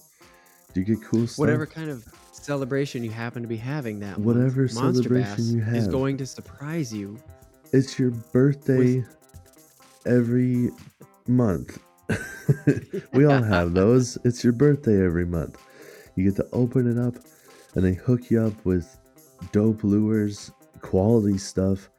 [0.74, 1.40] Do you get cool stuff?
[1.40, 5.76] Whatever kind of celebration you happen to be having that Whatever month, celebration you have.
[5.76, 7.18] is going to surprise you.
[7.74, 9.06] It's your birthday
[10.06, 10.72] every
[11.28, 11.80] month.
[13.14, 14.18] we all have those.
[14.24, 15.62] It's your birthday every month.
[16.16, 17.16] You get to open it up
[17.76, 18.98] and they hook you up with
[19.52, 20.52] dope lures,
[20.82, 21.90] quality stuff.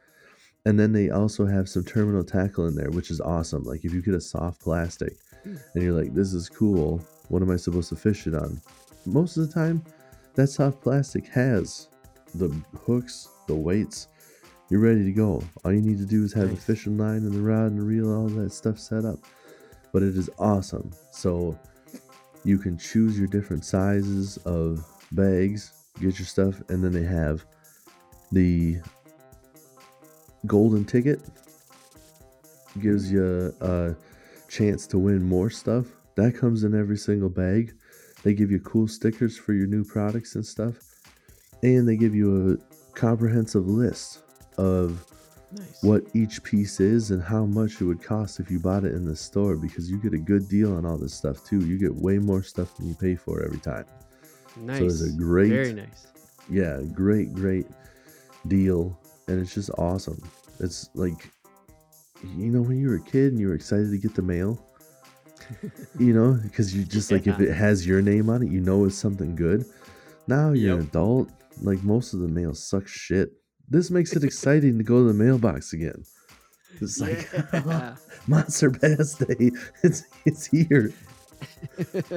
[0.65, 3.63] And then they also have some terminal tackle in there, which is awesome.
[3.63, 5.13] Like if you get a soft plastic
[5.43, 8.61] and you're like, this is cool, what am I supposed to fish it on?
[9.05, 9.83] Most of the time,
[10.35, 11.87] that soft plastic has
[12.35, 12.49] the
[12.85, 14.07] hooks, the weights,
[14.71, 15.43] you're ready to go.
[15.65, 16.55] All you need to do is have Nice.
[16.55, 19.19] the fishing line and the rod and the reel, all that stuff set up.
[19.91, 20.91] But it is awesome.
[21.11, 21.59] So
[22.45, 27.43] you can choose your different sizes of bags, get your stuff, and then they have
[28.31, 28.77] the
[30.47, 31.19] golden ticket
[32.79, 33.93] gives you a
[34.47, 35.85] chance to win more stuff.
[36.15, 37.73] That comes in every single bag.
[38.23, 40.75] They give you cool stickers for your new products and stuff.
[41.61, 44.23] And they give you a comprehensive list
[44.61, 45.05] of
[45.53, 45.83] Nice.
[45.83, 49.03] what each piece is and how much it would cost if you bought it in
[49.05, 51.59] the store because you get a good deal on all this stuff too.
[51.65, 53.85] You get way more stuff than you pay for every time.
[54.55, 54.79] Nice.
[54.79, 56.07] So it's a great, Very nice.
[56.49, 57.65] yeah, great, great
[58.47, 58.97] deal.
[59.27, 60.21] And it's just awesome.
[60.61, 61.29] It's like,
[62.23, 64.57] you know, when you were a kid and you were excited to get the mail,
[65.99, 68.85] you know, because you just like if it has your name on it, you know
[68.85, 69.65] it's something good.
[70.27, 71.29] Now you're an adult,
[71.61, 73.33] like most of the mail sucks shit.
[73.69, 76.03] This makes it exciting to go to the mailbox again.
[76.79, 77.95] It's like Yeah.
[78.27, 79.51] Monster Bass Day.
[79.83, 80.93] It's it's here.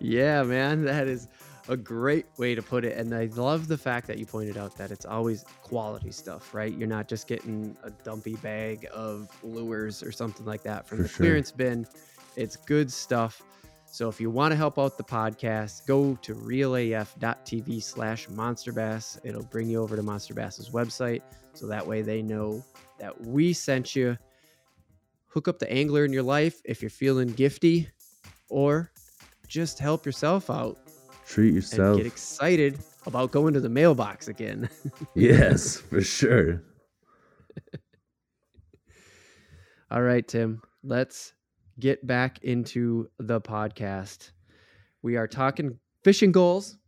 [0.00, 1.28] yeah, man, that is
[1.68, 2.96] a great way to put it.
[2.96, 6.72] And I love the fact that you pointed out that it's always quality stuff, right?
[6.72, 11.02] You're not just getting a dumpy bag of lures or something like that from For
[11.04, 11.16] the sure.
[11.18, 11.86] clearance bin.
[12.36, 13.42] It's good stuff.
[13.96, 19.18] So if you want to help out the podcast, go to realaf.tv slash monsterbass.
[19.24, 21.22] It'll bring you over to Monster Bass's website.
[21.54, 22.62] So that way they know
[22.98, 24.18] that we sent you.
[25.28, 27.86] Hook up the angler in your life if you're feeling gifty,
[28.50, 28.92] or
[29.48, 30.76] just help yourself out
[31.26, 31.96] Treat yourself.
[31.96, 34.68] get excited about going to the mailbox again.
[35.14, 36.62] yes, for sure.
[39.90, 41.32] All right, Tim, let's
[41.78, 44.30] get back into the podcast.
[45.02, 46.78] We are talking fishing goals.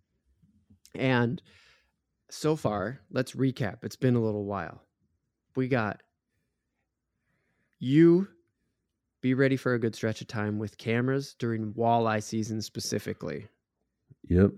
[0.94, 1.40] And
[2.30, 3.78] so far, let's recap.
[3.82, 4.82] It's been a little while.
[5.56, 6.02] We got
[7.78, 8.28] you
[9.20, 13.48] be ready for a good stretch of time with cameras during walleye season specifically.
[14.28, 14.52] Yep.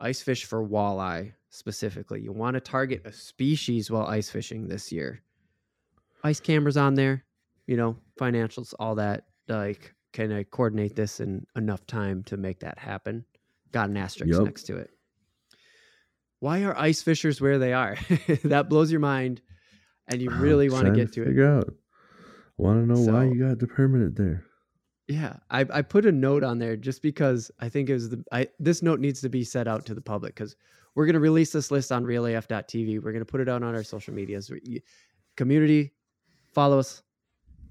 [0.00, 2.20] Ice fish for walleye specifically.
[2.20, 5.22] You want to target a species while ice fishing this year.
[6.24, 7.24] Ice cameras on there,
[7.66, 9.24] you know, financials, all that.
[9.48, 13.24] Like, can I coordinate this in enough time to make that happen?
[13.72, 14.44] Got an asterisk Yup.
[14.44, 14.90] next to it.
[16.40, 17.96] Why are ice fishers where they are?
[18.44, 19.40] that blows your mind,
[20.08, 21.26] and you really want to get to it.
[21.26, 21.72] figure out.
[22.58, 24.44] Want to know why you got the permanent there?
[25.08, 28.24] Yeah, I, I put a note on there just because I think it was the
[28.32, 30.56] I this note needs to be set out to the public because
[30.94, 33.02] we're gonna release this list on realaf.tv.
[33.02, 34.50] We're gonna put it out on our social medias.
[35.36, 35.92] Community,
[36.52, 37.02] follow us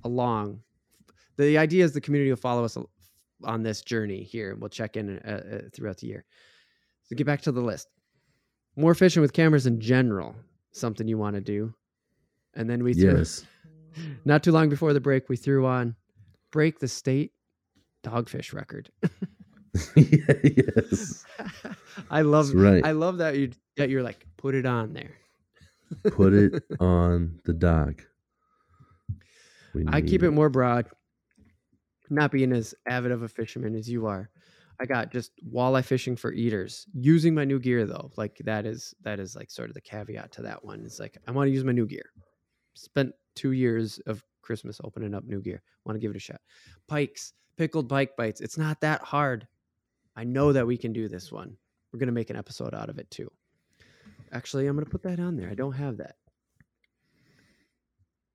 [0.03, 0.61] along.
[1.37, 2.77] The idea is the community will follow us
[3.43, 6.25] on this journey here, and we'll check in uh, uh, throughout the year.
[7.03, 7.87] So get back to the list.
[8.75, 10.35] More fishing with cameras in general,
[10.71, 11.73] something you want to do,
[12.53, 13.45] and then we threw, Yes.
[14.25, 15.95] not too long before the break, we threw on
[16.51, 17.31] break the state
[18.03, 18.89] dogfish record.
[19.95, 21.25] yes.
[22.09, 22.85] I love That's right.
[22.85, 25.11] I love that you that you're like put it on there.
[26.11, 28.05] Put it on the doc.
[29.73, 30.87] We I keep it more broad.
[32.09, 34.29] Not being as avid of a fisherman as you are.
[34.79, 36.85] I got just walleye fishing for eaters.
[36.93, 38.11] Using my new gear though.
[38.17, 40.83] Like that is that is like sort of the caveat to that one.
[40.85, 42.09] It's like I want to use my new gear.
[42.73, 45.61] Spent two years of Christmas opening up new gear.
[45.85, 46.41] Want to give it a shot.
[46.87, 48.41] Pikes, pickled pike bites.
[48.41, 49.47] It's not that hard.
[50.15, 51.55] I know that we can do this one.
[51.91, 53.31] We're gonna make an episode out of it too.
[54.31, 55.49] Actually, I'm gonna put that on there.
[55.49, 56.17] I don't have that.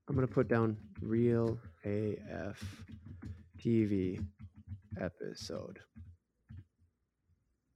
[0.08, 2.84] I'm gonna put down real AF
[3.60, 4.24] TV
[5.00, 5.78] episode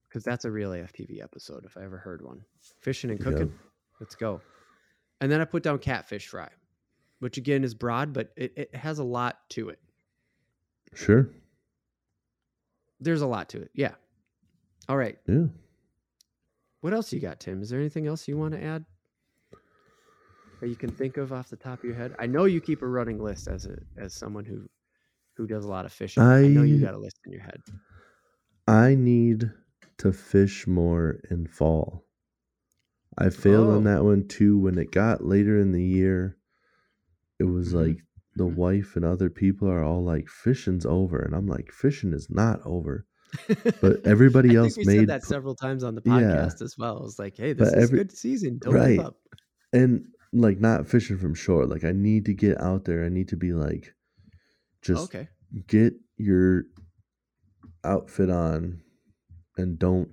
[0.09, 2.41] because that's a real AF TV episode if I ever heard one.
[2.81, 3.53] Fishing and cooking.
[4.01, 4.41] Let's go.
[5.21, 6.49] And then I put down catfish fry,
[7.19, 9.81] which again is broad, but it, it has a lot to it.
[10.95, 11.29] Sure.
[13.01, 13.71] There's a lot to it.
[13.75, 13.95] Yeah.
[14.89, 15.19] All right.
[15.27, 15.47] Yeah.
[16.81, 17.61] What else you got, Tim?
[17.61, 18.85] Is there anything else you want to add
[20.61, 22.15] that you can think of off the top of your head?
[22.21, 24.69] I know you keep a running list as a as someone who
[25.37, 26.23] who does a lot of fishing.
[26.23, 27.61] I, know you got a list in your head.
[28.67, 29.51] I need
[29.99, 32.07] to fish more in fall.
[33.17, 33.91] I failed on Oh.
[33.95, 34.59] that one too.
[34.59, 36.37] When it got later in the year,
[37.39, 37.87] it was Mhm.
[37.87, 37.99] like
[38.37, 41.19] the wife and other people are all like, fishing's over.
[41.21, 43.07] And I'm like, fishing is not over.
[43.81, 46.13] But everybody I else think made said that several times on the Yeah.
[46.13, 46.99] podcast as well.
[46.99, 48.59] I was like, hey, this But is every- good season.
[48.59, 48.97] Don't Right.
[48.97, 49.17] give up.
[49.73, 51.67] and like not fishing from shore.
[51.67, 53.05] Like I need to get out there.
[53.05, 53.95] I need to be like,
[54.85, 55.29] just okay.
[55.67, 56.65] get your
[57.85, 58.81] outfit on
[59.57, 60.09] and don't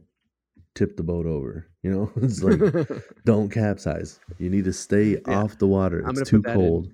[0.76, 1.68] tip the boat over.
[1.84, 2.60] You know, it's like
[3.26, 4.20] don't capsize.
[4.40, 5.42] You need to stay Yeah.
[5.42, 6.04] off the water.
[6.08, 6.56] It's too that in.
[6.56, 6.88] cold.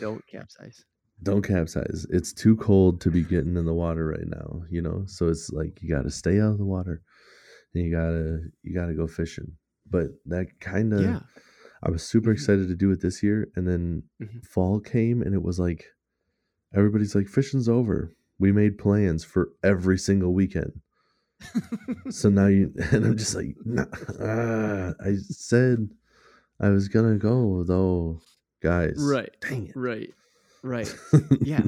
[0.00, 0.84] Don't capsize.
[1.22, 2.06] Don't capsize.
[2.10, 5.04] It's too cold to be getting in the water right now, you know?
[5.06, 7.00] So it's like you got to stay out of the water
[7.74, 9.52] and you got to you got to go fishing.
[9.88, 11.20] But that kind of yeah.
[11.82, 12.34] I was super Mhm.
[12.34, 14.44] excited to do it this year and then Mhm.
[14.44, 15.84] fall came and it was like
[16.74, 18.14] everybody's like fishing's over.
[18.38, 20.80] We made plans for every single weekend.
[22.10, 23.84] so now you and I'm just like nah,
[24.20, 25.88] ah, I said
[26.60, 28.20] I was gonna go though,
[28.62, 28.94] guys.
[28.98, 29.34] right.
[29.40, 29.76] Dang it.
[29.76, 30.12] Right.
[30.62, 30.92] Right.
[31.42, 31.62] Yeah.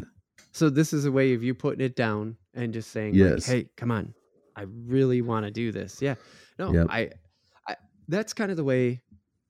[0.52, 3.46] So this is a way of you putting it down and just saying, Yes.
[3.46, 4.14] like, "Hey, come on,
[4.54, 6.14] I really want to do this." Yeah.
[6.58, 6.86] No, Yep.
[6.88, 7.10] I,
[7.68, 7.76] I.
[8.08, 9.02] That's kind of the way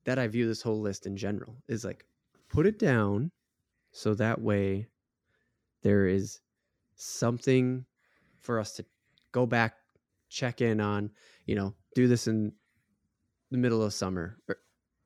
[0.04, 1.54] that I view this whole list in general.
[1.68, 2.04] Is like,
[2.48, 3.30] put it down,
[3.92, 4.88] so that way,
[5.86, 6.40] there is
[6.96, 7.84] something
[8.40, 8.84] for us to
[9.30, 9.74] go back,
[10.28, 11.10] check in on.
[11.44, 12.52] You know, do this in
[13.52, 14.36] the middle of summer.
[14.48, 14.56] Or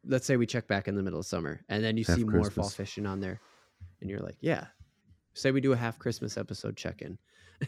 [0.07, 2.25] let's say we check back in the middle of summer, and then you Half see
[2.25, 3.43] more fall fishing on there,
[4.01, 4.69] and you're like, yeah.
[5.35, 7.19] Say we do a half Christmas episode check in.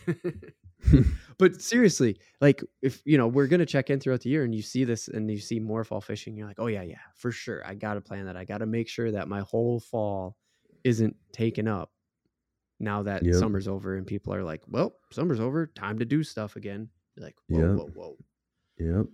[1.39, 4.63] but seriously, like if you know we're gonna check in throughout the year, and you
[4.63, 7.63] see this, and you see more fall fishing, you're like, oh yeah, yeah, for sure.
[7.67, 8.39] I gotta plan that.
[8.39, 10.39] I gotta make sure that my whole fall
[10.83, 11.92] isn't taken up.
[12.83, 13.35] Now that Yep.
[13.37, 16.91] summer's over, and people are like, well, summer's over, time to do stuff again.
[17.17, 17.77] You're like, whoa, Yep.
[17.77, 18.17] whoa, whoa.
[18.79, 19.07] Yep.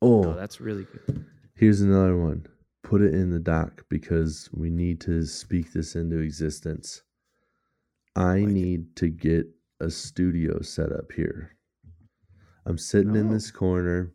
[0.00, 1.24] Oh, Oh, that's really good.
[1.54, 2.46] here's another one.
[2.82, 7.02] Put it in the doc because we need to speak this into existence.
[8.16, 8.52] I Like it.
[8.52, 9.46] need to get
[9.80, 11.54] a studio set up here.
[12.64, 13.32] I'm sitting in Oh.
[13.32, 14.14] this corner.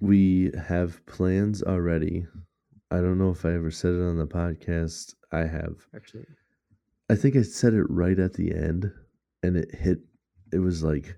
[0.00, 2.26] We have plans already.
[2.90, 5.14] I don't know if I ever said it on the podcast.
[5.32, 5.86] I have.
[5.94, 6.26] Actually,
[7.08, 8.90] I think I said it right at the end
[9.42, 9.98] and it hit
[10.52, 11.16] it was like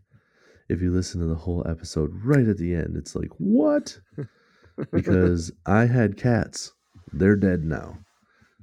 [0.68, 3.98] if you listen to the whole episode right at the end, it's like, what?
[4.92, 6.72] Because I had cats.
[7.12, 7.98] They're dead now.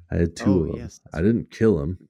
[0.10, 0.76] I had two Oh, of them.
[0.78, 2.08] yes, I didn't kill them.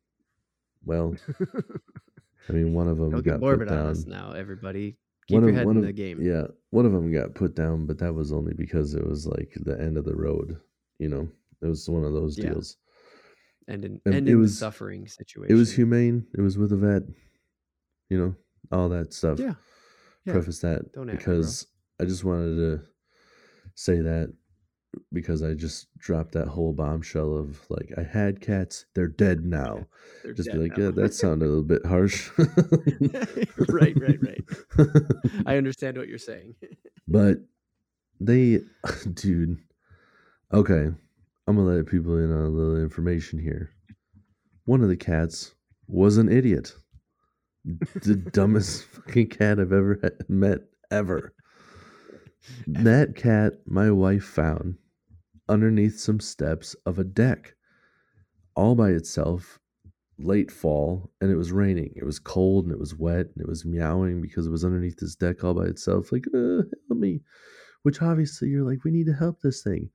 [0.85, 1.15] Well,
[2.49, 3.87] I mean, one of them don't got put down.
[3.87, 4.97] us now, everybody.
[5.27, 6.21] Keep One your of- head one in of- the game.
[6.21, 9.53] Yeah, one of them got put down, but that was only because it was like
[9.61, 10.55] the end of the road.
[10.99, 11.27] You know,
[11.63, 12.51] it was one of those Yeah.
[12.51, 12.77] deals.
[13.67, 15.53] And in, And and it in was- the suffering situation.
[15.55, 16.27] It was humane.
[16.37, 17.03] It was with a vet.
[18.09, 18.35] You know,
[18.71, 19.39] all that stuff.
[19.39, 19.55] Yeah.
[20.25, 20.33] Yeah.
[20.33, 21.67] Preface that Don't because
[21.99, 22.81] I just wanted to
[23.75, 24.33] say that
[25.11, 29.85] because I just dropped that whole bombshell of like I had cats, they're dead now.
[30.23, 30.85] They're just dead be like, now.
[30.85, 32.29] yeah, that sounded a little bit harsh.
[32.37, 34.43] right, right, right.
[35.45, 36.55] I understand what you're saying.
[37.07, 37.37] but
[38.19, 38.61] they,
[39.13, 39.57] dude,
[40.53, 40.91] okay,
[41.47, 43.69] I'm gonna let people in on a little information here.
[44.65, 45.53] One of the cats
[45.87, 46.73] was an idiot,
[47.63, 50.59] the dumbest fucking cat I've ever met
[50.89, 51.33] ever.
[52.67, 54.77] That cat, my wife found
[55.47, 57.53] underneath some steps of a deck,
[58.55, 59.59] all by itself,
[60.17, 61.93] late fall, and it was raining.
[61.95, 64.97] It was cold and it was wet and it was meowing because it was underneath
[64.97, 67.21] this deck all by itself, like, uh, help me.
[67.83, 69.89] Which obviously you're like, we need to help this thing.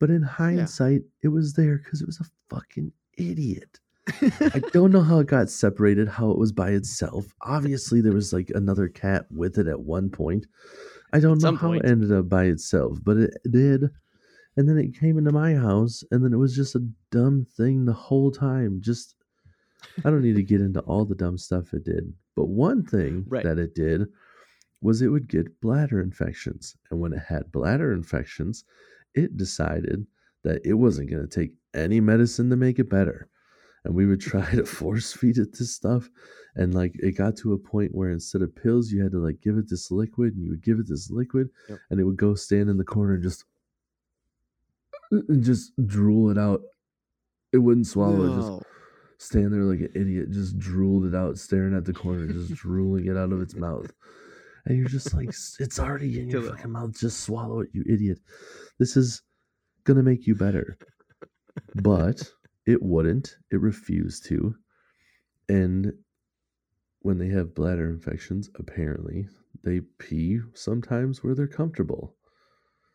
[0.00, 2.24] But in hindsight, it was there because it was a
[2.54, 3.78] fucking idiot.
[4.40, 7.32] I don't know how it got separated, how it was by itself.
[7.42, 10.46] Obviously, there was like another cat with it at one point.
[11.12, 11.84] I don't know how point.
[11.84, 13.90] it ended up by itself, but it did.
[14.56, 17.84] And then it came into my house, and then it was just a dumb thing
[17.84, 18.80] the whole time.
[18.80, 19.14] Just,
[20.04, 22.12] I don't need to get into all the dumb stuff it did.
[22.34, 23.44] But one thing Right.
[23.44, 24.06] that it did
[24.80, 26.74] was it would get bladder infections.
[26.90, 28.64] And when it had bladder infections,
[29.14, 30.06] it decided
[30.44, 33.28] that it wasn't going to take any medicine to make it better.
[33.84, 36.08] And we would try to force feed it this stuff.
[36.56, 39.40] And like it got to a point where instead of pills, you had to like
[39.40, 41.78] give it this liquid and you would give it this liquid Yep.
[41.90, 43.44] and it would go stand in the corner and just
[45.10, 46.62] and just drool it out.
[47.52, 48.62] It wouldn't swallow it, just
[49.18, 53.06] stand there like an idiot, just drooled it out, staring at the corner, just drooling
[53.06, 53.90] it out of its mouth.
[54.66, 56.56] And you're just like, it's already in your Kill it.
[56.56, 56.98] fucking mouth.
[56.98, 58.18] Just swallow it, you idiot.
[58.78, 59.22] This is
[59.84, 60.76] gonna make you better.
[61.76, 62.30] But
[62.66, 63.36] it wouldn't.
[63.50, 64.54] It refused to.
[65.48, 65.92] And
[67.00, 69.26] when they have bladder infections, apparently
[69.64, 72.14] they pee sometimes where they're comfortable.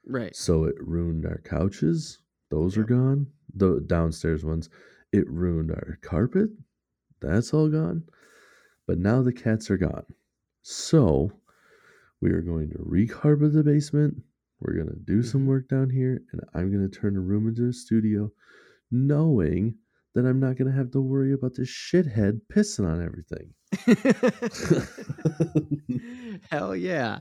[0.06, 0.36] Right.
[0.36, 2.20] So it ruined our couches.
[2.52, 3.28] Those are gone.
[3.56, 4.70] The downstairs ones.
[5.12, 6.50] It ruined our carpet.
[7.22, 8.04] That's all gone.
[8.88, 10.06] But now the cats are gone.
[10.62, 11.32] So
[12.26, 14.16] we are going to recarpet the basement.
[14.60, 15.48] We're going to do some Mhm.
[15.48, 16.24] work down here.
[16.32, 18.32] And I'm going to turn the room into a studio,
[18.90, 19.78] knowing
[20.16, 23.54] that I'm not going to have to worry about this shithead pissing on everything.
[26.50, 27.20] Hell yeah.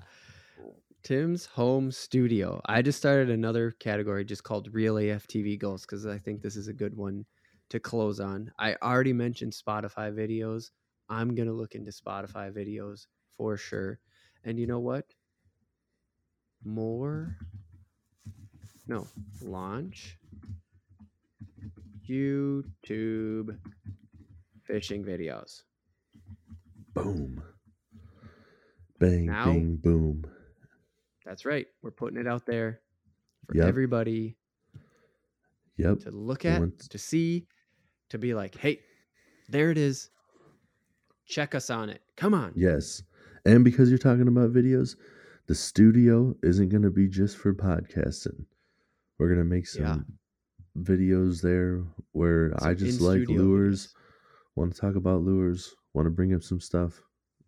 [1.03, 2.63] Tim's home studio.
[2.65, 6.57] I just started another category just called Real AF TV Goals because I think this
[6.57, 7.27] is a good one
[7.69, 8.51] to close on.
[8.59, 10.71] I already mentioned Spotify videos.
[11.11, 13.07] I'm going to look into Spotify videos
[13.37, 14.01] for sure.
[14.45, 15.07] And you know what?
[16.65, 17.37] More.
[18.87, 19.07] No,
[19.43, 20.19] launch
[22.09, 23.59] YouTube
[24.65, 25.63] fishing videos.
[26.93, 27.43] Boom.
[28.99, 30.25] Bang, Now- bing, boom.
[31.25, 31.67] That's right.
[31.83, 32.83] We're putting it out there
[33.47, 33.67] for Yep.
[33.67, 34.37] everybody
[35.79, 36.01] Yep.
[36.01, 37.49] to look at, once- to see,
[38.11, 38.85] to be like, hey,
[39.49, 40.11] there it is.
[41.25, 42.03] Check us on it.
[42.17, 42.53] Come on.
[42.55, 43.03] Yes.
[43.45, 44.97] And because you're talking about videos,
[45.47, 48.47] the studio isn't going to be just for podcasting.
[49.19, 50.83] We're going to make some Yeah.
[50.83, 53.95] videos there where I just like lures, videos.
[54.57, 57.03] want to talk about lures, want to bring up some stuff.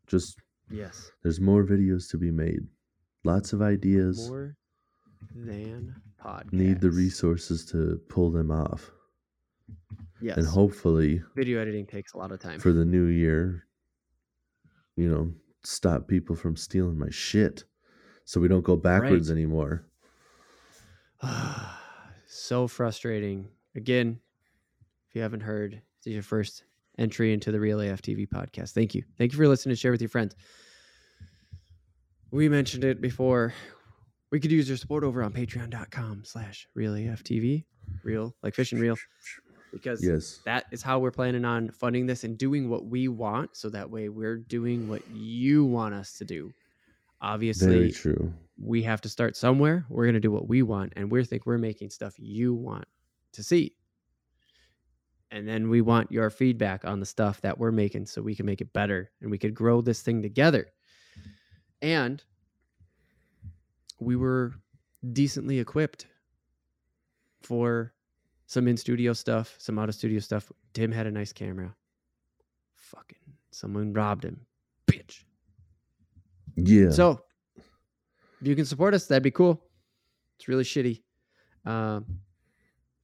[0.06, 0.38] Just
[0.70, 1.10] Yes.
[1.22, 2.66] there's more videos to be made.
[3.24, 4.28] Lots of ideas.
[4.28, 4.56] More
[5.34, 6.52] than podcast.
[6.52, 8.90] Need the resources to pull them off.
[10.20, 10.36] Yes.
[10.36, 12.60] And hopefully Video editing takes a lot of time.
[12.60, 13.64] for the new year,
[14.96, 15.32] you know,
[15.66, 17.64] stop people from stealing my shit
[18.24, 19.36] so we don't go backwards Right.
[19.36, 19.84] anymore.
[22.26, 23.48] so frustrating.
[23.74, 24.20] Again,
[25.08, 26.64] if you haven't heard, this is your first
[26.98, 28.72] entry into the Real AF TV podcast.
[28.72, 29.02] Thank you.
[29.18, 29.76] Thank you for listening.
[29.76, 30.34] Share with your friends.
[32.30, 33.54] We mentioned it before.
[34.30, 37.64] We could use your support over on patreon.com slash real AF TV.
[38.02, 38.96] Real, like fishing real.
[39.72, 40.40] Because Yes.
[40.44, 43.56] that is how we're planning on funding this and doing what we want.
[43.56, 46.52] So that way we're doing what you want us to do.
[47.20, 48.32] Obviously, Very true.
[48.58, 49.84] we have to start somewhere.
[49.88, 52.86] We're going to do what we want, and we think we're making stuff you want
[53.32, 53.74] to see.
[55.30, 58.46] And then we want your feedback on the stuff that we're making so we can
[58.46, 60.68] make it better and we could grow this thing together.
[61.82, 62.22] And
[63.98, 64.52] we were
[65.12, 66.06] decently equipped
[67.42, 67.92] for
[68.46, 70.50] some in studio stuff, some out of studio stuff.
[70.72, 71.74] Tim had a nice camera.
[72.74, 73.18] Fucking
[73.50, 74.40] someone robbed him.
[74.86, 75.24] Bitch.
[76.56, 76.90] Yeah.
[76.90, 77.20] So,
[78.40, 79.62] if you can support us, that'd be cool.
[80.38, 81.02] It's really shitty.
[81.64, 82.04] Um,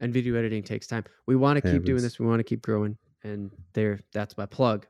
[0.00, 1.04] and video editing takes time.
[1.26, 2.18] We want to keep doing this.
[2.18, 2.96] We want to keep growing.
[3.24, 4.86] And there, that's my plug.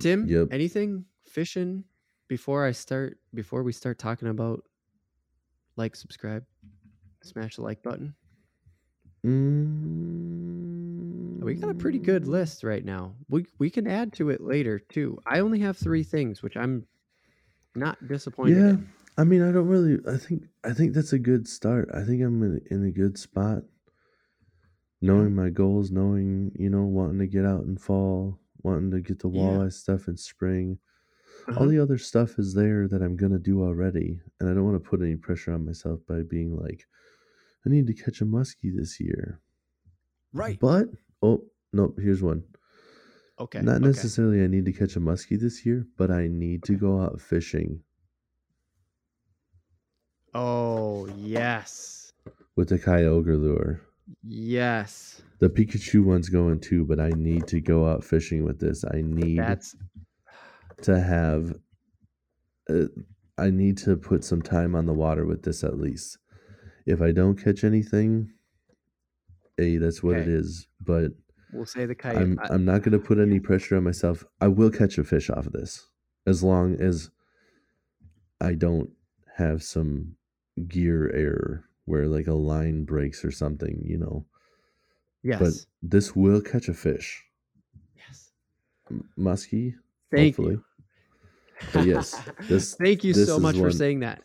[0.00, 0.48] Tim, Yep.
[0.52, 1.84] anything fishing
[2.28, 3.18] before I start?
[3.34, 4.64] Before we start talking about
[5.76, 6.44] like, subscribe.
[7.22, 8.14] smash the like button.
[9.24, 13.14] Mm, We got a pretty good list right now.
[13.28, 15.18] We we can add to it later too.
[15.26, 16.86] I only have three things, which I'm
[17.74, 18.88] not disappointed Yeah, in.
[19.16, 19.98] I mean, I don't really.
[20.06, 21.88] I think I think that's a good start.
[21.92, 23.64] I think I'm in, in a good spot.
[25.00, 29.18] Knowing my goals, knowing you know, wanting to get out in fall, wanting to get
[29.20, 29.30] the Yeah.
[29.30, 30.78] walleye stuff in spring.
[31.48, 31.60] Uh-huh.
[31.60, 34.82] All the other stuff is there that I'm gonna do already, and I don't want
[34.82, 36.86] to put any pressure on myself by being like,
[37.68, 39.40] I need to catch a muskie this year.
[40.32, 40.58] Right.
[40.58, 40.86] But
[41.22, 42.44] oh no, here's one.
[43.38, 43.60] Okay.
[43.60, 43.86] Not okay.
[43.86, 47.20] necessarily I need to catch a muskie this year, but I need to go out
[47.20, 47.82] fishing
[50.34, 52.12] Oh yes.
[52.56, 53.80] with the Kyogre lure.
[54.22, 55.20] Yes.
[55.38, 58.82] The Pikachu one's going too, but I need to go out fishing with this.
[58.84, 59.76] I need That's
[60.82, 61.54] to have.
[62.70, 62.86] Uh,
[63.36, 66.18] I need to put some time on the water with this at least.
[66.88, 68.32] If I don't catch anything,
[69.58, 70.30] a that's what it Okay.
[70.30, 70.66] is.
[70.80, 71.12] But
[71.52, 72.16] we'll say the kite.
[72.16, 74.24] I'm I- I'm not going to put any pressure on myself.
[74.40, 75.86] I will catch a fish off of this
[76.26, 77.10] as long as
[78.40, 78.90] I don't
[79.36, 80.16] have some
[80.66, 84.24] gear error where like a line breaks or something, you know.
[85.22, 85.38] yes.
[85.40, 85.52] But
[85.82, 87.22] this will catch a fish.
[87.96, 88.30] yes.
[89.18, 89.74] Muskie,
[90.10, 90.54] Thank hopefully.
[90.54, 90.64] you.
[91.74, 92.14] But yes,
[92.48, 94.22] this Thank you so much for saying that.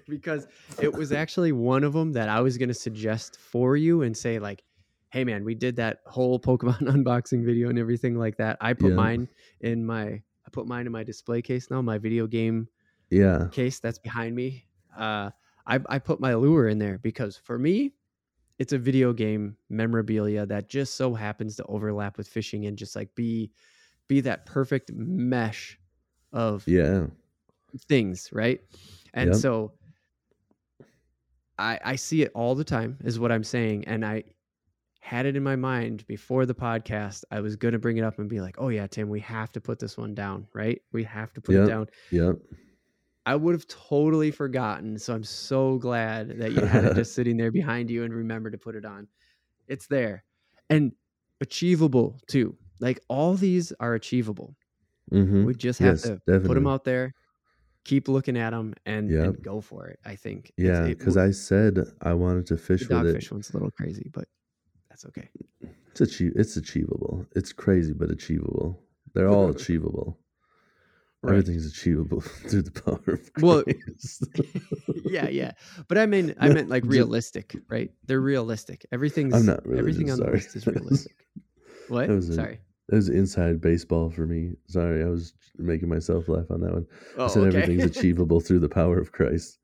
[0.08, 0.46] because
[0.78, 4.16] it was actually one of them that I was going to suggest for you and
[4.16, 4.64] say like,
[5.10, 8.56] "Hey man, we did that whole Pokemon unboxing video and everything like that.
[8.60, 8.94] I put Yeah.
[8.94, 9.28] mine
[9.60, 12.68] in my I put mine in my display case now, my video game
[13.10, 14.66] Yeah, case that's behind me.
[14.96, 15.30] Uh,
[15.66, 17.94] I, I put my lure in there because for me,
[18.58, 22.96] it's a video game memorabilia that just so happens to overlap with fishing and just
[22.96, 23.52] like be
[24.08, 25.78] be that perfect mesh
[26.32, 27.06] of yeah,
[27.88, 28.60] things, right?
[29.12, 29.34] And Yep.
[29.34, 29.74] so
[31.58, 34.24] I I see it all the time is what I'm saying and I
[35.00, 37.24] had it in my mind before the podcast.
[37.30, 39.52] I was going to bring it up and be like, "Oh yeah, Tim, we have
[39.52, 40.80] to put this one down, right?
[40.92, 41.64] We have to put Yep.
[41.64, 42.36] it down." yep.
[43.26, 44.98] I would have totally forgotten.
[44.98, 48.50] So I'm so glad that you had it just sitting there behind you and remember
[48.50, 49.06] to put it on.
[49.68, 50.24] It's there
[50.70, 50.92] and
[51.40, 52.56] achievable too.
[52.80, 54.56] Like all these are achievable.
[55.12, 55.44] Mm-hmm.
[55.44, 57.14] We just have Yes, to put them out there,
[57.84, 59.24] keep looking at them, and, Yep.
[59.24, 59.98] and go for it.
[60.04, 60.52] I think.
[60.56, 63.16] Yeah, it- because I said I wanted to the fish with it.
[63.16, 64.26] dogfish one's a little crazy, but
[64.88, 65.28] that's okay.
[65.90, 67.26] It's achie- It's achievable.
[67.36, 68.80] It's crazy, but achievable.
[69.14, 70.18] They're all achievable.
[71.22, 71.38] Right.
[71.38, 74.26] Everything's achievable through the power of Well, Christ.
[75.06, 75.52] yeah, yeah.
[75.88, 77.90] But I mean, I meant like realistic, right?
[78.06, 78.84] They're realistic.
[78.92, 81.16] Everything's I'm not everything religious, on the list is realistic.
[81.88, 82.22] What?
[82.24, 82.60] Sorry.
[82.88, 84.52] That was inside baseball for me.
[84.66, 86.86] Sorry, I was making myself laugh on that one.
[87.16, 87.48] Oh, I said okay.
[87.48, 89.58] everything's achievable through the power of Christ.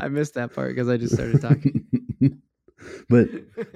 [0.00, 1.86] I missed that part because I just started talking.
[3.08, 3.28] but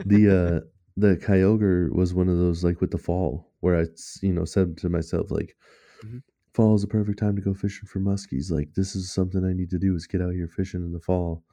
[0.05, 0.61] the uh
[0.97, 3.87] the Kyogre was one of those like with the fall where I
[4.23, 5.57] you know said to myself like
[6.05, 6.23] Mhm.
[6.55, 9.53] fall is the perfect time to go fishing for muskies like this is something I
[9.53, 11.45] need to do is get out here fishing in the fall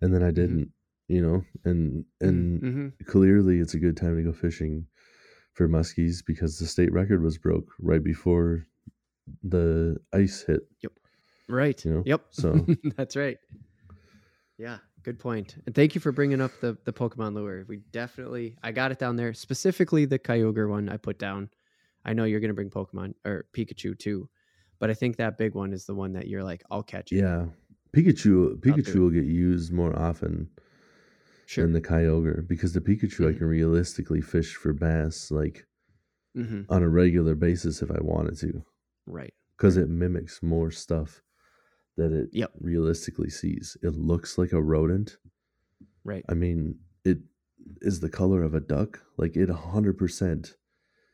[0.00, 0.70] and then I didn't
[1.08, 4.86] you know and and hmm clearly it's a good time to go fishing
[5.52, 8.66] for muskies because the state record was broke right before
[9.42, 10.92] the ice hit Yep.
[11.48, 11.84] right.
[11.84, 12.22] you know, Yep.
[12.30, 12.66] so-
[12.96, 13.38] that's right.
[14.58, 15.56] Yeah, good point.
[15.66, 17.64] And thank you for bringing up the the Pokemon lure.
[17.68, 21.50] We definitely I got it down there specifically the Kyogre one I put down.
[22.04, 24.28] I know you're gonna bring Pokemon or Pikachu too,
[24.78, 27.16] but I think that big one is the one that you're like I'll catch it.
[27.16, 27.46] yeah
[27.96, 30.48] Pikachu Pikachu will get used more often
[31.46, 31.64] sure.
[31.64, 33.38] than the Kyogre because the Pikachu I Mhm.
[33.38, 35.66] can realistically fish for bass like
[36.34, 38.64] hmm on a regular basis if I wanted to
[39.06, 39.34] Right.
[39.56, 41.22] because it mimics more stuff
[41.96, 42.52] that it Yep.
[42.60, 43.76] realistically sees.
[43.82, 45.18] It looks like a rodent.
[46.04, 46.24] Right.
[46.28, 47.18] I mean, it
[47.82, 49.00] is the color of a duck.
[49.16, 50.56] Like it 100%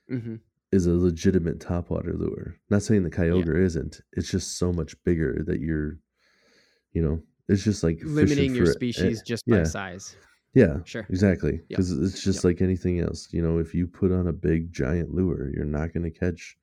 [0.08, 0.36] hmm
[0.72, 2.56] is a legitimate topwater lure.
[2.70, 4.00] Not saying the Kyogre isn't.
[4.12, 5.98] It's just so much bigger that you're,
[6.92, 9.64] you know, it's just like Limiting your for- species eh, just by yeah.
[9.64, 10.16] size.
[10.54, 11.06] Yeah, Sure.
[11.08, 11.52] exactly.
[11.52, 11.64] Yep.
[11.68, 12.44] Because it's just Yep.
[12.44, 13.28] like anything else.
[13.32, 16.56] You know, if you put on a big giant lure, you're not going to catch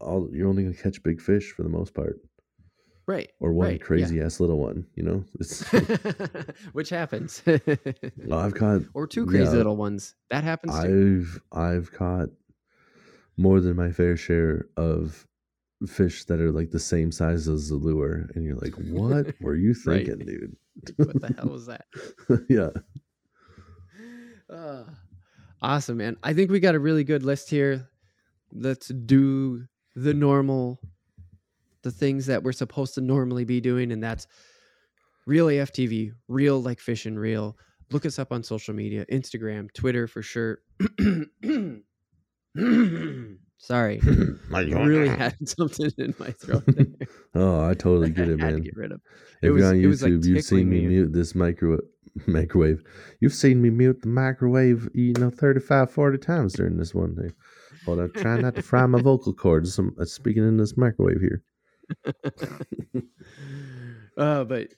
[0.00, 0.28] all.
[0.32, 2.20] You're only going to catch big fish for the most part,
[3.06, 3.30] Right.
[3.40, 3.84] or one right, yeah.
[3.86, 4.86] crazy ass little one.
[4.94, 5.64] You know, it's.
[6.72, 7.42] Which happens.
[8.32, 8.82] I've caught.
[8.94, 10.14] or two crazy yeah, little ones.
[10.30, 10.74] That happens.
[10.74, 12.28] I've I've caught
[13.36, 15.26] more than my fair share of
[15.86, 19.56] fish that are like the same size as the lure, and you're like, what were
[19.56, 20.06] you Right.
[20.06, 20.56] thinking, dude?
[20.96, 21.86] what the hell was that?
[22.48, 22.70] yeah.
[24.50, 24.84] Ah,
[25.62, 26.16] awesome, man.
[26.22, 27.88] I think we got a really good list here.
[28.52, 30.80] Let's do the normal
[31.82, 34.26] the things that we're supposed to normally be doing, and that's
[35.26, 37.56] real AFTV, real like fishing real.
[37.90, 40.60] Look us up on social media, Instagram, Twitter for sure.
[43.58, 44.00] Sorry,
[44.52, 46.64] I really had something in my throat.
[46.66, 46.86] There.
[47.34, 48.62] oh, I totally get it, I had to man.
[48.62, 49.00] get rid of.
[49.42, 50.86] If was- you're on it was, like, YouTube, you've seen me me.
[50.88, 51.78] mute this micro
[52.26, 52.82] microwave.
[53.20, 57.30] You've seen me mute the microwave, you know, 35, 40 times during this one day.
[57.86, 59.78] Hold on, trying not to fry my vocal cords.
[59.78, 61.42] I'm uh, speaking in this microwave here.
[64.16, 64.68] uh, but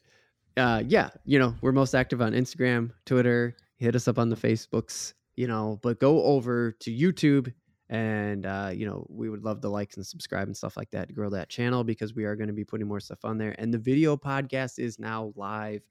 [0.57, 3.57] uh, yeah, you know, we're most active on Instagram, Twitter.
[3.78, 7.53] Hit us up on the Facebooks, you know, but go over to YouTube
[7.88, 11.08] and, uh, you know, we would love the likes and subscribe and stuff like that
[11.08, 13.54] to grow that channel because we are going to be putting more stuff on there.
[13.58, 15.82] And the video podcast is now live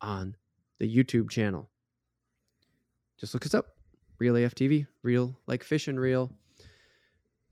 [0.00, 0.36] on
[0.78, 1.68] the YouTube channel.
[3.18, 3.66] Just look us up.
[4.18, 6.30] Real AF TV, real like fishing real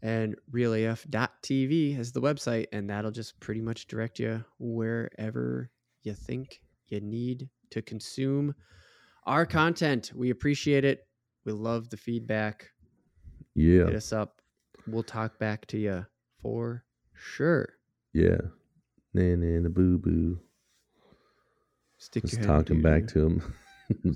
[0.02, 5.70] and realaf.tv is the website and that'll just pretty much direct you wherever
[6.02, 8.55] you think you need to consume
[9.27, 11.06] our content we appreciate it
[11.44, 12.70] we love the feedback
[13.55, 14.40] Yeah, hit us up
[14.86, 16.06] we'll talk back to you
[16.43, 17.68] for sure
[18.12, 18.39] yeah.
[19.14, 20.40] Nah, nah, the boo boo.
[21.98, 23.55] stick Just your talking back to him.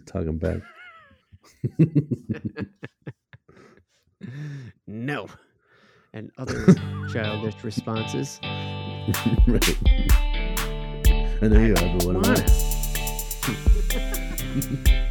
[0.07, 0.59] Talking back.
[4.87, 5.27] no
[6.13, 6.75] and other
[7.13, 8.39] childish responses
[9.47, 9.77] right.
[11.43, 12.01] And there you have
[13.47, 15.11] it.